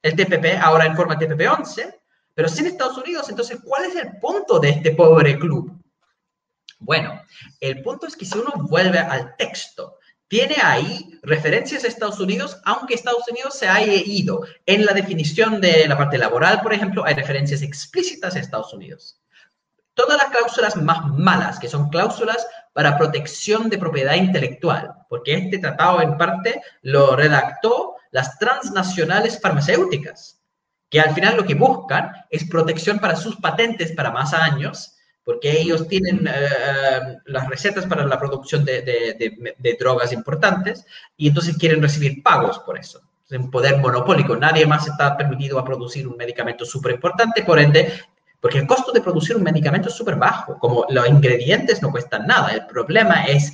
el 0.00 0.16
TPP, 0.16 0.62
ahora 0.62 0.86
en 0.86 0.96
forma 0.96 1.18
TPP-11, 1.18 1.94
Pero 2.34 2.48
sin 2.48 2.66
Estados 2.66 2.96
Unidos, 2.96 3.28
entonces, 3.28 3.58
¿cuál 3.62 3.84
es 3.84 3.96
el 3.96 4.16
punto 4.18 4.58
de 4.58 4.70
este 4.70 4.92
pobre 4.92 5.38
club? 5.38 5.83
Bueno, 6.84 7.18
el 7.60 7.82
punto 7.82 8.06
es 8.06 8.14
que 8.14 8.26
si 8.26 8.36
uno 8.36 8.52
vuelve 8.56 8.98
al 8.98 9.36
texto, 9.36 9.98
tiene 10.28 10.56
ahí 10.62 11.18
referencias 11.22 11.84
a 11.84 11.88
Estados 11.88 12.20
Unidos, 12.20 12.60
aunque 12.64 12.92
Estados 12.92 13.26
Unidos 13.28 13.58
se 13.58 13.66
haya 13.66 13.94
ido. 13.94 14.44
En 14.66 14.84
la 14.84 14.92
definición 14.92 15.62
de 15.62 15.88
la 15.88 15.96
parte 15.96 16.18
laboral, 16.18 16.60
por 16.60 16.74
ejemplo, 16.74 17.02
hay 17.04 17.14
referencias 17.14 17.62
explícitas 17.62 18.36
a 18.36 18.38
Estados 18.38 18.74
Unidos. 18.74 19.18
Todas 19.94 20.18
las 20.18 20.30
cláusulas 20.30 20.76
más 20.76 21.06
malas, 21.06 21.58
que 21.58 21.68
son 21.68 21.88
cláusulas 21.88 22.46
para 22.74 22.98
protección 22.98 23.70
de 23.70 23.78
propiedad 23.78 24.14
intelectual, 24.14 24.92
porque 25.08 25.34
este 25.34 25.58
tratado 25.58 26.02
en 26.02 26.18
parte 26.18 26.60
lo 26.82 27.16
redactó 27.16 27.94
las 28.10 28.38
transnacionales 28.38 29.40
farmacéuticas, 29.40 30.42
que 30.90 31.00
al 31.00 31.14
final 31.14 31.36
lo 31.36 31.46
que 31.46 31.54
buscan 31.54 32.12
es 32.28 32.44
protección 32.44 32.98
para 32.98 33.16
sus 33.16 33.36
patentes 33.36 33.92
para 33.92 34.10
más 34.10 34.34
años 34.34 34.93
porque 35.24 35.58
ellos 35.58 35.88
tienen 35.88 36.28
eh, 36.28 37.18
las 37.24 37.48
recetas 37.48 37.86
para 37.86 38.04
la 38.04 38.18
producción 38.18 38.64
de, 38.64 39.76
drogas 39.80 40.12
importantes 40.12 40.84
y 41.16 41.28
entonces 41.28 41.56
quieren 41.56 41.82
recibir 41.82 42.22
pagos 42.22 42.58
por 42.60 42.78
eso. 42.78 43.00
Es 43.28 43.38
un 43.38 43.50
poder 43.50 43.78
monopólico. 43.78 44.36
Nadie 44.36 44.66
más 44.66 44.86
está 44.86 45.16
permitido 45.16 45.58
a 45.58 45.64
producir 45.64 46.06
un 46.06 46.16
medicamento 46.16 46.66
súper 46.66 46.92
importante, 46.92 47.42
por 47.42 47.58
ende, 47.58 47.90
porque 48.38 48.58
el 48.58 48.66
costo 48.66 48.92
de 48.92 49.00
producir 49.00 49.34
un 49.34 49.42
medicamento 49.42 49.88
es 49.88 49.94
súper 49.94 50.16
bajo. 50.16 50.58
Como 50.58 50.84
los 50.90 51.08
ingredientes 51.08 51.80
no 51.80 51.90
cuestan 51.90 52.26
nada. 52.26 52.50
El 52.50 52.66
problema 52.66 53.24
es 53.24 53.52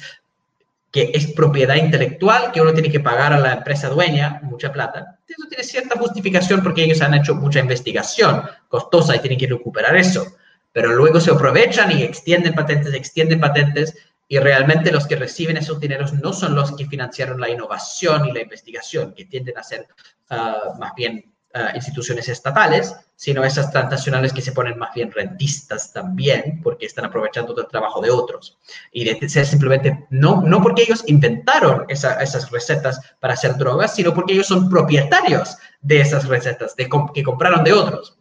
que 0.90 1.12
es 1.14 1.32
propiedad 1.34 1.76
intelectual, 1.76 2.50
que 2.50 2.60
uno 2.60 2.72
tiene 2.72 2.90
que 2.90 2.98
pagar 2.98 3.32
a 3.32 3.38
la 3.38 3.52
empresa 3.52 3.88
dueña 3.88 4.40
mucha 4.42 4.72
plata. 4.72 5.20
Eso 5.28 5.46
tiene 5.48 5.62
cierta 5.62 5.96
justificación 5.96 6.64
porque 6.64 6.82
ellos 6.82 7.00
han 7.00 7.14
hecho 7.14 7.36
mucha 7.36 7.60
investigación 7.60 8.42
costosa 8.66 9.14
y 9.14 9.20
tienen 9.20 9.38
que 9.38 9.46
recuperar 9.46 9.96
eso 9.96 10.26
pero 10.72 10.92
luego 10.92 11.20
se 11.20 11.30
aprovechan 11.30 11.90
y 11.92 12.02
extienden 12.02 12.54
patentes, 12.54 12.94
extienden 12.94 13.40
patentes, 13.40 13.94
y 14.32 14.38
realmente 14.38 14.92
los 14.92 15.08
que 15.08 15.16
reciben 15.16 15.56
esos 15.56 15.80
dineros 15.80 16.12
no 16.12 16.32
son 16.32 16.54
los 16.54 16.76
que 16.76 16.86
financiaron 16.86 17.40
la 17.40 17.50
innovación 17.50 18.26
y 18.26 18.32
la 18.32 18.42
investigación, 18.42 19.12
que 19.12 19.24
tienden 19.24 19.58
a 19.58 19.64
ser 19.64 19.88
ah, 20.28 20.74
más 20.78 20.94
bien 20.94 21.34
ah, 21.52 21.72
instituciones 21.74 22.28
estatales, 22.28 22.94
sino 23.16 23.42
esas 23.42 23.72
transnacionales 23.72 24.32
que 24.32 24.40
se 24.40 24.52
ponen 24.52 24.78
más 24.78 24.94
bien 24.94 25.10
rentistas 25.10 25.92
también, 25.92 26.60
porque 26.62 26.86
están 26.86 27.06
aprovechando 27.06 27.60
el 27.60 27.66
trabajo 27.66 28.00
de 28.00 28.10
otros. 28.10 28.56
Y 28.92 29.02
de 29.02 29.28
ser 29.28 29.44
simplemente, 29.46 30.06
no, 30.10 30.42
no 30.42 30.62
porque 30.62 30.82
ellos 30.82 31.02
inventaron 31.08 31.86
esas 31.88 32.50
recetas 32.52 33.00
para 33.18 33.34
hacer 33.34 33.56
drogas, 33.56 33.96
sino 33.96 34.14
porque 34.14 34.34
ellos 34.34 34.46
son 34.46 34.70
propietarios 34.70 35.56
de 35.80 36.02
esas 36.02 36.28
recetas 36.28 36.76
que 36.76 37.24
compraron 37.24 37.64
de 37.64 37.72
otros. 37.72 38.19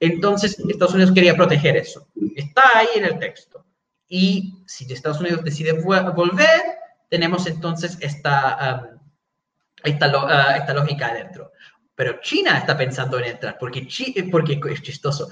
Entonces, 0.00 0.58
Estados 0.68 0.94
Unidos 0.94 1.14
quería 1.14 1.36
proteger 1.36 1.76
eso. 1.76 2.06
Está 2.34 2.62
ahí 2.74 2.88
en 2.96 3.04
el 3.04 3.18
texto. 3.18 3.64
Y 4.08 4.62
si 4.66 4.90
Estados 4.92 5.20
Unidos 5.20 5.42
decide 5.42 5.72
volver, 5.72 6.60
tenemos 7.08 7.46
entonces 7.46 7.96
esta, 8.00 8.90
um, 8.92 8.96
uh, 8.96 9.88
esta, 9.88 10.74
lógica 10.74 11.08
adentro. 11.08 11.52
Pero 11.94 12.20
China 12.20 12.58
está 12.58 12.76
pensando 12.76 13.18
en 13.18 13.24
entrar, 13.24 13.56
porque, 13.58 13.86
porque 14.30 14.58
es 14.70 14.82
chistoso. 14.82 15.28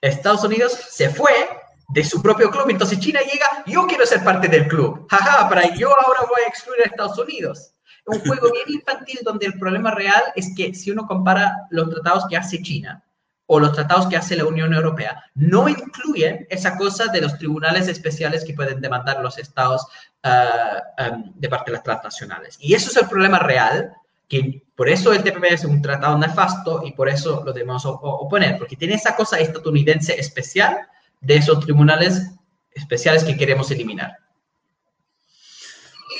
Estados 0.00 0.44
Unidos 0.44 0.72
se 0.72 1.10
fue 1.10 1.32
de 1.88 2.04
su 2.04 2.20
propio 2.20 2.50
club, 2.50 2.68
entonces 2.68 3.00
China 3.00 3.20
llega, 3.20 3.64
yo 3.66 3.86
quiero 3.86 4.04
ser 4.04 4.22
parte 4.22 4.48
del 4.48 4.68
club. 4.68 5.06
Jaja, 5.10 5.48
para 5.48 5.74
yo 5.74 5.88
ahora 5.88 6.20
voy 6.28 6.42
a 6.44 6.48
excluir 6.48 6.82
a 6.82 6.86
Estados 6.86 7.18
Unidos. 7.18 7.72
Un 8.04 8.20
juego 8.20 8.50
bien 8.52 8.78
infantil 8.80 9.20
donde 9.22 9.46
el 9.46 9.58
problema 9.58 9.90
real 9.90 10.22
es 10.34 10.52
que 10.56 10.74
si 10.74 10.90
uno 10.90 11.06
compara 11.06 11.66
los 11.70 11.90
tratados 11.90 12.26
que 12.28 12.36
hace 12.36 12.62
China 12.62 13.04
o 13.50 13.58
los 13.58 13.72
tratados 13.72 14.06
que 14.06 14.16
hace 14.16 14.36
la 14.36 14.44
Unión 14.44 14.74
Europea 14.74 15.24
no 15.34 15.68
incluyen 15.68 16.46
esa 16.50 16.76
cosa 16.76 17.06
de 17.06 17.22
los 17.22 17.38
tribunales 17.38 17.88
especiales 17.88 18.44
que 18.44 18.52
pueden 18.52 18.80
demandar 18.80 19.22
los 19.22 19.38
estados 19.38 19.86
ah, 20.22 20.82
de 21.34 21.48
parte 21.48 21.70
de 21.70 21.76
las 21.76 21.82
transnacionales. 21.82 22.58
Y 22.60 22.74
eso 22.74 22.90
es 22.90 22.96
el 22.98 23.08
problema 23.08 23.38
real, 23.38 23.94
que 24.28 24.62
por 24.76 24.90
eso 24.90 25.14
el 25.14 25.22
TPP 25.22 25.44
es 25.44 25.64
un 25.64 25.80
tratado 25.80 26.18
nefasto 26.18 26.82
y 26.84 26.92
por 26.92 27.08
eso 27.08 27.42
lo 27.42 27.54
debemos 27.54 27.84
oponer, 27.86 28.58
porque 28.58 28.76
tiene 28.76 28.94
esa 28.94 29.16
cosa 29.16 29.38
estadounidense 29.38 30.20
especial 30.20 30.86
de 31.22 31.36
esos 31.36 31.60
tribunales 31.60 32.30
especiales 32.72 33.24
que 33.24 33.36
queremos 33.36 33.70
eliminar. 33.70 34.18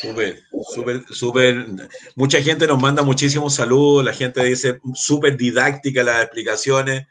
Súper, 0.01 0.42
súper, 0.72 1.05
súper. 1.11 1.66
Mucha 2.14 2.40
gente 2.40 2.66
nos 2.66 2.80
manda 2.80 3.03
muchísimos 3.03 3.55
saludos, 3.55 4.05
la 4.05 4.12
gente 4.12 4.44
dice 4.44 4.78
súper 4.94 5.36
didáctica 5.36 6.03
las 6.03 6.22
explicaciones. 6.22 7.07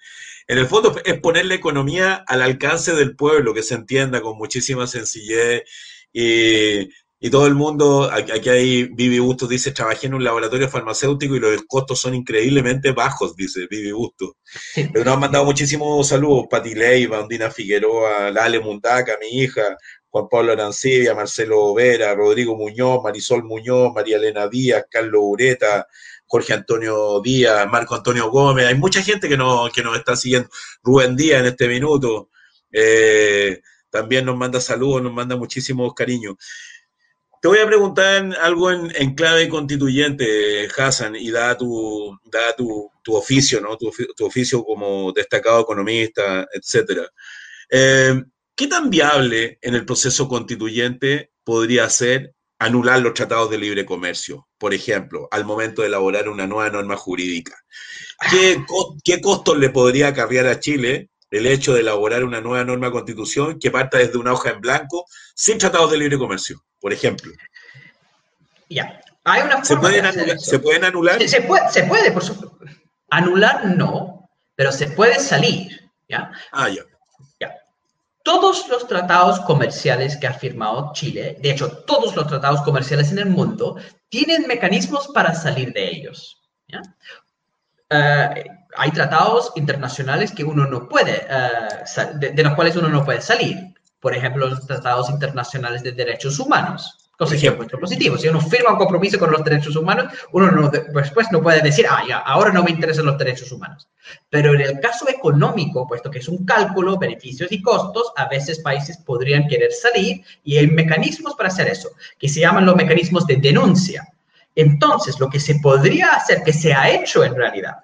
En 0.48 0.58
el 0.58 0.68
fondo 0.68 0.96
es 1.04 1.20
poner 1.20 1.46
la 1.46 1.56
economía 1.56 2.24
al 2.26 2.42
alcance 2.42 2.94
del 2.96 3.16
pueblo, 3.16 3.54
que 3.54 3.64
se 3.64 3.76
entienda 3.76 4.22
con 4.22 4.38
muchísima 4.38 4.88
sencillez. 4.88 5.64
Y, 6.14 6.90
todo 7.30 7.48
el 7.48 7.56
mundo, 7.56 8.10
aquí 8.12 8.48
hay 8.50 8.84
Vivi 8.86 9.20
Bustos, 9.20 9.50
dice, 9.50 9.72
trabajé 9.72 10.08
en 10.08 10.14
un 10.14 10.24
laboratorio 10.24 10.70
farmacéutico 10.70 11.36
y 11.36 11.40
los 11.40 11.64
costos 11.68 12.00
son 12.00 12.14
increíblemente 12.16 12.92
bajos, 12.92 13.36
dice 13.36 13.68
Vivi 13.70 13.92
Bustos. 13.92 14.34
Pero 14.76 15.04
nos 15.04 15.14
han 15.16 15.20
mandado 15.20 15.44
muchísimos 15.44 16.08
saludos, 16.08 16.46
Pati 16.50 16.76
Leiva, 16.76 17.20
Andina 17.20 17.52
Figueroa, 17.52 18.32
Lale 18.32 18.60
Mundaca, 18.62 19.18
mi 19.20 19.40
hija, 19.40 19.76
Juan 20.10 20.28
Pablo 20.30 20.54
Arancibia, 20.54 21.14
Marcelo 21.14 21.74
Vera, 21.74 22.16
Rodrigo 22.16 22.56
Muñoz, 22.56 23.04
Marisol 23.04 23.44
Muñoz, 23.44 23.94
María 23.94 24.18
Elena 24.18 24.48
Díaz, 24.48 24.86
Carlos 24.90 25.22
Ureta, 25.24 25.88
Jorge 26.26 26.54
Antonio 26.54 27.22
Díaz, 27.22 27.68
Marco 27.70 27.96
Antonio 27.96 28.30
Gómez, 28.30 28.66
hay 28.68 28.76
mucha 28.76 29.02
gente 29.02 29.30
que 29.30 29.38
nos, 29.38 29.72
que 29.72 29.82
está 29.96 30.16
siguiendo, 30.16 30.50
Rubén 30.84 31.16
Díaz 31.16 31.42
en 31.42 31.48
este 31.48 31.68
minuto, 31.68 32.30
eh, 32.72 33.62
también 33.90 34.26
nos 34.26 34.38
manda 34.38 34.60
saludos, 34.60 35.02
nos 35.02 35.14
manda 35.14 35.36
muchísimos 35.36 35.94
cariños. 35.94 36.36
Te 37.42 37.48
voy 37.48 37.60
a 37.60 37.68
preguntar 37.68 38.36
algo 38.42 38.72
en, 38.72 39.14
clave 39.14 39.48
constituyente, 39.48 40.68
Hassan, 40.76 41.16
y 41.16 41.30
da 41.30 41.56
tu, 41.56 42.18
da 42.26 42.56
tu, 42.56 42.92
oficio, 43.16 43.62
¿no? 43.62 43.78
Tu, 43.78 44.26
oficio 44.26 44.64
como 44.64 45.12
destacado 45.14 45.62
economista, 45.62 46.48
etcétera. 46.52 47.08
Eh, 47.70 48.22
¿Qué 48.58 48.66
tan 48.66 48.90
viable 48.90 49.60
en 49.62 49.76
el 49.76 49.86
proceso 49.86 50.28
constituyente 50.28 51.32
podría 51.44 51.88
ser 51.92 52.34
anular 52.58 53.00
los 53.00 53.14
tratados 53.14 53.52
de 53.52 53.60
libre 53.60 53.86
comercio, 53.86 54.48
por 54.58 54.74
ejemplo, 54.74 55.28
al 55.30 55.46
momento 55.46 55.84
de 55.84 55.90
elaborar 55.90 56.28
una 56.28 56.48
nueva 56.48 56.72
norma 56.72 56.98
jurídica? 56.98 57.56
¿Qué, 58.32 58.66
qué 59.04 59.22
costos 59.22 59.60
le 59.60 59.70
podría 59.70 60.08
acarrear 60.08 60.48
a 60.48 60.60
Chile 60.60 61.12
el 61.30 61.46
hecho 61.46 61.76
de 61.76 61.82
elaborar 61.82 62.24
una 62.24 62.42
nueva 62.42 62.66
norma 62.66 62.90
constitución 62.90 63.60
que 63.60 63.70
parta 63.70 64.00
desde 64.00 64.18
una 64.18 64.34
hoja 64.34 64.50
en 64.50 64.60
blanco 64.60 65.06
sin 65.36 65.60
tratados 65.60 65.92
de 65.92 66.00
libre 66.00 66.18
comercio, 66.18 66.66
por 66.80 66.92
ejemplo? 66.92 67.32
Ya, 68.72 69.00
hay 69.24 69.44
una 69.44 69.64
¿Se, 69.64 69.78
pueden 69.78 70.04
anular, 70.04 70.40
¿Se 70.40 70.58
pueden 70.58 70.84
anular? 70.84 71.30
Se, 71.30 71.42
puede, 71.42 71.70
se 71.70 71.84
puede, 71.84 72.12
por 72.12 72.24
supuesto. 72.24 72.58
Anular 73.12 73.66
no, 73.68 74.28
pero 74.56 74.72
se 74.72 74.88
puede 74.88 75.20
salir, 75.20 75.92
¿ya? 76.10 76.32
Ah, 76.52 76.70
ya 76.70 76.87
todos 78.28 78.68
los 78.68 78.86
tratados 78.86 79.40
comerciales 79.40 80.18
que 80.18 80.28
ha 80.28 80.34
firmado 80.34 80.92
Chile, 80.92 81.38
de 81.42 81.52
hecho, 81.52 81.72
todos 81.86 82.14
los 82.14 82.28
tratados 82.28 82.62
comerciales 82.62 83.10
en 83.14 83.20
el 83.20 83.28
mundo, 83.28 83.78
tienen 84.10 84.46
mecanismos 84.48 85.08
para 85.14 85.34
salir 85.34 85.72
de 85.72 85.88
ellos. 85.88 86.38
Eh, 87.90 88.46
hay 88.76 88.92
tratados 88.92 89.54
internacionales 89.56 90.34
que 90.34 90.44
uno 90.44 90.66
no 90.66 90.90
puede, 90.90 91.26
eh, 91.30 92.34
de, 92.34 92.44
los 92.44 92.54
cuales 92.54 92.76
uno 92.76 92.90
no 92.90 93.06
puede 93.06 93.22
salir. 93.22 93.74
Por 94.02 94.14
ejemplo, 94.14 94.50
los 94.50 94.68
tratados 94.68 95.10
internacionales 95.10 95.82
de 95.82 95.94
derechos 95.94 96.38
humanos 96.38 97.07
es 97.20 97.80
positivo. 97.80 98.18
Si 98.18 98.28
uno 98.28 98.40
firma 98.40 98.72
un 98.72 98.78
compromiso 98.78 99.18
con 99.18 99.32
los 99.32 99.44
derechos 99.44 99.76
humanos, 99.76 100.14
uno 100.32 100.52
no, 100.52 100.70
después 100.70 101.28
no 101.32 101.42
puede 101.42 101.62
decir, 101.62 101.86
ah, 101.90 102.04
ya, 102.08 102.20
ahora 102.20 102.52
no 102.52 102.64
me 102.64 102.72
interesan 102.72 103.06
los 103.06 103.18
derechos 103.18 103.52
humanos. 103.52 103.88
Pero 104.30 104.54
en 104.54 104.62
el 104.62 104.80
caso 104.80 105.10
económico, 105.10 105.88
puesto 105.88 106.12
que 106.12 106.20
es 106.20 106.28
un 106.28 106.46
cálculo, 106.46 106.98
beneficios 106.98 107.52
y 107.52 107.62
costos, 107.62 108.12
a 108.16 108.28
veces 108.28 108.60
países 108.60 108.98
podrían 108.98 109.48
querer 109.48 109.72
salir 109.72 110.22
y 110.44 110.58
hay 110.58 110.68
mecanismos 110.68 111.36
para 111.36 111.50
hacer 111.50 111.68
eso, 111.68 111.90
que 112.20 112.30
se 112.30 112.42
llaman 112.42 112.66
los 112.66 112.76
mecanismos 112.76 113.26
de 113.26 113.38
denuncia. 113.38 114.08
Entonces, 114.56 115.20
lo 115.20 115.30
que 115.30 115.40
se 115.40 115.56
podría 115.56 116.14
hacer, 116.14 116.44
que 116.44 116.54
se 116.54 116.74
ha 116.74 116.90
hecho 116.90 117.24
en 117.24 117.36
realidad, 117.36 117.78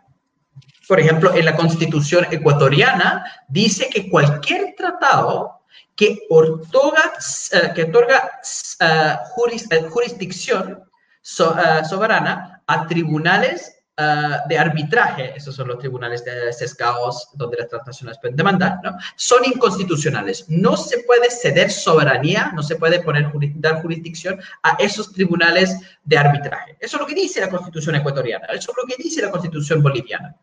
por 0.88 1.00
ejemplo, 1.00 1.34
en 1.34 1.46
la 1.46 1.56
constitución 1.56 2.28
ecuatoriana 2.30 3.26
dice 3.48 3.90
que 3.90 4.10
cualquier 4.10 4.76
tratado 4.76 5.63
que 5.96 6.20
otorga, 6.30 7.14
eh, 7.52 7.72
que 7.76 7.84
otorga 7.84 8.32
eh, 8.80 9.16
eh, 9.72 9.82
jurisdicción 9.90 10.84
soberana 11.22 12.62
a 12.68 12.86
tribunales 12.86 13.78
de 13.96 14.58
arbitraje, 14.58 15.34
esos 15.38 15.56
son 15.56 15.68
los 15.68 15.78
tribunales 15.78 16.26
de 16.26 16.52
sesgados 16.52 17.30
donde 17.34 17.58
las 17.58 17.70
transnacionales 17.70 18.20
pueden 18.20 18.36
demandar, 18.36 18.80
¿no? 18.84 18.98
son 19.16 19.46
inconstitucionales. 19.46 20.46
No 20.50 20.76
se 20.76 21.04
puede 21.04 21.30
ceder 21.30 21.70
soberanía, 21.72 22.52
no 22.56 22.64
se 22.64 22.76
puede 22.76 23.02
poner, 23.04 23.32
dar 23.56 23.82
jurisdicción 23.84 24.42
a 24.64 24.72
esos 24.80 25.14
tribunales 25.14 25.78
de 26.04 26.18
arbitraje. 26.18 26.76
Eso 26.80 26.98
es 26.98 27.02
lo 27.02 27.08
que 27.08 27.14
dice 27.14 27.40
la 27.40 27.50
constitución 27.50 27.96
ecuatoriana, 27.96 28.48
eso 28.48 28.72
es 28.72 28.78
lo 28.78 28.88
que 28.88 29.02
dice 29.02 29.22
la 29.22 29.32
constitución 29.32 29.84
boliviana. 29.84 30.36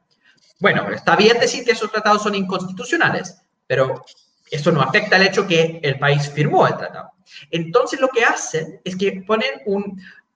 Bueno, 0.60 0.88
está 0.90 1.16
bien 1.16 1.38
decir 1.40 1.64
que 1.64 1.72
esos 1.72 1.90
tratados 1.90 2.22
son 2.22 2.36
inconstitucionales, 2.36 3.42
pero 3.66 4.04
eso 4.50 4.72
no 4.72 4.82
afecta 4.82 5.16
al 5.16 5.26
hecho 5.26 5.46
que 5.46 5.80
el 5.82 5.98
país 5.98 6.30
firmó 6.30 6.66
el 6.66 6.76
tratado. 6.76 7.12
Entonces 7.50 8.00
lo 8.00 8.08
que 8.08 8.24
hacen 8.24 8.80
es 8.84 8.96
que 8.96 9.22
ponen 9.26 9.50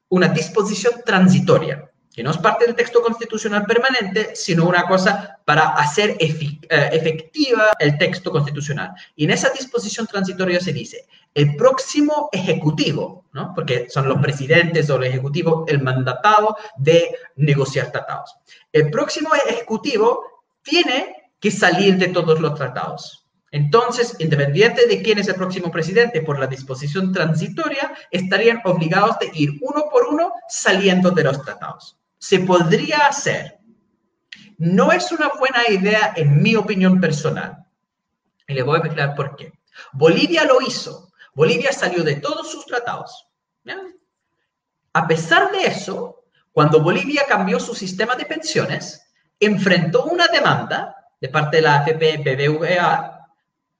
una 0.09 0.29
disposición 0.29 1.03
transitoria 1.05 1.91
que 2.15 2.23
no 2.23 2.31
es 2.31 2.39
parte 2.39 2.65
del 2.65 2.77
texto 2.77 3.03
constitucional 3.03 3.67
permanente, 3.67 4.37
sino 4.37 4.69
una 4.69 4.87
cosa 4.87 5.41
para 5.45 5.71
hacer 5.71 6.17
eh, 6.21 6.61
efectiva 6.93 7.71
el 7.81 7.99
texto 7.99 8.31
constitucional. 8.31 8.93
Y 9.17 9.25
en 9.25 9.33
esa 9.33 9.51
disposición 9.51 10.07
transitoria 10.07 10.61
se 10.61 10.73
dice, 10.73 11.07
el 11.35 11.57
próximo 11.57 12.29
ejecutivo, 12.31 13.25
¿no? 13.33 13.53
porque 13.53 13.91
son 13.91 14.09
los 14.09 14.21
presidentes 14.23 14.89
o 14.91 14.97
el 14.97 15.05
ejecutivo 15.05 15.65
el 15.67 15.83
mandatado 15.83 16.57
de 16.77 17.17
negociar 17.35 17.91
tratados. 17.91 18.37
El 18.73 18.91
próximo 18.91 19.31
ejecutivo 19.35 20.45
tiene 20.63 21.33
que 21.41 21.51
salir 21.51 21.97
de 21.99 22.09
todos 22.09 22.41
los 22.41 22.55
tratados. 22.55 23.24
Entonces, 23.55 24.17
independiente 24.19 24.87
de 24.87 25.01
quién 25.03 25.19
es 25.19 25.29
el 25.29 25.37
próximo 25.37 25.71
presidente, 25.71 26.23
por 26.23 26.39
la 26.39 26.47
disposición 26.47 27.13
transitoria, 27.13 27.93
estarían 28.11 28.61
obligados 28.65 29.19
de 29.19 29.31
ir 29.35 29.59
uno 29.63 29.85
por 29.91 30.09
uno 30.09 30.33
saliendo 30.49 31.11
de 31.11 31.25
los 31.25 31.43
tratados 31.43 31.99
se 32.25 32.39
podría 32.39 33.07
hacer. 33.07 33.59
No 34.57 34.93
es 34.93 35.13
una 35.13 35.31
buena 35.39 35.69
idea 35.69 36.15
en 36.17 36.43
mi 36.43 36.57
opinión 36.57 36.99
personal. 36.99 37.67
Y 38.47 38.55
le 38.55 38.63
voy 38.63 38.77
a 38.77 38.79
explicar 38.79 39.15
por 39.15 39.37
qué. 39.37 39.53
Bolivia 39.93 40.45
lo 40.45 40.63
hizo. 40.63 41.13
Bolivia 41.35 41.71
salió 41.71 42.03
de 42.03 42.17
todos 42.17 42.51
sus 42.51 42.65
tratados. 42.65 43.29
A 44.95 45.07
pesar 45.07 45.53
de 45.53 45.67
eso, 45.67 46.25
cuando 46.51 46.81
Bolivia 46.81 47.25
cambió 47.29 47.61
su 47.61 47.75
sistema 47.75 48.17
de 48.17 48.25
pensiones, 48.25 49.07
enfrentó 49.39 50.05
una 50.05 50.27
demanda 50.29 50.97
de 51.21 51.29
parte 51.29 51.59
de 51.59 51.63
la 51.65 51.81
AFP 51.81 52.23
BBVA 52.25 53.14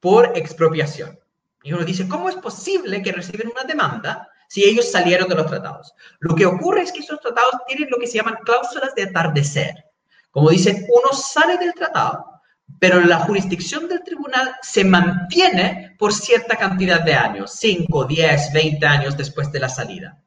por 0.05 0.37
expropiación. 0.37 1.19
Y 1.63 1.73
uno 1.73 1.83
dice, 1.83 2.07
¿cómo 2.07 2.29
es 2.29 2.35
posible 2.35 3.01
que 3.01 3.11
reciben 3.11 3.49
una 3.49 3.65
demanda 3.65 4.29
si 4.49 4.63
ellos 4.63 4.91
salieron 4.91 5.29
de 5.29 5.37
los 5.37 5.47
tratados. 5.47 5.95
Lo 6.21 6.35
que 6.35 6.45
ocurre 6.45 6.83
es 6.83 6.93
que 6.93 7.01
esos 7.01 7.19
tratados 7.21 7.55
tienen 7.67 7.89
lo 7.91 7.97
que 7.97 8.07
se 8.07 8.19
llaman 8.19 8.37
cláusulas 8.45 8.95
de 8.95 9.05
atardecer. 9.05 9.87
Como 10.31 10.51
dicen, 10.51 10.87
uno 10.89 11.17
sale 11.17 11.57
del 11.57 11.73
tratado, 11.73 12.41
pero 12.79 13.01
la 13.01 13.21
jurisdicción 13.21 13.89
del 13.89 14.05
tribunal 14.05 14.55
se 14.61 14.85
mantiene 14.85 15.97
por 15.99 16.13
cierta 16.13 16.57
cantidad 16.57 17.01
de 17.01 17.15
años, 17.15 17.53
5, 17.55 18.05
10, 18.05 18.53
20 18.53 18.87
años 18.87 19.17
después 19.17 19.51
de 19.51 19.61
la 19.61 19.71
salida. 19.71 20.21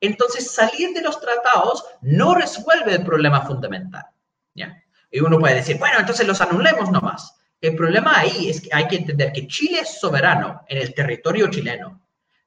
Entonces, 0.00 0.50
salir 0.50 0.92
de 0.92 1.02
los 1.02 1.20
tratados 1.20 1.84
no 2.00 2.34
resuelve 2.34 2.96
el 2.96 3.04
problema 3.04 3.46
fundamental. 3.46 4.06
¿ya? 4.54 4.82
Y 5.10 5.20
uno 5.20 5.38
puede 5.38 5.54
decir, 5.54 5.78
bueno, 5.78 6.00
entonces 6.00 6.26
los 6.26 6.40
anulemos 6.40 6.90
nomás. 6.90 7.39
El 7.60 7.76
problema 7.76 8.18
ahí 8.18 8.48
es 8.48 8.60
que 8.60 8.70
hay 8.72 8.88
que 8.88 8.96
entender 8.96 9.32
que 9.32 9.46
Chile 9.46 9.80
es 9.80 10.00
soberano 10.00 10.64
en 10.68 10.78
el 10.78 10.94
territorio 10.94 11.50
chileno, 11.50 12.00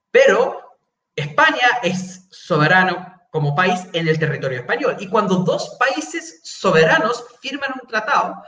pero 0.10 0.78
España 1.16 1.80
es 1.84 2.28
soberano 2.32 3.14
como 3.30 3.56
país 3.56 3.82
en 3.94 4.08
el 4.08 4.20
territorio 4.20 4.60
español. 4.60 4.98
Y 5.00 5.08
cuando 5.08 5.38
dos 5.38 5.78
países 5.80 6.40
soberanos 6.44 7.26
firman 7.42 7.74
un 7.82 7.88
tratado, 7.88 8.44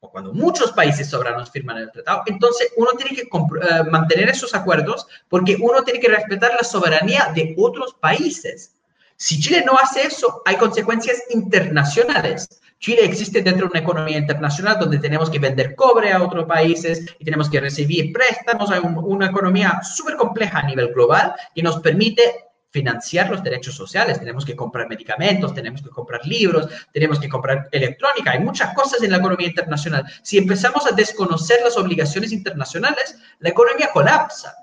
o 0.00 0.10
cuando 0.10 0.32
muchos 0.32 0.72
países 0.72 1.10
soberanos 1.10 1.50
firman 1.50 1.78
el 1.78 1.90
tratado, 1.90 2.22
entonces 2.26 2.72
uno 2.76 2.92
tiene 2.92 3.16
que 3.16 3.22
eh, 3.22 3.84
mantener 3.90 4.30
esos 4.30 4.54
acuerdos 4.54 5.06
porque 5.28 5.56
uno 5.60 5.82
tiene 5.84 6.00
que 6.00 6.08
respetar 6.08 6.52
la 6.54 6.64
soberanía 6.64 7.30
de 7.34 7.54
otros 7.58 7.94
países. 7.94 8.74
Si 9.16 9.38
Chile 9.38 9.62
no 9.64 9.76
hace 9.78 10.06
eso, 10.06 10.42
hay 10.46 10.56
consecuencias 10.56 11.22
internacionales. 11.30 12.59
Chile 12.80 13.04
existe 13.04 13.42
dentro 13.42 13.66
de 13.66 13.72
una 13.72 13.80
economía 13.80 14.16
internacional 14.16 14.78
donde 14.80 14.98
tenemos 14.98 15.28
que 15.28 15.38
vender 15.38 15.74
cobre 15.74 16.12
a 16.12 16.22
otros 16.22 16.46
países 16.46 17.04
y 17.18 17.24
tenemos 17.26 17.50
que 17.50 17.60
recibir 17.60 18.10
préstamos. 18.10 18.70
Hay 18.70 18.80
una 18.80 19.26
economía 19.26 19.80
súper 19.82 20.16
compleja 20.16 20.60
a 20.60 20.66
nivel 20.66 20.88
global 20.94 21.34
que 21.54 21.62
nos 21.62 21.78
permite 21.80 22.22
financiar 22.70 23.28
los 23.30 23.42
derechos 23.42 23.74
sociales. 23.74 24.18
Tenemos 24.18 24.46
que 24.46 24.56
comprar 24.56 24.88
medicamentos, 24.88 25.52
tenemos 25.52 25.82
que 25.82 25.90
comprar 25.90 26.26
libros, 26.26 26.68
tenemos 26.90 27.20
que 27.20 27.28
comprar 27.28 27.68
electrónica. 27.70 28.30
Hay 28.30 28.40
muchas 28.40 28.72
cosas 28.74 29.02
en 29.02 29.10
la 29.10 29.18
economía 29.18 29.48
internacional. 29.48 30.04
Si 30.22 30.38
empezamos 30.38 30.86
a 30.86 30.92
desconocer 30.92 31.60
las 31.62 31.76
obligaciones 31.76 32.32
internacionales, 32.32 33.18
la 33.40 33.50
economía 33.50 33.90
colapsa. 33.92 34.54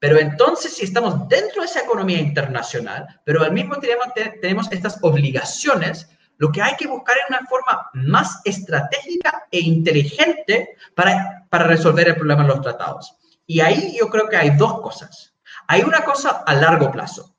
Pero 0.00 0.18
entonces, 0.18 0.74
si 0.74 0.84
estamos 0.84 1.28
dentro 1.28 1.62
de 1.62 1.68
esa 1.68 1.82
economía 1.82 2.18
internacional, 2.18 3.06
pero 3.24 3.44
al 3.44 3.52
mismo 3.52 3.76
tiempo 3.76 4.02
tenemos 4.40 4.66
estas 4.72 4.98
obligaciones, 5.00 6.08
lo 6.38 6.50
que 6.50 6.62
hay 6.62 6.76
que 6.76 6.86
buscar 6.86 7.16
es 7.16 7.24
una 7.28 7.46
forma 7.46 7.90
más 7.94 8.40
estratégica 8.44 9.44
e 9.50 9.60
inteligente 9.60 10.76
para, 10.94 11.46
para 11.48 11.64
resolver 11.64 12.08
el 12.08 12.16
problema 12.16 12.42
en 12.42 12.48
los 12.48 12.60
tratados. 12.60 13.16
Y 13.46 13.60
ahí 13.60 13.96
yo 13.98 14.08
creo 14.08 14.28
que 14.28 14.36
hay 14.36 14.50
dos 14.56 14.80
cosas. 14.80 15.34
Hay 15.68 15.82
una 15.82 16.04
cosa 16.04 16.42
a 16.46 16.54
largo 16.54 16.90
plazo, 16.90 17.34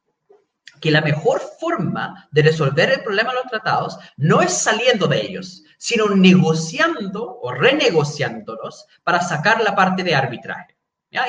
que 0.80 0.92
la 0.92 1.02
mejor 1.02 1.42
forma 1.60 2.28
de 2.32 2.42
resolver 2.42 2.92
el 2.92 3.04
problema 3.04 3.32
en 3.32 3.38
los 3.38 3.48
tratados 3.48 3.98
no 4.18 4.42
es 4.42 4.54
saliendo 4.54 5.08
de 5.08 5.22
ellos, 5.22 5.64
sino 5.78 6.08
negociando 6.10 7.40
o 7.42 7.52
renegociándolos 7.54 8.86
para 9.04 9.22
sacar 9.22 9.62
la 9.62 9.76
parte 9.76 10.04
de 10.04 10.16
arbitraje. 10.16 10.78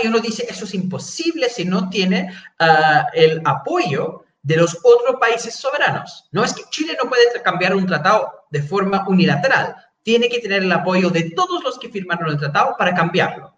Y 0.03 0.07
uno 0.07 0.19
dice, 0.19 0.47
eso 0.49 0.65
es 0.65 0.75
imposible 0.75 1.49
si 1.51 1.65
no 1.65 1.91
tiene 1.91 2.33
ah, 2.59 3.07
el 3.13 3.43
apoyo 3.45 4.24
de 4.45 4.57
los 4.57 4.79
otros 4.83 5.17
países 5.19 5.57
soberanos. 5.57 6.29
No 6.31 6.45
es 6.45 6.53
que 6.53 6.63
Chile 6.71 6.97
no 7.03 7.09
puede 7.09 7.23
cambiar 7.43 7.75
un 7.75 7.87
tratado 7.87 8.45
de 8.51 8.63
forma 8.63 9.05
unilateral, 9.09 9.75
tiene 10.03 10.29
que 10.29 10.39
tener 10.39 10.63
el 10.63 10.71
apoyo 10.71 11.11
de 11.11 11.31
todos 11.31 11.65
los 11.65 11.79
que 11.79 11.89
firmaron 11.89 12.29
el 12.29 12.39
tratado 12.39 12.77
para 12.79 12.95
cambiarlo. 12.95 13.57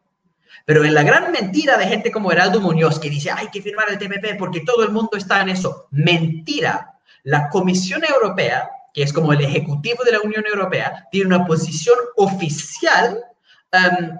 Pero 0.65 0.85
en 0.85 0.95
la 0.95 1.03
gran 1.03 1.33
mentira 1.33 1.77
de 1.77 1.87
gente 1.87 2.11
como 2.11 2.31
Heraldo 2.31 2.61
Muñoz, 2.61 3.01
que 3.01 3.11
dice, 3.11 3.31
hay 3.31 3.49
que 3.51 3.61
firmar 3.61 3.87
el 3.91 3.99
TPP 3.99 4.39
porque 4.39 4.61
todo 4.61 4.85
el 4.85 4.93
mundo 4.93 5.17
está 5.17 5.43
en 5.43 5.51
eso, 5.51 5.89
mentira. 5.91 6.95
La 7.25 7.49
Comisión 7.49 8.03
Europea, 8.05 8.71
que 8.95 9.03
es 9.03 9.13
como 9.13 9.33
el 9.33 9.41
Ejecutivo 9.41 10.05
de 10.05 10.13
la 10.13 10.21
Unión 10.21 10.45
Europea, 10.47 11.07
tiene 11.11 11.35
una 11.35 11.47
posición 11.47 11.99
oficial 12.17 13.25
um, 13.73 14.19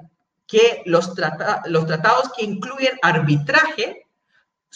que 0.49 0.83
los 0.85 1.15
tratados 1.15 2.33
que 2.37 2.45
incluyen 2.45 2.99
arbitraje 3.03 4.06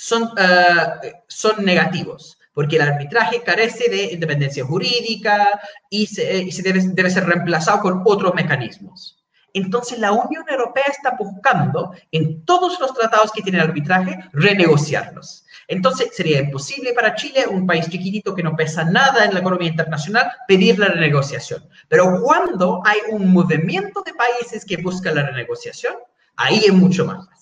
son, 0.01 0.31
eh, 0.39 1.13
son 1.29 1.63
negativos, 1.63 2.39
porque 2.55 2.77
el 2.77 2.83
arbitraje 2.83 3.43
carece 3.43 3.91
de 3.91 4.15
independencia 4.15 4.65
jurídica 4.65 5.61
y, 5.91 6.07
se, 6.07 6.39
y 6.39 6.53
se 6.53 6.63
debe, 6.63 6.81
debe 6.83 7.11
ser 7.11 7.27
reemplazado 7.27 7.81
con 7.81 8.03
otros 8.07 8.35
mecanismos. 8.35 9.23
Entonces 9.53 9.99
la 9.99 10.13
Unión 10.13 10.45
Europea 10.49 10.85
está 10.89 11.17
buscando 11.19 11.93
en 12.13 12.47
todos 12.47 12.81
los 12.81 12.95
tratados 12.95 13.31
que 13.31 13.43
tienen 13.43 13.61
arbitraje 13.61 14.19
renegociarlos. 14.33 15.45
Entonces 15.69 16.09
sería 16.13 16.41
imposible 16.41 16.95
para 16.95 17.15
Chile, 17.15 17.47
un 17.47 17.67
país 17.67 17.87
chiquitito 17.91 18.35
que 18.35 18.43
no 18.43 18.57
pesa 18.57 18.85
nada 18.85 19.27
en 19.27 19.35
la 19.35 19.41
economía 19.41 19.69
internacional, 19.69 20.33
pedir 20.49 20.79
la 20.79 20.89
renegociación. 20.89 21.69
Pero 21.89 22.23
cuando 22.23 22.81
hay 22.87 23.01
un 23.11 23.31
movimiento 23.31 24.03
de 24.03 24.15
países 24.15 24.65
que 24.65 24.79
buscan 24.79 25.17
la 25.17 25.27
renegociación, 25.27 25.95
ahí 26.37 26.65
es 26.65 26.73
mucho 26.73 27.05
más 27.05 27.27
fácil. 27.27 27.40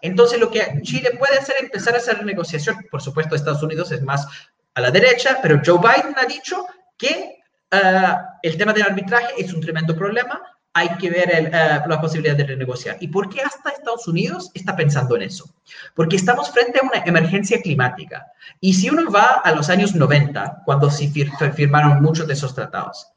Entonces, 0.00 0.38
lo 0.40 0.50
que 0.50 0.80
Chile 0.82 1.12
puede 1.18 1.38
hacer 1.38 1.56
es 1.58 1.64
empezar 1.64 1.94
a 1.94 1.98
hacer 1.98 2.24
negociación. 2.24 2.76
Por 2.90 3.00
supuesto, 3.00 3.34
Estados 3.34 3.62
Unidos 3.62 3.92
es 3.92 4.02
más 4.02 4.26
a 4.74 4.80
la 4.80 4.90
derecha, 4.90 5.38
pero 5.42 5.60
Joe 5.64 5.78
Biden 5.78 6.14
ha 6.16 6.26
dicho 6.26 6.66
que 6.96 7.42
eh, 7.70 8.14
el 8.42 8.56
tema 8.56 8.72
del 8.72 8.84
arbitraje 8.84 9.34
es 9.38 9.52
un 9.52 9.60
tremendo 9.60 9.96
problema. 9.96 10.40
Hay 10.74 10.88
que 10.96 11.10
ver 11.10 11.30
eh, 11.30 11.50
la 11.86 12.00
posibilidad 12.00 12.36
de 12.36 12.44
renegociar. 12.44 12.96
¿Y 13.00 13.08
por 13.08 13.28
qué 13.28 13.42
hasta 13.42 13.70
Estados 13.70 14.08
Unidos 14.08 14.50
está 14.54 14.74
pensando 14.74 15.16
en 15.16 15.22
eso? 15.22 15.54
Porque 15.94 16.16
estamos 16.16 16.50
frente 16.50 16.80
a 16.80 16.86
una 16.86 17.04
emergencia 17.04 17.60
climática. 17.60 18.26
Y 18.60 18.74
si 18.74 18.88
uno 18.88 19.10
va 19.10 19.42
a 19.44 19.52
los 19.52 19.68
años 19.68 19.94
90, 19.94 20.62
cuando 20.64 20.90
se 20.90 21.08
firmaron 21.08 22.00
muchos 22.00 22.26
de 22.26 22.32
esos 22.32 22.54
tratados, 22.54 23.11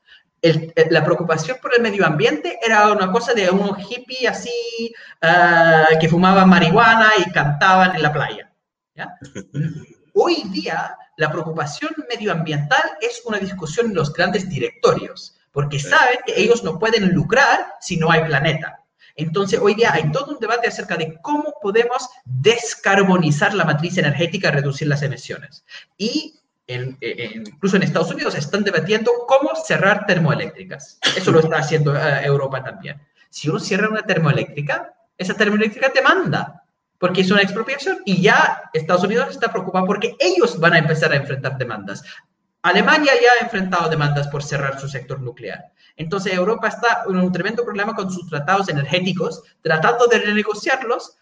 la 0.90 1.04
preocupación 1.04 1.58
por 1.62 1.76
el 1.76 1.82
medio 1.82 2.06
ambiente 2.06 2.60
era 2.66 2.92
una 2.92 3.12
cosa 3.12 3.34
de 3.34 3.50
unos 3.50 3.78
hippies 3.88 4.30
así 4.30 4.94
ah, 5.22 5.88
que 6.00 6.10
fumaban 6.10 6.50
marihuana 6.50 7.12
y 7.18 7.32
cantaban 7.32 7.96
en 7.96 8.02
la 8.02 8.14
playa. 8.14 8.52
Hoy 10.14 10.44
día 10.52 10.96
la 11.18 11.32
preocupación 11.32 11.92
medioambiental 12.10 12.84
es 13.02 13.22
una 13.26 13.38
discusión 13.38 13.88
en 13.88 13.96
los 13.96 14.14
grandes 14.14 14.50
directorios, 14.50 15.38
porque 15.52 15.80
saben 15.80 16.20
que 16.26 16.40
ellos 16.40 16.64
no 16.64 16.78
pueden 16.80 17.14
lucrar 17.14 17.74
si 17.80 17.98
no 17.98 18.12
hay 18.12 18.24
planeta. 18.26 18.82
Entonces, 19.16 19.60
hoy 19.62 19.76
día 19.76 19.94
hay 19.94 20.12
todo 20.12 20.34
un 20.34 20.40
debate 20.40 20.68
acerca 20.68 20.98
de 20.98 21.18
cómo 21.22 21.54
podemos 21.62 22.10
descarbonizar 22.26 23.54
la 23.54 23.64
matriz 23.64 23.98
energética, 23.98 24.52
reducir 24.52 24.90
las 24.90 25.04
emisiones. 25.04 25.64
Y 25.98 26.42
incluso 26.68 27.76
en 27.76 27.84
Estados 27.84 28.12
Unidos 28.12 28.36
están 28.36 28.64
debatiendo 28.64 29.12
cómo 29.28 29.56
cerrar 29.56 30.06
termoeléctricas. 30.06 31.00
Eso 31.16 31.32
lo 31.32 31.40
está 31.40 31.58
haciendo 31.58 31.96
eh, 31.96 32.26
Europa 32.26 32.64
también. 32.64 33.02
Si 33.30 33.50
uno 33.50 33.60
cierra 33.60 33.90
una 33.90 34.02
termoeléctrica, 34.02 34.94
esa 35.18 35.36
termoeléctrica 35.36 35.92
te 35.92 36.02
manda, 36.02 36.64
porque 36.98 37.22
es 37.22 37.32
una 37.32 37.42
expropiación 37.42 38.00
y 38.06 38.22
ya 38.22 38.70
Estados 38.74 39.04
Unidos 39.04 39.30
está 39.30 39.52
preocupado 39.52 39.86
porque 39.86 40.16
ellos 40.20 40.60
van 40.60 40.74
a 40.74 40.80
empezar 40.80 41.12
a 41.12 41.18
enfrentar 41.18 41.58
demandas. 41.58 42.04
Alemania 42.64 43.14
ya 43.22 43.30
ha 43.40 43.44
enfrentado 43.44 43.90
demandas 43.90 44.28
por 44.30 44.42
cerrar 44.42 44.80
su 44.80 44.88
sector 44.88 45.22
nuclear. 45.22 45.66
Entonces 45.98 46.34
Europa 46.34 46.68
está 46.68 47.04
en 47.08 47.18
un 47.18 47.32
tremendo 47.32 47.64
problema 47.64 47.94
con 47.94 48.12
sus 48.12 48.28
tratados 48.28 48.70
energéticos, 48.70 49.44
tratando 49.62 50.08
de 50.08 50.18
renegociarlos 50.18 51.16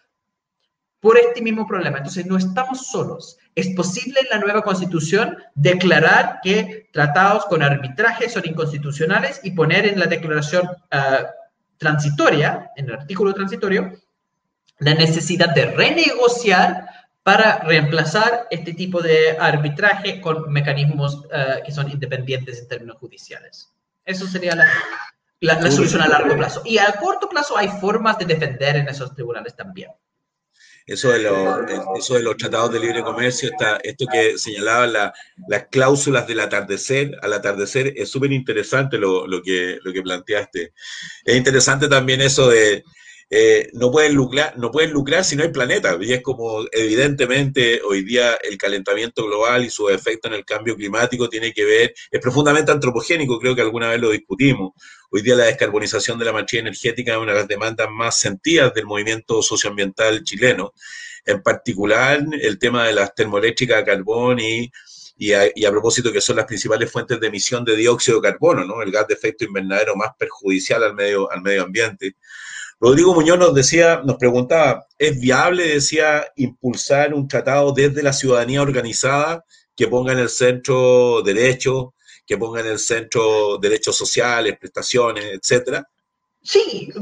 por 1.04 1.18
este 1.18 1.42
mismo 1.42 1.66
problema. 1.66 1.98
Entonces 1.98 2.24
no 2.24 2.38
estamos 2.38 2.86
solos. 2.86 3.36
Es 3.54 3.68
posible 3.76 4.20
en 4.20 4.28
la 4.30 4.38
nueva 4.38 4.62
constitución 4.62 5.36
declarar 5.54 6.40
que 6.42 6.88
tratados 6.94 7.44
con 7.44 7.62
arbitraje 7.62 8.30
son 8.30 8.44
inconstitucionales 8.46 9.38
y 9.42 9.50
poner 9.50 9.84
en 9.84 10.00
la 10.00 10.06
declaración 10.06 10.66
ah, 10.90 11.26
transitoria, 11.76 12.70
en 12.74 12.86
el 12.86 12.94
artículo 12.94 13.34
transitorio, 13.34 13.92
la 14.78 14.94
necesidad 14.94 15.54
de 15.54 15.66
renegociar 15.66 16.86
para 17.22 17.58
reemplazar 17.58 18.46
este 18.50 18.72
tipo 18.72 19.02
de 19.02 19.36
arbitraje 19.38 20.22
con 20.22 20.50
mecanismos 20.50 21.16
uh, 21.16 21.62
que 21.66 21.72
son 21.72 21.90
independientes 21.90 22.60
en 22.60 22.68
términos 22.68 22.96
judiciales. 22.96 23.70
Eso 24.06 24.26
sería 24.26 24.54
la, 24.54 24.66
la, 25.40 25.60
la, 25.60 25.70
solución 25.70 26.00
a 26.00 26.08
largo 26.08 26.34
plazo. 26.34 26.62
Y 26.64 26.78
a 26.78 26.90
corto 26.92 27.28
plazo 27.28 27.58
hay 27.58 27.68
formas 27.68 28.16
de 28.16 28.24
defender 28.24 28.76
en 28.76 28.88
esos 28.88 29.14
tribunales 29.14 29.54
también. 29.54 29.90
Eso 30.86 31.12
de, 31.12 31.20
lo, 31.20 31.66
eso 31.96 32.14
de 32.14 32.22
los 32.22 32.36
tratados 32.36 32.72
de 32.72 32.80
libre 32.80 33.02
comercio, 33.02 33.50
esto 33.82 34.06
que 34.12 34.36
señalaba 34.36 34.86
la, 34.86 35.14
las 35.48 35.66
cláusulas 35.68 36.26
del 36.26 36.40
atardecer, 36.40 37.16
al 37.22 37.32
atardecer, 37.32 37.94
es 37.96 38.10
súper 38.10 38.32
interesante 38.32 38.98
lo 38.98 39.42
que 39.42 40.02
planteaste. 40.02 40.74
Es 41.24 41.36
interesante 41.36 41.88
también 41.88 42.20
eso 42.20 42.48
de, 42.48 42.84
eh, 43.30 43.70
no, 43.72 43.90
pueden 43.90 44.14
lucrar, 44.14 44.56
no 44.58 44.70
pueden 44.70 44.92
lucrar 44.92 45.24
si 45.24 45.36
no 45.36 45.42
hay 45.42 45.50
planeta. 45.50 45.96
Y 46.00 46.12
es 46.12 46.22
como, 46.22 46.64
evidentemente, 46.70 47.80
hoy 47.82 48.04
día 48.04 48.34
el 48.42 48.56
calentamiento 48.58 49.26
global 49.26 49.64
y 49.64 49.70
su 49.70 49.88
efecto 49.88 50.28
en 50.28 50.34
el 50.34 50.44
cambio 50.44 50.76
climático 50.76 51.28
tiene 51.28 51.52
que 51.52 51.64
ver, 51.64 51.94
es 52.10 52.20
profundamente 52.20 52.72
antropogénico, 52.72 53.38
creo 53.38 53.54
que 53.54 53.62
alguna 53.62 53.88
vez 53.90 54.00
lo 54.00 54.10
discutimos. 54.10 54.72
Hoy 55.10 55.22
día 55.22 55.36
la 55.36 55.44
descarbonización 55.44 56.18
de 56.18 56.24
la 56.24 56.32
matriz 56.32 56.60
energética 56.60 57.12
es 57.12 57.18
una 57.18 57.32
de 57.32 57.38
las 57.38 57.48
demandas 57.48 57.88
más 57.90 58.18
sentidas 58.18 58.74
del 58.74 58.86
movimiento 58.86 59.42
socioambiental 59.42 60.22
chileno. 60.24 60.72
En 61.24 61.42
particular, 61.42 62.24
el 62.40 62.58
tema 62.58 62.86
de 62.86 62.92
las 62.92 63.14
termoeléctricas 63.14 63.78
a 63.80 63.84
carbón 63.84 64.38
y 64.40 64.70
a, 65.32 65.44
y 65.54 65.64
a, 65.64 65.70
propósito 65.70 66.12
que 66.12 66.20
son 66.20 66.36
las 66.36 66.46
principales 66.46 66.90
fuentes 66.90 67.18
de 67.20 67.28
emisión 67.28 67.64
de 67.64 67.76
dióxido 67.76 68.20
de 68.20 68.30
carbono, 68.30 68.64
¿no? 68.64 68.82
El 68.82 68.90
gas 68.90 69.06
de 69.08 69.14
efecto 69.14 69.44
invernadero 69.44 69.96
más 69.96 70.10
perjudicial 70.18 70.82
al 70.82 70.94
medio, 70.94 71.30
al 71.30 71.40
medio 71.40 71.62
ambiente. 71.62 72.16
Rodrigo 72.80 73.14
Muñoz 73.14 73.38
nos 73.38 73.54
decía, 73.54 74.02
nos 74.04 74.16
preguntaba, 74.16 74.86
¿es 74.98 75.20
viable, 75.20 75.68
decía, 75.68 76.26
impulsar 76.36 77.14
un 77.14 77.28
tratado 77.28 77.72
desde 77.72 78.02
la 78.02 78.12
ciudadanía 78.12 78.62
organizada 78.62 79.44
que 79.76 79.88
ponga 79.88 80.12
en 80.12 80.18
el 80.18 80.28
centro 80.28 81.22
derechos, 81.22 81.88
que 82.26 82.38
ponga 82.38 82.60
en 82.60 82.66
el 82.66 82.78
centro 82.78 83.58
derechos 83.58 83.96
sociales, 83.96 84.56
prestaciones, 84.58 85.24
etcétera? 85.24 85.86
Sí, 86.42 86.92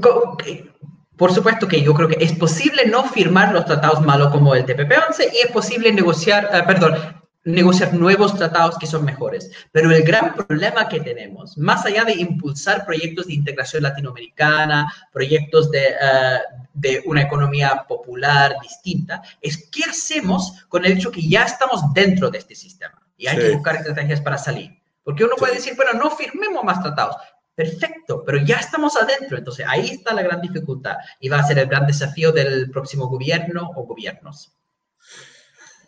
por 1.17 1.33
supuesto 1.33 1.69
que 1.69 1.83
yo 1.83 1.95
creo 1.95 2.09
que 2.09 2.25
es 2.25 2.33
posible 2.33 2.87
no 2.87 3.05
firmar 3.09 3.53
los 3.53 3.65
tratados 3.65 4.01
malos 4.03 4.31
como 4.31 4.55
el 4.55 4.65
TPP-11 4.67 5.33
y 5.33 5.47
es 5.47 5.53
posible 5.53 5.93
negociar, 5.93 6.49
uh, 6.53 6.67
perdón, 6.67 7.22
negociar 7.45 7.93
nuevos 7.95 8.37
tratados 8.37 8.79
que 8.79 8.87
son 8.87 9.05
mejores. 9.05 9.51
Pero 9.73 9.91
el 9.91 10.03
gran 10.03 10.35
problema 10.35 10.89
que 10.89 11.01
tenemos, 11.01 11.57
más 11.59 11.85
allá 11.85 12.05
de 12.05 12.15
impulsar 12.15 12.85
proyectos 12.85 13.27
de 13.27 13.35
integración 13.35 13.83
latinoamericana, 13.83 14.93
proyectos 15.13 15.71
de, 15.71 15.81
uh, 15.81 16.67
de 16.75 17.03
una 17.07 17.23
economía 17.23 17.85
popular 17.89 18.55
distinta, 18.63 19.23
es 19.41 19.69
qué 19.71 19.85
hacemos 19.85 20.65
con 20.69 20.85
el 20.85 20.93
hecho 20.93 21.11
que 21.11 21.27
ya 21.27 21.45
estamos 21.45 21.93
dentro 21.93 22.31
de 22.31 22.39
este 22.39 22.55
sistema 22.55 23.03
y 23.17 23.27
hay 23.27 23.37
sí. 23.37 23.43
que 23.43 23.55
buscar 23.55 23.77
estrategias 23.77 24.21
para 24.21 24.39
salir. 24.39 24.79
Porque 25.03 25.25
uno 25.25 25.35
sí. 25.35 25.41
puede 25.41 25.55
decir, 25.55 25.75
bueno, 25.77 25.93
no 25.95 26.11
firmemos 26.11 26.65
más 26.65 26.81
tratados. 26.81 27.17
Perfecto, 27.55 28.23
pero 28.25 28.39
ya 28.39 28.57
estamos 28.57 28.97
adentro, 28.97 29.37
entonces 29.37 29.67
ahí 29.69 29.91
está 29.91 30.15
la 30.15 30.23
gran 30.23 30.41
dificultad 30.41 30.97
y 31.21 31.29
va 31.29 31.39
a 31.39 31.47
ser 31.47 31.59
el 31.59 31.67
gran 31.67 31.87
desafío 31.87 32.33
del 32.33 32.71
próximo 32.71 33.09
gobierno 33.09 33.71
o 33.77 33.85
gobiernos. 33.85 34.55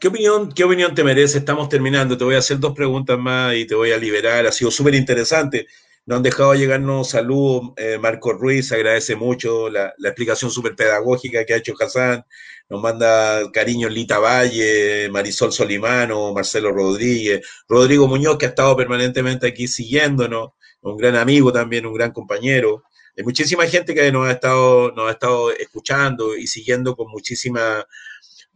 ¿Qué 0.04 0.08
opinión, 0.08 0.52
¿Qué 0.52 0.64
opinión 0.64 0.94
te 0.94 1.02
merece? 1.02 1.38
Estamos 1.38 1.70
terminando. 1.70 2.18
Te 2.18 2.24
voy 2.24 2.34
a 2.34 2.40
hacer 2.40 2.58
dos 2.58 2.74
preguntas 2.74 3.18
más 3.18 3.54
y 3.54 3.64
te 3.64 3.74
voy 3.74 3.90
a 3.90 3.96
liberar. 3.96 4.46
Ha 4.46 4.52
sido 4.52 4.70
súper 4.70 4.94
interesante. 4.94 5.66
Nos 6.04 6.18
han 6.18 6.22
dejado 6.22 6.54
llegarnos 6.54 7.08
saludos. 7.08 7.72
Eh, 7.78 7.96
Marco 7.98 8.34
Ruiz 8.34 8.70
agradece 8.72 9.16
mucho 9.16 9.70
la, 9.70 9.94
la 9.96 10.08
explicación 10.10 10.50
súper 10.50 10.76
pedagógica 10.76 11.46
que 11.46 11.54
ha 11.54 11.56
hecho 11.56 11.72
Hassan. 11.80 12.22
Nos 12.68 12.82
manda 12.82 13.50
cariño 13.50 13.88
Lita 13.88 14.18
Valle, 14.18 15.08
Marisol 15.08 15.54
Solimano, 15.54 16.34
Marcelo 16.34 16.70
Rodríguez, 16.70 17.40
Rodrigo 17.66 18.06
Muñoz, 18.06 18.36
que 18.36 18.44
ha 18.44 18.50
estado 18.50 18.76
permanentemente 18.76 19.46
aquí 19.46 19.66
siguiéndonos. 19.66 20.50
Un 20.82 20.98
gran 20.98 21.16
amigo 21.16 21.50
también, 21.50 21.86
un 21.86 21.94
gran 21.94 22.12
compañero. 22.12 22.84
Hay 23.16 23.24
muchísima 23.24 23.66
gente 23.66 23.94
que 23.94 24.12
nos 24.12 24.28
ha 24.28 24.32
estado, 24.32 24.92
nos 24.92 25.08
ha 25.08 25.12
estado 25.12 25.50
escuchando 25.50 26.36
y 26.36 26.46
siguiendo 26.46 26.94
con 26.94 27.10
muchísima, 27.10 27.86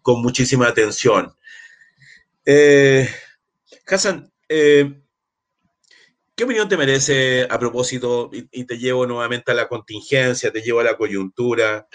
con 0.02 0.20
muchísima 0.20 0.68
atención. 0.68 1.37
Eh, 2.50 3.06
Hassan, 3.86 4.32
eh, 4.48 5.02
¿qué 6.34 6.44
opinión 6.44 6.66
te 6.66 6.78
merece 6.78 7.42
a 7.42 7.58
propósito, 7.58 8.30
y, 8.32 8.64
te 8.64 8.78
llevo 8.78 9.06
nuevamente 9.06 9.52
a 9.52 9.54
la 9.54 9.68
contingencia, 9.68 10.50
te 10.50 10.62
llevo 10.62 10.80
a 10.80 10.84
la 10.84 10.96
coyuntura, 10.96 11.86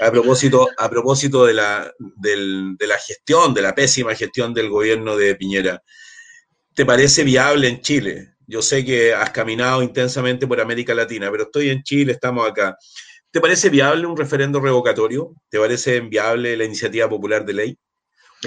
a 0.00 0.10
propósito, 0.10 0.68
a 0.76 0.90
propósito 0.90 1.44
de, 1.44 1.54
la, 1.54 1.92
de 1.98 2.86
la 2.88 2.98
gestión, 2.98 3.54
de 3.54 3.62
la 3.62 3.76
pésima 3.76 4.16
gestión 4.16 4.52
del 4.52 4.70
gobierno 4.70 5.16
de 5.16 5.36
Piñera? 5.36 5.80
¿Te 6.74 6.84
parece 6.84 7.22
viable 7.22 7.68
en 7.68 7.80
Chile? 7.80 8.34
Yo 8.48 8.60
sé 8.60 8.84
que 8.84 9.14
has 9.14 9.30
caminado 9.30 9.84
intensamente 9.84 10.48
por 10.48 10.60
América 10.60 10.94
Latina, 10.94 11.30
pero 11.30 11.44
estoy 11.44 11.70
en 11.70 11.84
Chile, 11.84 12.10
estamos 12.10 12.50
acá. 12.50 12.76
¿Te 13.30 13.40
parece 13.40 13.70
viable 13.70 14.04
un 14.08 14.16
referendo 14.16 14.58
revocatorio? 14.58 15.36
¿Te 15.48 15.60
parece 15.60 16.00
viable 16.00 16.56
la 16.56 16.64
iniciativa 16.64 17.08
popular 17.08 17.44
de 17.44 17.52
ley? 17.52 17.78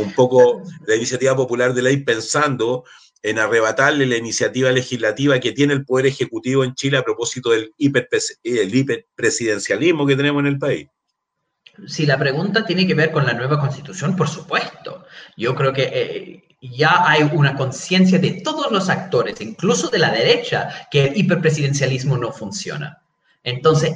Un 0.02 0.14
poco 0.14 0.64
la 0.86 0.96
iniciativa 0.96 1.36
popular 1.36 1.74
de 1.74 1.82
ley 1.82 1.98
pensando 1.98 2.86
en 3.22 3.40
arrebatarle 3.40 4.06
la 4.06 4.16
iniciativa 4.18 4.72
legislativa 4.72 5.38
que 5.40 5.52
tiene 5.52 5.74
el 5.74 5.84
Poder 5.84 6.06
Ejecutivo 6.06 6.64
en 6.64 6.76
Chile 6.76 6.98
a 6.98 7.04
propósito 7.04 7.50
del 7.50 7.74
hiperpresidencialismo 7.78 10.06
que 10.06 10.16
tenemos 10.16 10.40
en 10.42 10.48
el 10.48 10.60
país. 10.60 10.88
Si 11.88 12.06
la 12.06 12.18
pregunta 12.18 12.66
tiene 12.66 12.88
que 12.88 12.94
ver 12.94 13.12
con 13.12 13.26
la 13.26 13.34
nueva 13.34 13.60
constitución, 13.60 14.16
por 14.16 14.30
supuesto. 14.30 15.06
Yo 15.36 15.56
creo 15.56 15.74
que 15.74 15.90
eh, 15.92 16.44
ya 16.62 17.10
hay 17.10 17.24
una 17.34 17.56
conciencia 17.56 18.20
de 18.20 18.42
todos 18.44 18.72
los 18.72 18.90
actores, 18.90 19.42
incluso 19.42 19.90
de 19.90 20.00
la 20.00 20.12
derecha, 20.12 20.88
que 20.90 21.08
el 21.08 21.18
hiperpresidencialismo 21.18 22.18
no 22.18 22.32
funciona. 22.32 23.02
Entonces, 23.44 23.92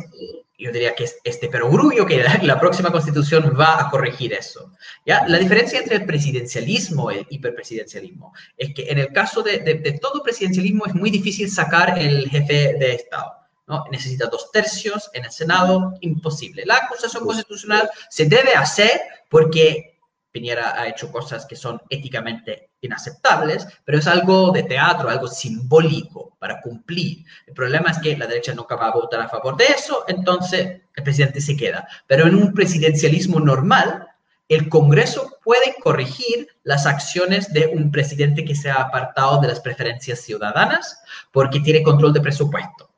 yo 0.59 0.71
diría 0.71 0.93
que 0.93 1.05
es 1.05 1.17
este 1.23 1.47
perogrullo 1.47 2.05
que 2.05 2.21
la, 2.21 2.37
la, 2.43 2.59
próxima 2.59 2.91
constitución 2.91 3.55
va 3.59 3.79
a 3.79 3.89
corregir 3.89 4.33
eso. 4.33 4.71
¿ya? 5.05 5.25
La 5.27 5.37
diferencia 5.37 5.79
entre 5.79 5.95
el 5.95 6.05
presidencialismo 6.05 7.11
y 7.11 7.19
el 7.19 7.27
hiperpresidencialismo 7.29 8.33
es 8.57 8.73
que 8.73 8.89
en 8.89 8.99
el 8.99 9.13
caso 9.13 9.41
de, 9.41 9.59
de, 9.59 9.75
de 9.75 9.93
todo 9.93 10.21
presidencialismo 10.21 10.85
es 10.85 10.93
muy 10.93 11.09
difícil 11.09 11.49
sacar 11.49 11.97
el 11.97 12.29
jefe 12.29 12.75
de 12.77 12.93
Estado. 12.93 13.33
¿no? 13.67 13.85
Necesita 13.91 14.27
dos 14.27 14.51
tercios 14.51 15.09
en 15.13 15.25
el 15.25 15.31
Senado, 15.31 15.93
imposible. 16.01 16.65
La 16.65 16.77
acusación 16.77 17.23
constitucional 17.23 17.89
se 18.09 18.25
debe 18.25 18.53
hacer 18.53 18.99
porque 19.29 19.88
Piñera 20.31 20.79
ha 20.79 20.87
hecho 20.87 21.11
cosas 21.11 21.45
que 21.45 21.55
son 21.55 21.81
éticamente 21.89 22.69
inaceptables, 22.81 23.67
pero 23.83 23.97
es 23.97 24.07
algo 24.07 24.51
de 24.51 24.63
teatro, 24.63 25.09
algo 25.09 25.27
simbólico 25.27 26.35
para 26.39 26.61
cumplir. 26.61 27.25
El 27.47 27.53
problema 27.53 27.91
es 27.91 27.99
que 27.99 28.17
la 28.17 28.27
derecha 28.27 28.53
nunca 28.53 28.75
va 28.75 28.87
a 28.87 28.93
votar 28.93 29.21
a 29.21 29.29
favor 29.29 29.57
de 29.57 29.65
eso, 29.65 30.05
entonces 30.07 30.81
el 30.95 31.03
presidente 31.03 31.41
se 31.41 31.57
queda. 31.57 31.87
Pero 32.07 32.27
en 32.27 32.35
un 32.35 32.53
presidencialismo 32.53 33.39
normal, 33.39 34.07
el 34.49 34.67
Congreso 34.67 35.37
puede 35.43 35.75
corregir 35.81 36.47
las 36.63 36.87
acciones 36.87 37.53
de 37.53 37.67
un 37.67 37.91
presidente 37.91 38.43
que 38.43 38.55
se 38.55 38.69
ha 38.69 38.81
apartado 38.81 39.39
de 39.39 39.47
las 39.47 39.59
preferencias 39.59 40.21
ciudadanas 40.21 41.03
porque 41.31 41.59
tiene 41.59 41.83
control 41.83 42.13
de 42.13 42.21
presupuesto. 42.21 42.88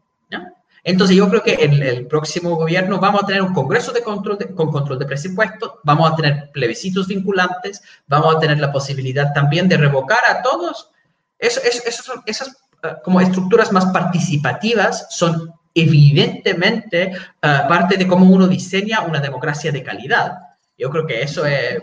Entonces 0.84 1.16
yo 1.16 1.30
creo 1.30 1.44
que 1.44 1.54
en 1.54 1.74
el 1.82 2.08
próximo 2.08 2.56
gobierno 2.56 3.00
vamos 3.00 3.24
a 3.24 3.28
tener 3.28 3.42
un 3.42 3.54
congreso 3.54 3.92
de 3.92 4.02
control 4.02 4.38
de, 4.38 4.54
con 4.56 4.72
control 4.72 4.98
de 4.98 5.06
presupuesto, 5.06 5.80
vamos 5.84 6.12
a 6.12 6.16
tener 6.16 6.50
plebiscitos 6.52 7.08
vinculantes, 7.08 7.82
vamos 8.08 8.36
a 8.36 8.40
tener 8.40 8.60
la 8.60 8.72
posibilidad 8.72 9.32
también 9.34 9.70
de 9.70 9.78
revocar 9.78 10.20
a 10.28 10.42
todos. 10.42 10.90
Eso, 11.38 11.60
eso, 11.64 11.84
eso 11.86 12.04
son, 12.04 12.24
esas 12.26 12.50
uh, 12.84 13.02
como 13.04 13.22
estructuras 13.22 13.72
más 13.72 13.86
participativas 13.88 15.08
son 15.12 15.54
evidentemente 15.74 17.12
uh, 17.16 17.68
parte 17.68 17.96
de 17.98 18.08
cómo 18.08 18.26
uno 18.26 18.48
diseña 18.48 19.02
una 19.02 19.20
democracia 19.20 19.72
de 19.72 19.84
calidad. 19.84 20.34
Yo 20.78 20.90
creo 20.90 21.06
que 21.06 21.22
eso 21.22 21.46
es... 21.46 21.80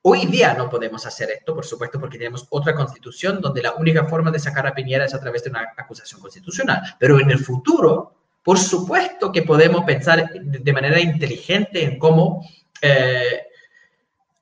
Hoy 0.00 0.26
día 0.26 0.54
no 0.54 0.70
podemos 0.70 1.04
hacer 1.04 1.28
esto, 1.30 1.54
por 1.54 1.66
supuesto, 1.66 2.00
porque 2.00 2.18
tenemos 2.18 2.46
otra 2.50 2.72
constitución 2.72 3.40
donde 3.40 3.62
la 3.62 3.74
única 3.74 4.04
forma 4.04 4.30
de 4.30 4.38
sacar 4.38 4.64
a 4.66 4.72
Piñera 4.72 5.04
es 5.04 5.12
a 5.12 5.20
través 5.20 5.42
de 5.42 5.50
una 5.50 5.74
acusación 5.76 6.20
constitucional. 6.20 6.80
Pero 7.00 7.18
en 7.18 7.30
el 7.30 7.40
futuro, 7.40 8.17
por 8.48 8.58
supuesto 8.58 9.30
que 9.30 9.42
podemos 9.42 9.84
pensar 9.84 10.30
de 10.32 10.72
manera 10.72 10.98
inteligente 10.98 11.84
en 11.84 11.98
cómo, 11.98 12.48
eh, 12.80 13.42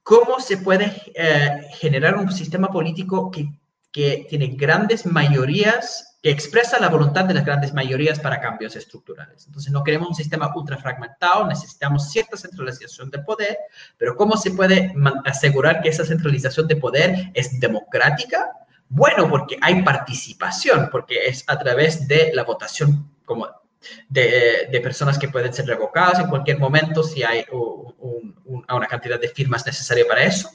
cómo 0.05 0.39
se 0.39 0.59
puede 0.59 0.93
eh, 1.13 1.67
generar 1.73 2.17
un 2.17 2.31
sistema 2.31 2.69
político 2.69 3.33
que, 3.33 3.49
que 3.91 4.25
tiene 4.29 4.47
grandes 4.55 5.07
mayorías, 5.07 6.21
que 6.23 6.31
expresa 6.31 6.79
la 6.79 6.89
voluntad 6.89 7.25
de 7.25 7.35
las 7.35 7.45
grandes 7.45 7.75
mayorías 7.75 8.21
para 8.21 8.41
cambios 8.41 8.77
estructurales. 8.77 9.45
Entonces, 9.49 9.73
no 9.73 9.83
queremos 9.83 10.11
un 10.11 10.15
sistema 10.15 10.53
ultra 10.55 10.79
fragmentado, 10.79 11.45
necesitamos 11.49 12.09
cierta 12.09 12.37
centralización 12.37 13.11
de 13.11 13.19
poder, 13.19 13.59
pero 13.99 14.15
¿cómo 14.15 14.37
se 14.37 14.53
puede 14.53 14.95
asegurar 15.25 15.83
que 15.83 15.89
esa 15.89 16.05
centralización 16.05 16.69
de 16.69 16.77
poder 16.77 17.33
es 17.35 17.59
democrática? 17.59 18.53
Bueno, 18.89 19.29
porque 19.29 19.59
hay 19.61 19.83
participación, 19.83 20.91
porque 20.93 21.27
es 21.27 21.43
a 21.49 21.59
través 21.59 22.07
de 22.07 22.31
la 22.35 22.45
votación 22.45 23.11
como 23.25 23.49
de, 24.09 24.81
personas 24.83 25.19
que 25.19 25.29
pueden 25.29 25.53
ser 25.53 25.67
revocadas 25.67 26.21
en 26.21 26.29
cualquier 26.29 26.59
momento 26.59 27.03
si 27.03 27.23
hay 27.23 27.45
una 27.51 28.87
cantidad 28.87 29.21
de 29.21 29.29
firmas 29.29 29.67
necesaria 29.67 30.07
para 30.07 30.25
eso. 30.25 30.49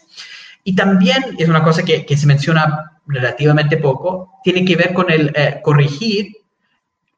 Y 0.63 0.75
también 0.75 1.35
es 1.37 1.49
una 1.49 1.63
cosa 1.63 1.83
que, 1.83 2.05
se 2.15 2.27
menciona 2.27 2.99
relativamente 3.07 3.77
poco, 3.77 4.39
tiene 4.43 4.63
que 4.63 4.75
ver 4.75 4.93
con 4.93 5.11
el 5.11 5.31
eh, 5.35 5.59
corregir 5.63 6.37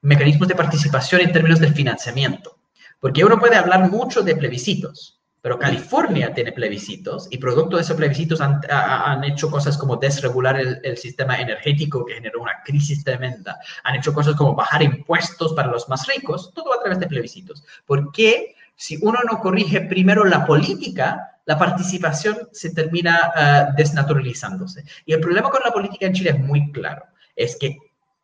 mecanismos 0.02 0.48
de 0.48 0.56
participación 0.56 1.22
en 1.22 1.32
términos 1.32 1.60
del 1.60 1.74
financiamiento. 1.74 2.58
Porque 3.00 3.26
uno 3.26 3.40
puede 3.40 3.58
hablar 3.58 3.90
mucho 3.92 4.22
de 4.22 4.36
plebiscitos, 4.36 5.20
pero 5.44 5.60
California 5.60 6.34
tiene 6.34 6.54
plebiscitos 6.54 7.28
y 7.30 7.38
producto 7.38 7.76
de 7.76 7.82
esos 7.82 7.98
plebiscitos 7.98 8.40
han, 8.40 9.24
hecho 9.26 9.52
cosas 9.52 9.78
como 9.78 9.98
desregular 9.98 10.58
el, 10.58 10.98
sistema 10.98 11.38
energético 11.38 12.06
que 12.06 12.14
generó 12.14 12.42
una 12.42 12.64
crisis 12.64 13.04
tremenda. 13.04 13.60
Han 13.84 13.96
hecho 13.96 14.14
cosas 14.14 14.36
como 14.36 14.56
bajar 14.56 14.82
impuestos 14.82 15.52
para 15.52 15.68
los 15.68 15.90
más 15.90 16.08
ricos, 16.08 16.54
todo 16.54 16.74
a 16.74 16.80
través 16.80 16.98
de 16.98 17.08
plebiscitos. 17.08 17.62
Porque 17.86 18.56
si 18.78 18.98
uno 19.02 19.20
no 19.30 19.42
corrige 19.42 19.82
primero 19.82 20.24
la 20.24 20.46
política, 20.46 21.38
la 21.44 21.60
participación 21.60 22.48
se 22.54 22.74
termina 22.74 23.34
eh, 23.36 23.66
desnaturalizándose. 23.76 24.86
Y 25.06 25.12
el 25.12 25.20
problema 25.20 25.50
con 25.50 25.62
la 25.62 25.74
política 25.74 26.06
en 26.06 26.14
Chile 26.14 26.30
es 26.30 26.40
muy 26.40 26.72
claro. 26.72 27.04
Es 27.36 27.58
que 27.58 27.80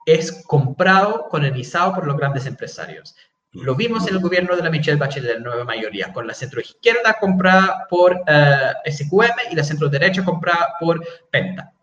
es 0.05 0.41
comprado, 0.47 1.27
colonizado 1.29 1.95
por 1.95 2.07
los 2.07 2.15
grandes 2.15 2.45
empresarios. 2.45 3.13
Lo 3.53 3.75
vimos 3.75 4.07
en 4.07 4.13
el 4.13 4.21
gobierno 4.21 4.55
de 4.55 4.61
la 4.61 4.69
Michelle 4.69 4.99
Bachelet, 4.99 5.39
nueva 5.39 5.63
mayoría, 5.63 6.13
con 6.13 6.27
la 6.27 6.35
centroizquierda 6.35 7.17
comprada 7.19 7.87
por 7.89 8.21
eh, 8.27 8.73
SQM 8.91 9.51
y 9.51 9.55
la 9.55 9.63
centroderecha 9.63 10.23
comprada 10.23 10.75
por 10.79 11.03
Penta. 11.31 11.73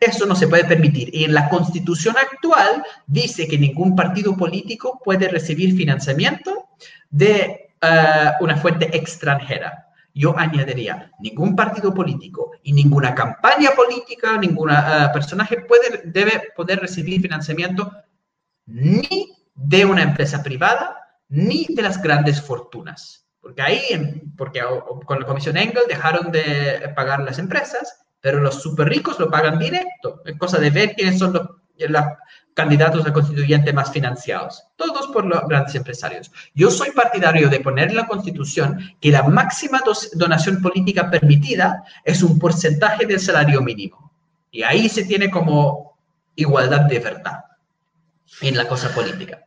Eso 0.00 0.26
no 0.26 0.34
se 0.34 0.48
puede 0.48 0.64
permitir. 0.64 1.14
Y 1.14 1.22
en 1.22 1.32
la 1.32 1.48
constitución 1.48 2.16
actual 2.18 2.82
dice 3.06 3.46
que 3.46 3.56
ningún 3.56 3.94
partido 3.94 4.36
político 4.36 5.00
puede 5.04 5.28
recibir 5.28 5.76
financiamiento 5.76 6.68
de 7.10 7.70
eh, 7.80 8.30
una 8.40 8.56
fuente 8.56 8.96
extranjera. 8.96 9.86
Yo 10.14 10.36
añadiría, 10.36 11.12
ningún 11.20 11.54
partido 11.54 11.94
político 11.94 12.50
y 12.64 12.72
ninguna 12.72 13.14
campaña 13.14 13.70
política, 13.70 14.36
ningún 14.36 14.70
eh, 14.70 15.08
personaje 15.12 15.60
puede, 15.60 16.02
debe 16.06 16.42
poder 16.56 16.80
recibir 16.80 17.20
financiamiento 17.20 17.92
ni 18.66 19.32
de 19.54 19.84
una 19.84 20.02
empresa 20.02 20.42
privada 20.42 21.03
ni 21.28 21.66
de 21.68 21.82
las 21.82 22.02
grandes 22.02 22.40
fortunas. 22.40 23.26
Porque 23.40 23.62
ahí, 23.62 24.22
porque 24.36 24.62
con 25.04 25.20
la 25.20 25.26
Comisión 25.26 25.56
Engel 25.56 25.84
dejaron 25.88 26.32
de 26.32 26.92
pagar 26.96 27.20
las 27.20 27.38
empresas, 27.38 28.00
pero 28.20 28.40
los 28.40 28.62
super 28.62 28.88
ricos 28.88 29.18
lo 29.18 29.30
pagan 29.30 29.58
directo. 29.58 30.22
Es 30.24 30.38
cosa 30.38 30.58
de 30.58 30.70
ver 30.70 30.94
quiénes 30.94 31.18
son 31.18 31.34
los, 31.34 31.42
candidatos 32.54 33.04
a 33.04 33.12
constituyente 33.12 33.72
más 33.72 33.92
financiados. 33.92 34.64
Todos 34.76 35.08
por 35.08 35.26
los 35.26 35.46
grandes 35.48 35.74
empresarios. 35.74 36.30
Yo 36.54 36.70
soy 36.70 36.92
partidario 36.92 37.48
de 37.48 37.60
poner 37.60 37.90
en 37.90 37.96
la 37.96 38.06
Constitución 38.06 38.78
que 39.00 39.10
la 39.10 39.24
máxima 39.24 39.82
donación 40.14 40.62
política 40.62 41.10
permitida 41.10 41.84
es 42.04 42.22
un 42.22 42.38
porcentaje 42.38 43.04
del 43.06 43.20
salario 43.20 43.60
mínimo. 43.60 44.12
Y 44.50 44.62
ahí 44.62 44.88
se 44.88 45.04
tiene 45.04 45.30
como 45.30 45.98
igualdad 46.36 46.82
de 46.82 47.00
verdad 47.00 47.44
en 48.40 48.56
la 48.56 48.66
cosa 48.68 48.88
política. 48.94 49.44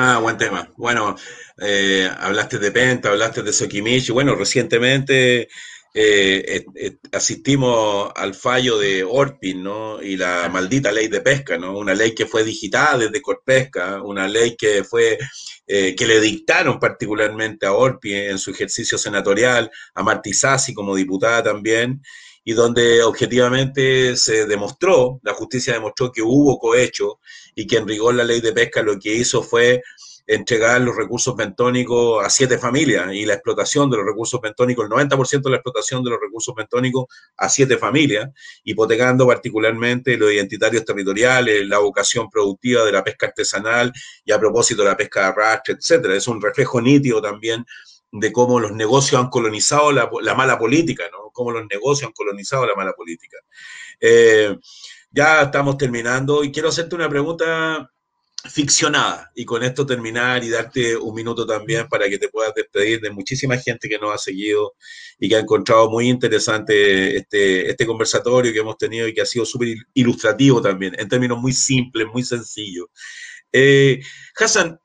Ah, 0.00 0.20
buen 0.20 0.38
tema. 0.38 0.72
Bueno, 0.76 1.16
eh, 1.60 2.08
hablaste 2.20 2.60
de 2.60 2.70
Penta, 2.70 3.08
hablaste 3.08 3.42
de 3.42 3.52
Sokimichi. 3.52 4.12
Bueno, 4.12 4.36
recientemente 4.36 5.48
eh, 5.92 6.66
asistimos 7.10 8.12
al 8.14 8.34
fallo 8.34 8.78
de 8.78 9.02
Orpin, 9.02 9.64
¿no? 9.64 10.00
Y 10.00 10.16
la 10.16 10.48
maldita 10.52 10.92
ley 10.92 11.08
de 11.08 11.20
pesca, 11.20 11.58
¿no? 11.58 11.76
Una 11.76 11.94
ley 11.94 12.14
que 12.14 12.26
fue 12.26 12.44
digitada 12.44 12.98
desde 12.98 13.20
Corpesca, 13.20 14.00
una 14.00 14.28
ley 14.28 14.54
que 14.56 14.84
fue 14.84 15.18
eh, 15.66 15.96
que 15.96 16.06
le 16.06 16.20
dictaron 16.20 16.78
particularmente 16.78 17.66
a 17.66 17.72
Orpin 17.72 18.14
en 18.14 18.38
su 18.38 18.52
ejercicio 18.52 18.98
senatorial, 18.98 19.68
a 19.94 20.04
Marti 20.04 20.32
Sassi 20.32 20.74
como 20.74 20.94
diputada 20.94 21.42
también, 21.42 22.00
y 22.44 22.52
donde 22.52 23.02
objetivamente 23.02 24.16
se 24.16 24.46
demostró, 24.46 25.20
la 25.22 25.34
justicia 25.34 25.74
demostró 25.74 26.10
que 26.10 26.22
hubo 26.22 26.58
cohecho 26.58 27.20
y 27.54 27.66
que 27.66 27.76
en 27.76 27.88
rigor 27.88 28.14
la 28.14 28.24
ley 28.24 28.40
de 28.40 28.52
pesca 28.52 28.82
lo 28.82 28.98
que 28.98 29.14
hizo 29.14 29.42
fue 29.42 29.82
entregar 30.28 30.82
los 30.82 30.94
recursos 30.94 31.34
bentónicos 31.34 32.24
a 32.24 32.28
siete 32.28 32.58
familias 32.58 33.12
y 33.14 33.24
la 33.24 33.32
explotación 33.32 33.90
de 33.90 33.96
los 33.96 34.04
recursos 34.04 34.38
bentónicos, 34.42 34.84
el 34.84 34.90
90% 34.90 35.42
de 35.42 35.50
la 35.50 35.56
explotación 35.56 36.04
de 36.04 36.10
los 36.10 36.20
recursos 36.20 36.54
bentónicos 36.54 37.06
a 37.38 37.48
siete 37.48 37.78
familias, 37.78 38.28
hipotecando 38.62 39.26
particularmente 39.26 40.18
los 40.18 40.30
identitarios 40.30 40.84
territoriales, 40.84 41.66
la 41.66 41.78
vocación 41.78 42.28
productiva 42.28 42.84
de 42.84 42.92
la 42.92 43.02
pesca 43.02 43.28
artesanal 43.28 43.90
y 44.22 44.30
a 44.30 44.38
propósito 44.38 44.82
de 44.82 44.88
la 44.88 44.96
pesca 44.98 45.20
de 45.20 45.26
arrastre, 45.28 45.74
etcétera. 45.74 46.14
Es 46.14 46.28
un 46.28 46.42
reflejo 46.42 46.78
nítido 46.82 47.22
también 47.22 47.64
de 48.10 48.32
cómo 48.32 48.58
los 48.58 48.72
negocios 48.72 49.20
han 49.20 49.28
colonizado 49.28 49.92
la, 49.92 50.34
mala 50.34 50.58
política, 50.58 51.04
¿no? 51.12 51.30
Cómo 51.32 51.50
los 51.50 51.66
negocios 51.70 52.08
han 52.08 52.14
colonizado 52.14 52.66
la 52.66 52.74
mala 52.74 52.92
política. 52.92 53.36
Eh, 54.00 54.56
ya 55.10 55.42
estamos 55.42 55.76
terminando 55.76 56.44
y 56.44 56.52
quiero 56.52 56.68
hacerte 56.68 56.94
una 56.94 57.08
pregunta 57.08 57.90
ficcionada 58.44 59.32
y 59.34 59.44
con 59.44 59.62
esto 59.64 59.84
terminar 59.84 60.44
y 60.44 60.50
darte 60.50 60.96
un 60.96 61.14
minuto 61.14 61.44
también 61.44 61.88
para 61.88 62.08
que 62.08 62.18
te 62.18 62.28
puedas 62.28 62.54
despedir 62.54 63.00
de 63.00 63.10
muchísima 63.10 63.58
gente 63.58 63.88
que 63.88 63.98
nos 63.98 64.14
ha 64.14 64.18
seguido 64.18 64.74
y 65.18 65.28
que 65.28 65.36
ha 65.36 65.40
encontrado 65.40 65.90
muy 65.90 66.08
interesante 66.08 67.16
este, 67.16 67.68
este 67.68 67.84
conversatorio 67.86 68.52
que 68.52 68.60
hemos 68.60 68.78
tenido 68.78 69.08
y 69.08 69.14
que 69.14 69.22
ha 69.22 69.26
sido 69.26 69.44
súper 69.44 69.76
ilustrativo 69.92 70.62
también, 70.62 70.94
en 70.98 71.08
términos 71.08 71.38
muy 71.38 71.52
simples, 71.52 72.06
muy 72.12 72.22
sencillos. 72.22 72.86
Eh, 73.52 74.00
Hassan, 74.38 74.78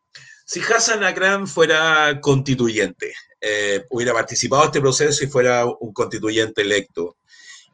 si 0.45 0.61
Hassan 0.61 1.03
Akram 1.03 1.47
fuera 1.47 2.19
constituyente, 2.21 3.13
eh, 3.39 3.85
hubiera 3.89 4.13
participado 4.13 4.63
en 4.63 4.67
este 4.67 4.81
proceso 4.81 5.23
y 5.23 5.27
fuera 5.27 5.65
un 5.65 5.93
constituyente 5.93 6.61
electo, 6.61 7.17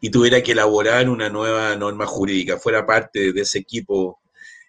y 0.02 0.10
tuviera 0.10 0.42
que 0.42 0.54
elaborar 0.54 1.10
una 1.10 1.30
nueva 1.30 1.76
norma 1.76 2.06
jurídica, 2.06 2.58
fuera 2.58 2.86
parte 2.86 3.34
de 3.34 3.42
ese 3.42 3.60
equipo 3.60 4.20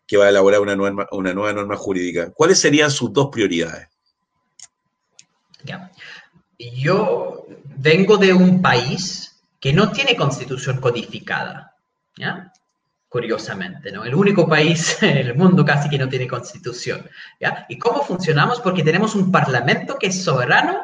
que 0.06 0.16
va 0.16 0.26
a 0.26 0.30
elaborar 0.30 0.60
una 0.60 0.74
nueva, 0.74 1.06
una 1.12 1.32
nueva 1.32 1.52
norma 1.52 1.76
jurídica, 1.76 2.30
¿cuáles 2.32 2.58
serían 2.58 2.90
sus 2.90 3.12
dos 3.12 3.28
prioridades? 3.30 3.88
Yo 6.58 7.46
vengo 7.76 8.16
de 8.16 8.32
un 8.32 8.60
país 8.60 9.40
que 9.60 9.72
no 9.72 9.92
tiene 9.92 10.16
constitución 10.16 10.80
codificada, 10.80 11.76
¿ya? 12.16 12.52
Curiosamente, 13.10 13.90
¿no? 13.90 14.04
El 14.04 14.14
único 14.14 14.48
país 14.48 14.96
en 15.02 15.18
el 15.18 15.34
mundo 15.34 15.64
casi 15.64 15.90
que 15.90 15.98
no 15.98 16.08
tiene 16.08 16.26
constitución, 16.26 17.06
¿ya? 17.38 17.66
¿Y 17.68 17.76
cómo 17.76 18.02
funcionamos? 18.02 18.60
Porque 18.60 18.84
tenemos 18.84 19.14
un 19.14 19.30
parlamento 19.30 19.98
que 19.98 20.06
es 20.06 20.24
soberano, 20.24 20.80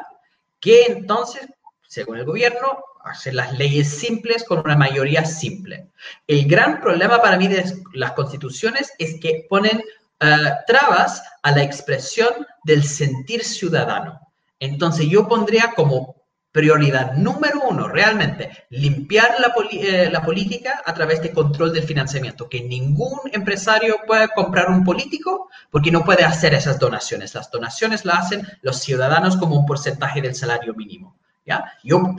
que 0.59 0.83
entonces, 0.83 1.47
según 1.87 2.17
el 2.17 2.25
gobierno, 2.25 2.83
hacer 3.05 3.33
las 3.33 3.57
leyes 3.57 3.89
simples 3.89 4.43
con 4.43 4.59
una 4.59 4.75
mayoría 4.75 5.23
simple. 5.23 5.87
El 6.27 6.45
gran 6.45 6.81
problema 6.81 7.21
para 7.21 7.37
mí 7.37 7.47
de 7.47 7.63
las 7.93 8.11
constituciones 8.11 8.91
es 8.99 9.19
que 9.21 9.45
ponen 9.49 9.81
eh, 10.19 10.51
trabas 10.67 11.23
a 11.43 11.51
la 11.51 11.63
expresión 11.63 12.45
del 12.65 12.83
sentir 12.83 13.45
ciudadano. 13.45 14.19
Entonces 14.59 15.07
yo 15.07 15.29
pondría 15.29 15.73
como 15.75 16.16
prioridad 16.57 17.13
número 17.13 17.61
uno, 17.69 17.87
realmente, 17.87 18.65
limpiar 18.71 19.35
la, 19.39 19.53
eh, 19.69 20.09
la, 20.11 20.23
política 20.23 20.81
a 20.83 20.91
través 20.91 21.21
de 21.21 21.31
control 21.31 21.71
del 21.71 21.83
financiamiento, 21.83 22.49
que 22.49 22.61
ningún 22.63 23.19
empresario 23.31 23.97
pueda 24.07 24.27
comprar 24.29 24.71
un 24.71 24.83
político 24.83 25.49
porque 25.69 25.91
no 25.91 26.03
puede 26.03 26.25
hacer 26.25 26.55
esas 26.55 26.79
donaciones. 26.79 27.35
Las 27.35 27.51
donaciones 27.51 28.05
las 28.05 28.25
hacen 28.25 28.47
los 28.63 28.79
ciudadanos 28.79 29.37
como 29.37 29.55
un 29.55 29.67
porcentaje 29.67 30.19
del 30.19 30.33
salario 30.33 30.73
mínimo. 30.73 31.15
¿ya? 31.45 31.63
Yo 31.83 32.15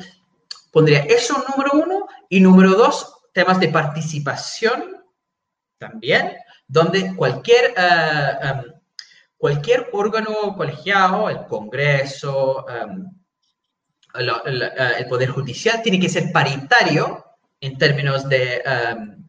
Pondría 0.70 1.01
eso 1.01 1.45
número 1.49 1.72
uno 1.72 2.07
y 2.28 2.39
número 2.39 2.70
dos, 2.74 3.14
temas 3.32 3.59
de 3.59 3.68
participación 3.68 5.03
también, 5.78 6.36
donde 6.68 7.16
cualquier, 7.16 7.74
eh, 7.76 8.39
em, 8.43 8.72
cualquier 9.36 9.89
órgano 9.93 10.55
colegiado, 10.57 11.28
el 11.30 11.47
Congreso, 11.47 12.64
em, 14.14 14.62
eh, 14.62 14.92
el, 14.98 15.06
Poder 15.06 15.30
Judicial, 15.30 15.82
tiene 15.82 16.00
que 16.00 16.09
ser 16.09 16.32
paritario 16.32 17.24
en 17.61 17.78
términos 17.78 18.28
de... 18.28 18.62
Em, 18.64 19.28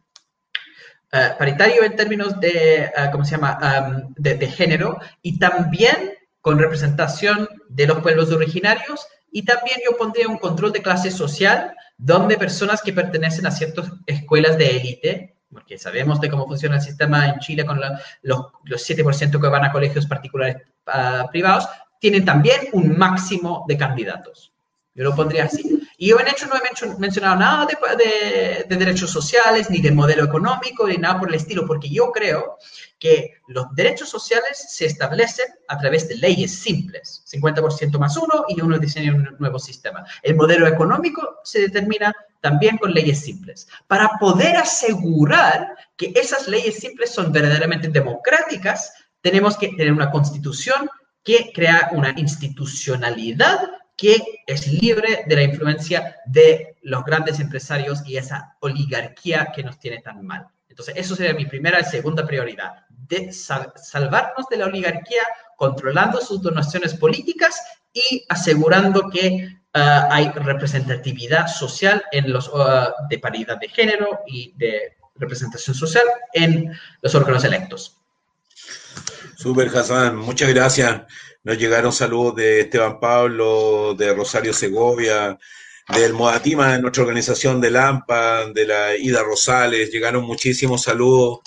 eh, 1.12 1.30
paritario 1.36 1.82
en 1.82 1.96
términos 1.96 2.38
de, 2.38 2.88
¿cómo 3.10 3.24
se 3.24 3.32
llama?, 3.32 4.04
de 4.16 4.46
género 4.46 5.00
y 5.22 5.40
también 5.40 6.12
con 6.40 6.56
representación 6.56 7.48
de 7.68 7.86
los 7.88 7.98
pueblos 7.98 8.30
originarios 8.30 9.08
y 9.32 9.44
también 9.44 9.80
yo 9.84 9.96
pondría 9.96 10.28
un 10.28 10.38
control 10.38 10.72
de 10.72 10.82
clase 10.82 11.10
social 11.10 11.74
donde 11.98 12.38
personas 12.38 12.80
que 12.80 12.92
pertenecen 12.92 13.44
a 13.46 13.50
ciertas 13.50 13.90
escuelas 14.06 14.56
de 14.56 14.76
élite 14.76 15.34
porque 15.52 15.78
sabemos 15.78 16.20
de 16.20 16.30
cómo 16.30 16.46
funciona 16.46 16.76
el 16.76 16.82
sistema 16.82 17.28
en 17.28 17.38
Chile 17.40 17.66
con 17.66 17.80
los, 18.22 18.46
los 18.64 18.88
7% 18.88 19.40
que 19.40 19.48
van 19.48 19.64
a 19.64 19.72
colegios 19.72 20.06
particulares 20.06 20.56
ah, 20.86 21.26
privados, 21.30 21.68
tienen 21.98 22.24
también 22.24 22.68
un 22.72 22.96
máximo 22.96 23.64
de 23.68 23.76
candidatos. 23.76 24.52
Yo 25.00 25.06
lo 25.06 25.16
pondría 25.16 25.44
así. 25.46 25.80
Y 25.96 26.10
yo 26.10 26.20
en 26.20 26.28
hecho 26.28 26.46
no 26.46 26.56
he 26.56 26.98
mencionado 26.98 27.36
nada 27.36 27.66
de, 27.66 28.66
de, 28.68 28.76
derechos 28.76 29.10
sociales, 29.10 29.70
ni 29.70 29.80
de 29.80 29.90
modelo 29.90 30.24
económico, 30.24 30.86
ni 30.86 30.98
nada 30.98 31.18
por 31.18 31.30
el 31.30 31.36
estilo, 31.36 31.66
porque 31.66 31.88
yo 31.88 32.12
creo 32.12 32.58
que 32.98 33.32
los 33.48 33.74
derechos 33.74 34.10
sociales 34.10 34.62
se 34.68 34.84
establecen 34.84 35.46
a 35.68 35.78
través 35.78 36.06
de 36.06 36.16
leyes 36.16 36.52
simples, 36.52 37.24
50% 37.32 37.98
más 37.98 38.14
uno 38.18 38.44
y 38.48 38.60
uno 38.60 38.78
diseña 38.78 39.14
un 39.14 39.36
nuevo 39.38 39.58
sistema. 39.58 40.04
El 40.22 40.36
modelo 40.36 40.66
económico 40.66 41.38
se 41.44 41.60
determina 41.60 42.14
también 42.42 42.76
con 42.76 42.92
leyes 42.92 43.20
simples, 43.20 43.68
para 43.86 44.18
poder 44.20 44.58
asegurar 44.58 45.76
que 45.96 46.12
esas 46.14 46.46
leyes 46.46 46.76
simples 46.76 47.10
son 47.10 47.32
verdaderamente 47.32 47.88
democráticas, 47.88 48.92
tenemos 49.22 49.56
que 49.56 49.68
tener 49.68 49.94
una 49.94 50.10
constitución 50.10 50.90
que 51.22 51.52
crea 51.54 51.88
una 51.92 52.12
institucionalidad 52.16 53.79
que 54.00 54.42
es 54.46 54.66
libre 54.66 55.24
de 55.26 55.36
la 55.36 55.42
influencia 55.42 56.16
de 56.24 56.76
los 56.80 57.04
grandes 57.04 57.38
empresarios 57.38 58.00
y 58.06 58.16
esa 58.16 58.56
oligarquía 58.60 59.52
que 59.54 59.62
nos 59.62 59.78
tiene 59.78 60.00
tan 60.00 60.26
mal. 60.26 60.46
Entonces, 60.70 60.94
eso 60.96 61.14
sería 61.14 61.34
mi 61.34 61.44
primera 61.44 61.80
y 61.80 61.84
segunda 61.84 62.26
prioridad, 62.26 62.86
de 62.88 63.30
salvarnos 63.30 64.46
de 64.50 64.56
la 64.56 64.64
oligarquía, 64.64 65.20
controlando 65.54 66.18
sus 66.22 66.40
donaciones 66.40 66.94
políticas 66.94 67.60
y 67.92 68.24
asegurando 68.30 69.10
que 69.10 69.60
ah, 69.74 70.08
hay 70.10 70.30
representatividad 70.30 71.46
social 71.48 72.02
en 72.10 72.32
los, 72.32 72.50
ah, 72.54 72.94
de 73.10 73.18
paridad 73.18 73.58
de 73.58 73.68
género 73.68 74.20
y 74.26 74.54
de 74.56 74.96
representación 75.16 75.76
social 75.76 76.04
en 76.32 76.72
los 77.02 77.14
órganos 77.14 77.44
electos. 77.44 77.98
Super 79.36 79.68
Hassan, 79.68 80.16
muchas 80.16 80.48
gracias. 80.48 81.02
Nos 81.42 81.56
llegaron 81.56 81.90
saludos 81.90 82.36
de 82.36 82.60
Esteban 82.60 83.00
Pablo, 83.00 83.94
de 83.94 84.12
Rosario 84.12 84.52
Segovia, 84.52 85.38
del 85.88 86.12
Modatima, 86.12 86.74
de 86.74 86.82
nuestra 86.82 87.02
organización 87.02 87.62
de 87.62 87.70
Lampa, 87.70 88.46
de 88.52 88.66
la 88.66 88.94
Ida 88.94 89.22
Rosales. 89.22 89.90
Llegaron 89.90 90.24
muchísimos 90.24 90.82
saludos. 90.82 91.38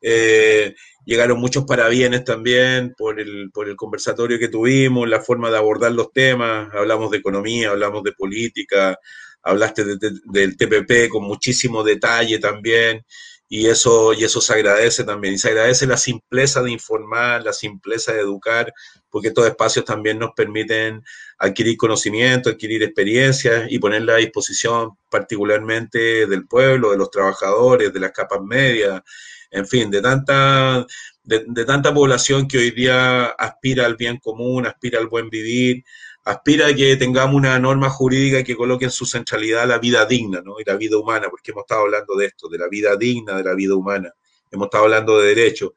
Eh, 0.00 0.76
llegaron 1.04 1.40
muchos 1.40 1.64
parabienes 1.64 2.24
también 2.24 2.94
por 2.96 3.18
el, 3.18 3.50
por 3.52 3.68
el 3.68 3.74
conversatorio 3.74 4.38
que 4.38 4.48
tuvimos, 4.48 5.08
la 5.08 5.20
forma 5.20 5.50
de 5.50 5.56
abordar 5.56 5.90
los 5.90 6.12
temas. 6.12 6.72
Hablamos 6.72 7.10
de 7.10 7.18
economía, 7.18 7.70
hablamos 7.70 8.04
de 8.04 8.12
política, 8.12 9.00
hablaste 9.42 9.84
del 9.84 10.56
TPP 10.56 11.08
con 11.10 11.24
muchísimo 11.24 11.82
detalle 11.82 12.38
también 12.38 13.04
y 13.52 13.66
eso, 13.66 14.14
y 14.14 14.22
eso 14.22 14.40
se 14.40 14.52
agradece 14.54 15.02
también. 15.02 15.34
Y 15.34 15.38
se 15.38 15.48
agradece 15.48 15.84
la 15.84 15.96
simpleza 15.96 16.62
de 16.62 16.70
informar, 16.70 17.42
la 17.42 17.52
simpleza 17.52 18.12
de 18.12 18.20
educar, 18.20 18.72
porque 19.10 19.28
estos 19.28 19.44
espacios 19.44 19.84
también 19.84 20.20
nos 20.20 20.30
permiten 20.36 21.02
adquirir 21.36 21.76
conocimiento, 21.76 22.48
adquirir 22.48 22.84
experiencias 22.84 23.66
y 23.68 23.80
ponerla 23.80 24.14
a 24.14 24.18
disposición 24.18 24.92
particularmente 25.10 26.28
del 26.28 26.46
pueblo, 26.46 26.92
de 26.92 26.98
los 26.98 27.10
trabajadores, 27.10 27.92
de 27.92 27.98
las 27.98 28.12
capas 28.12 28.40
medias, 28.40 29.02
en 29.50 29.66
fin, 29.66 29.90
de 29.90 30.00
tanta, 30.00 30.86
de, 31.24 31.44
de 31.48 31.64
tanta 31.64 31.92
población 31.92 32.46
que 32.46 32.58
hoy 32.58 32.70
día 32.70 33.26
aspira 33.30 33.84
al 33.84 33.96
bien 33.96 34.18
común, 34.18 34.64
aspira 34.64 35.00
al 35.00 35.08
buen 35.08 35.28
vivir, 35.28 35.82
aspira 36.24 36.68
a 36.68 36.74
que 36.74 36.96
tengamos 36.96 37.34
una 37.34 37.58
norma 37.58 37.88
jurídica 37.88 38.42
que 38.42 38.56
coloque 38.56 38.84
en 38.84 38.90
su 38.90 39.06
centralidad 39.06 39.66
la 39.66 39.78
vida 39.78 40.04
digna 40.04 40.42
¿no? 40.44 40.60
y 40.60 40.64
la 40.64 40.76
vida 40.76 40.98
humana, 40.98 41.28
porque 41.30 41.50
hemos 41.50 41.62
estado 41.62 41.82
hablando 41.82 42.14
de 42.16 42.26
esto, 42.26 42.48
de 42.48 42.58
la 42.58 42.68
vida 42.68 42.96
digna, 42.96 43.36
de 43.36 43.44
la 43.44 43.54
vida 43.54 43.74
humana. 43.74 44.12
Hemos 44.50 44.66
estado 44.66 44.84
hablando 44.84 45.18
de 45.18 45.34
derechos. 45.34 45.72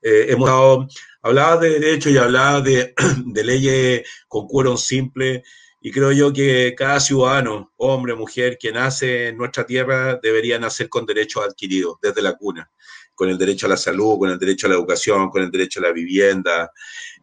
Eh, 0.00 0.26
hemos 0.28 0.48
estado, 0.48 0.88
hablaba 1.22 1.56
de 1.56 1.80
derechos 1.80 2.12
y 2.12 2.18
hablaba 2.18 2.60
de, 2.60 2.94
de 3.26 3.44
leyes 3.44 4.08
con 4.28 4.46
quórum 4.46 4.76
simple. 4.76 5.42
Y 5.80 5.90
creo 5.90 6.12
yo 6.12 6.32
que 6.32 6.74
cada 6.76 7.00
ciudadano, 7.00 7.72
hombre, 7.76 8.14
mujer, 8.14 8.58
que 8.58 8.72
nace 8.72 9.28
en 9.28 9.36
nuestra 9.36 9.64
tierra, 9.64 10.18
debería 10.20 10.58
nacer 10.58 10.88
con 10.88 11.06
derechos 11.06 11.44
adquiridos 11.44 11.96
desde 12.02 12.20
la 12.20 12.34
cuna, 12.36 12.70
con 13.14 13.28
el 13.28 13.38
derecho 13.38 13.66
a 13.66 13.70
la 13.70 13.76
salud, 13.76 14.18
con 14.18 14.30
el 14.30 14.38
derecho 14.38 14.66
a 14.66 14.70
la 14.70 14.76
educación, 14.76 15.30
con 15.30 15.42
el 15.42 15.50
derecho 15.50 15.78
a 15.78 15.84
la 15.84 15.92
vivienda, 15.92 16.72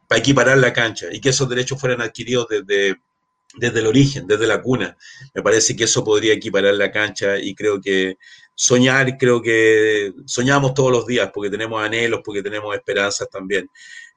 para 0.08 0.20
equiparar 0.20 0.58
la 0.58 0.74
cancha 0.74 1.08
y 1.12 1.20
que 1.20 1.30
esos 1.30 1.50
derechos 1.50 1.80
fueran 1.80 2.02
adquiridos 2.02 2.48
desde, 2.50 2.98
desde 3.58 3.80
el 3.80 3.88
origen, 3.88 4.28
desde 4.28 4.48
la 4.48 4.62
cuna. 4.62 4.98
Me 5.34 5.42
parece 5.42 5.76
que 5.76 5.86
eso 5.86 6.04
podría 6.04 6.34
equiparar 6.34 6.74
la 6.76 6.92
cancha 6.92 7.38
y 7.38 7.56
creo 7.56 7.82
que 7.82 8.18
soñar, 8.54 9.18
creo 9.18 9.42
que 9.42 10.14
soñamos 10.26 10.74
todos 10.74 10.92
los 10.92 11.06
días 11.06 11.32
porque 11.34 11.50
tenemos 11.50 11.84
anhelos, 11.84 12.22
porque 12.24 12.42
tenemos 12.42 12.76
esperanzas 12.76 13.30
también. 13.30 13.70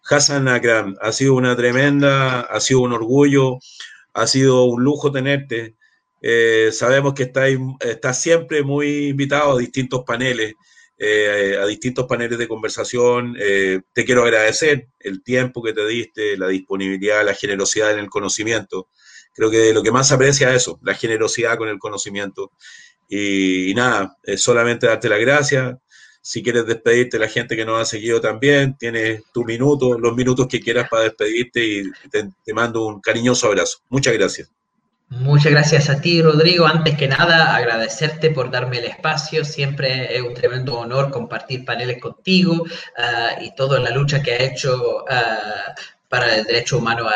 Hassan 0.09 0.49
Akram, 0.49 0.97
ha 1.01 1.13
sido 1.13 1.35
una 1.35 1.57
tremenda, 1.57 2.41
ha 2.41 2.61
sido 2.61 2.81
un 2.81 2.93
orgullo, 2.93 3.59
ha 4.15 4.27
sido 4.27 4.65
un 4.65 4.83
lujo 4.83 5.13
tenerte. 5.13 5.75
Eh, 6.21 6.71
sabemos 6.73 7.15
que 7.15 7.25
estás 7.25 7.51
está 7.81 8.13
siempre 8.13 8.63
muy 8.63 9.09
invitado 9.09 9.53
a 9.53 9.59
distintos 9.59 10.05
paneles. 10.05 10.55
Eh, 11.01 11.57
a 11.57 11.65
distintos 11.65 12.07
paneles 12.07 12.39
de 12.39 12.49
conversación. 12.49 13.37
Eh, 13.39 13.83
te 13.93 14.05
quiero 14.05 14.25
agradecer 14.25 14.89
el 14.99 15.23
tiempo 15.23 15.63
que 15.63 15.73
te 15.73 15.87
diste, 15.87 16.37
la 16.37 16.49
disponibilidad, 16.49 17.25
la 17.25 17.35
generosidad 17.35 17.93
en 17.93 18.01
el 18.01 18.11
conocimiento. 18.11 18.89
Creo 19.33 19.49
que 19.51 19.73
lo 19.73 19.83
que 19.85 19.93
más 19.93 20.11
aprecia 20.11 20.51
es 20.51 20.63
eso, 20.63 20.81
la 20.83 20.95
generosidad 20.95 21.57
con 21.57 21.69
el 21.69 21.79
conocimiento. 21.79 22.51
Y, 23.09 23.73
nada, 23.77 24.17
solamente 24.37 24.89
darte 24.89 25.09
las 25.09 25.21
gracias. 25.21 25.77
Si 26.21 26.43
quieres 26.43 26.67
despedirte, 26.67 27.19
la 27.19 27.29
gente 27.29 27.57
que 27.57 27.65
nos 27.65 27.81
ha 27.81 27.85
seguido 27.85 28.21
también, 28.21 28.77
tienes 28.77 29.23
tu 29.33 29.45
minuto, 29.45 29.99
los 29.99 30.17
minutos 30.17 30.49
que 30.49 30.61
quieras 30.61 30.89
para 30.89 31.05
despedirte 31.05 31.65
y 31.65 31.83
te 32.11 32.55
mando 32.55 32.85
un 32.87 33.01
cariñoso 33.01 33.47
abrazo. 33.47 33.79
Muchas 33.89 34.15
gracias. 34.15 34.58
Muchas 35.11 35.53
gracias 35.53 35.89
a 35.89 36.03
ti, 36.03 36.21
Rodrigo. 36.21 36.67
Antes 36.67 36.97
que 36.99 37.09
nada, 37.09 37.57
agradecerte 37.57 38.31
por 38.31 38.51
darme 38.51 38.79
el 38.79 38.85
espacio. 38.85 39.43
Siempre 39.43 40.15
es 40.15 40.23
un 40.23 40.35
tremendo 40.35 40.79
honor 40.79 41.11
compartir 41.11 41.65
paneles 41.65 41.99
contigo 41.99 42.65
ah, 42.99 43.31
y 43.41 43.55
toda 43.55 43.81
la 43.81 43.91
lucha 43.91 44.23
que 44.23 44.33
ha 44.33 44.43
hecho 44.43 45.07
ah, 45.09 45.75
para 46.09 46.37
el 46.37 46.45
derecho 46.45 46.77
humano 46.79 47.09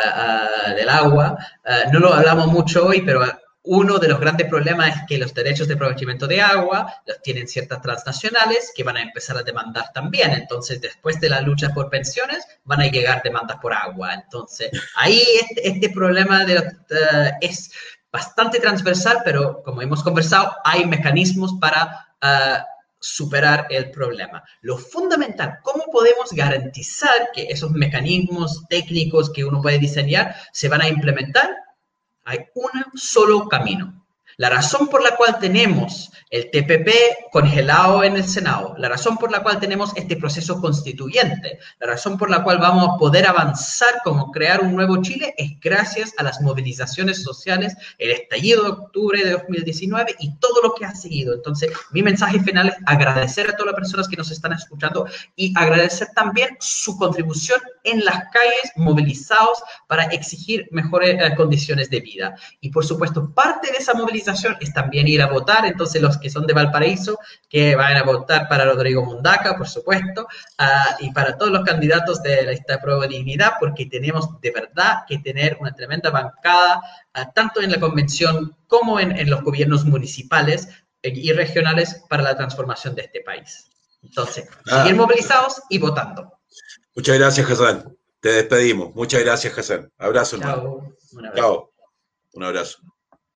del 0.75 0.89
agua. 0.89 1.37
Ah, 1.63 1.83
no 1.91 1.99
lo 1.99 2.13
hablamos 2.13 2.47
mucho 2.47 2.87
hoy, 2.87 3.01
pero 3.01 3.23
uno 3.63 3.97
de 3.97 4.09
los 4.09 4.19
grandes 4.19 4.47
problemas 4.47 4.89
es 4.89 5.01
que 5.07 5.17
los 5.17 5.33
derechos 5.33 5.67
de 5.67 5.75
aprovechamiento 5.75 6.27
de 6.27 6.41
agua 6.41 6.93
los 7.05 7.21
tienen 7.21 7.47
ciertas 7.47 7.81
transnacionales 7.81 8.73
que 8.75 8.83
van 8.83 8.97
a 8.97 9.01
empezar 9.01 9.37
a 9.37 9.43
demandar 9.43 9.91
también. 9.93 10.31
Entonces, 10.31 10.81
después 10.81 11.19
de 11.21 11.29
la 11.29 11.39
lucha 11.41 11.73
por 11.73 11.89
pensiones, 11.89 12.45
van 12.65 12.81
a 12.81 12.87
llegar 12.87 13.21
demandas 13.23 13.57
por 13.61 13.73
agua. 13.73 14.13
Entonces, 14.13 14.69
ahí 14.95 15.23
este, 15.39 15.67
este 15.67 15.89
problema 15.89 16.43
eh, 16.43 17.31
es 17.39 17.71
bastante 18.11 18.59
transversal, 18.59 19.21
pero 19.23 19.63
como 19.63 19.81
hemos 19.81 20.03
conversado, 20.03 20.53
hay 20.65 20.85
mecanismos 20.85 21.55
para 21.59 22.07
eh, 22.21 22.57
superar 22.99 23.67
el 23.69 23.91
problema. 23.91 24.43
Lo 24.61 24.77
fundamental, 24.77 25.59
¿cómo 25.61 25.85
podemos 25.91 26.31
garantizar 26.31 27.31
que 27.33 27.43
esos 27.43 27.71
mecanismos 27.71 28.65
técnicos 28.67 29.31
que 29.31 29.45
uno 29.45 29.61
puede 29.61 29.79
diseñar 29.79 30.35
se 30.51 30.69
van 30.69 30.81
a 30.81 30.87
implementar? 30.87 31.49
Hay 32.25 32.39
un 32.55 32.97
solo 32.97 33.47
camino. 33.47 34.02
La 34.37 34.49
razón 34.49 34.87
por 34.87 35.03
la 35.03 35.15
cual 35.15 35.37
tenemos 35.39 36.11
el 36.33 36.49
TPP 36.49 36.89
congelado 37.31 38.03
en 38.03 38.15
el 38.15 38.23
Senado, 38.23 38.73
la 38.79 38.89
razón 38.89 39.17
por 39.17 39.31
la 39.31 39.43
cual 39.43 39.59
tenemos 39.59 39.91
este 39.95 40.15
proceso 40.15 40.59
constituyente, 40.59 41.59
la 41.79 41.87
razón 41.87 42.17
por 42.17 42.31
la 42.31 42.43
cual 42.43 42.57
vamos 42.57 42.89
a 42.89 42.97
poder 42.97 43.27
avanzar 43.27 44.01
como 44.03 44.31
crear 44.31 44.61
un 44.61 44.75
nuevo 44.75 44.99
Chile 45.03 45.35
es 45.37 45.59
gracias 45.59 46.11
a 46.17 46.23
las 46.23 46.41
movilizaciones 46.41 47.21
sociales, 47.21 47.75
el 47.99 48.09
estallido 48.09 48.63
de 48.63 48.69
octubre 48.69 49.23
de 49.23 49.31
2019 49.31 50.15
y 50.17 50.35
todo 50.37 50.63
lo 50.63 50.73
que 50.73 50.85
ha 50.85 50.95
seguido. 50.95 51.35
Entonces, 51.35 51.71
mi 51.91 52.01
mensaje 52.01 52.39
final 52.39 52.69
es 52.69 52.75
agradecer 52.87 53.49
a 53.49 53.55
todas 53.55 53.67
las 53.67 53.75
personas 53.75 54.07
que 54.07 54.17
nos 54.17 54.31
están 54.31 54.53
escuchando 54.53 55.07
y 55.35 55.53
agradecer 55.55 56.07
también 56.15 56.57
su 56.59 56.97
contribución 56.97 57.61
en 57.83 58.03
las 58.03 58.15
calles, 58.31 58.71
movilizados 58.75 59.61
para 59.87 60.05
exigir 60.05 60.67
mejores 60.71 61.21
eh, 61.21 61.35
condiciones 61.35 61.91
de 61.91 61.99
vida. 61.99 62.35
Y 62.59 62.69
por 62.69 62.85
supuesto, 62.85 63.31
parte 63.33 63.71
de 63.71 63.77
esa 63.77 63.93
movilización 63.93 64.22
es 64.27 64.73
también 64.73 65.07
ir 65.07 65.21
a 65.21 65.27
votar. 65.27 65.65
Entonces, 65.65 66.01
los 66.01 66.17
que 66.17 66.29
son 66.29 66.45
de 66.45 66.53
Valparaíso, 66.53 67.17
que 67.49 67.75
van 67.75 67.97
a 67.97 68.03
votar 68.03 68.47
para 68.47 68.65
Rodrigo 68.65 69.03
Mundaca, 69.03 69.57
por 69.57 69.67
supuesto, 69.67 70.27
ah, 70.57 70.97
y 70.99 71.11
para 71.11 71.37
todos 71.37 71.51
los 71.51 71.63
candidatos 71.63 72.21
de 72.23 72.51
esta 72.51 72.81
prueba 72.81 73.01
de 73.03 73.09
dignidad, 73.09 73.53
porque 73.59 73.85
tenemos 73.85 74.39
de 74.41 74.51
verdad 74.51 74.99
que 75.07 75.19
tener 75.19 75.57
una 75.59 75.73
tremenda 75.73 76.09
bancada, 76.09 76.81
ah, 77.13 77.31
tanto 77.31 77.61
en 77.61 77.71
la 77.71 77.79
convención 77.79 78.55
como 78.67 78.99
en, 78.99 79.17
en 79.17 79.29
los 79.29 79.43
gobiernos 79.43 79.85
municipales 79.85 80.67
eh, 81.03 81.13
y 81.13 81.31
regionales 81.33 82.03
para 82.09 82.23
la 82.23 82.35
transformación 82.35 82.95
de 82.95 83.03
este 83.03 83.21
país. 83.21 83.69
Entonces, 84.01 84.47
ah. 84.69 84.83
seguir 84.83 84.95
movilizados 84.95 85.61
y 85.69 85.77
votando. 85.77 86.39
Muchas 86.95 87.17
gracias, 87.17 87.49
Hassan. 87.49 87.97
Te 88.19 88.29
despedimos. 88.29 88.93
Muchas 88.95 89.21
gracias, 89.21 89.57
Hassan. 89.57 89.91
Abrazo, 89.97 90.37
hermano. 90.37 90.95
Chao. 91.35 91.73
Un 92.33 92.43
abrazo. 92.43 92.79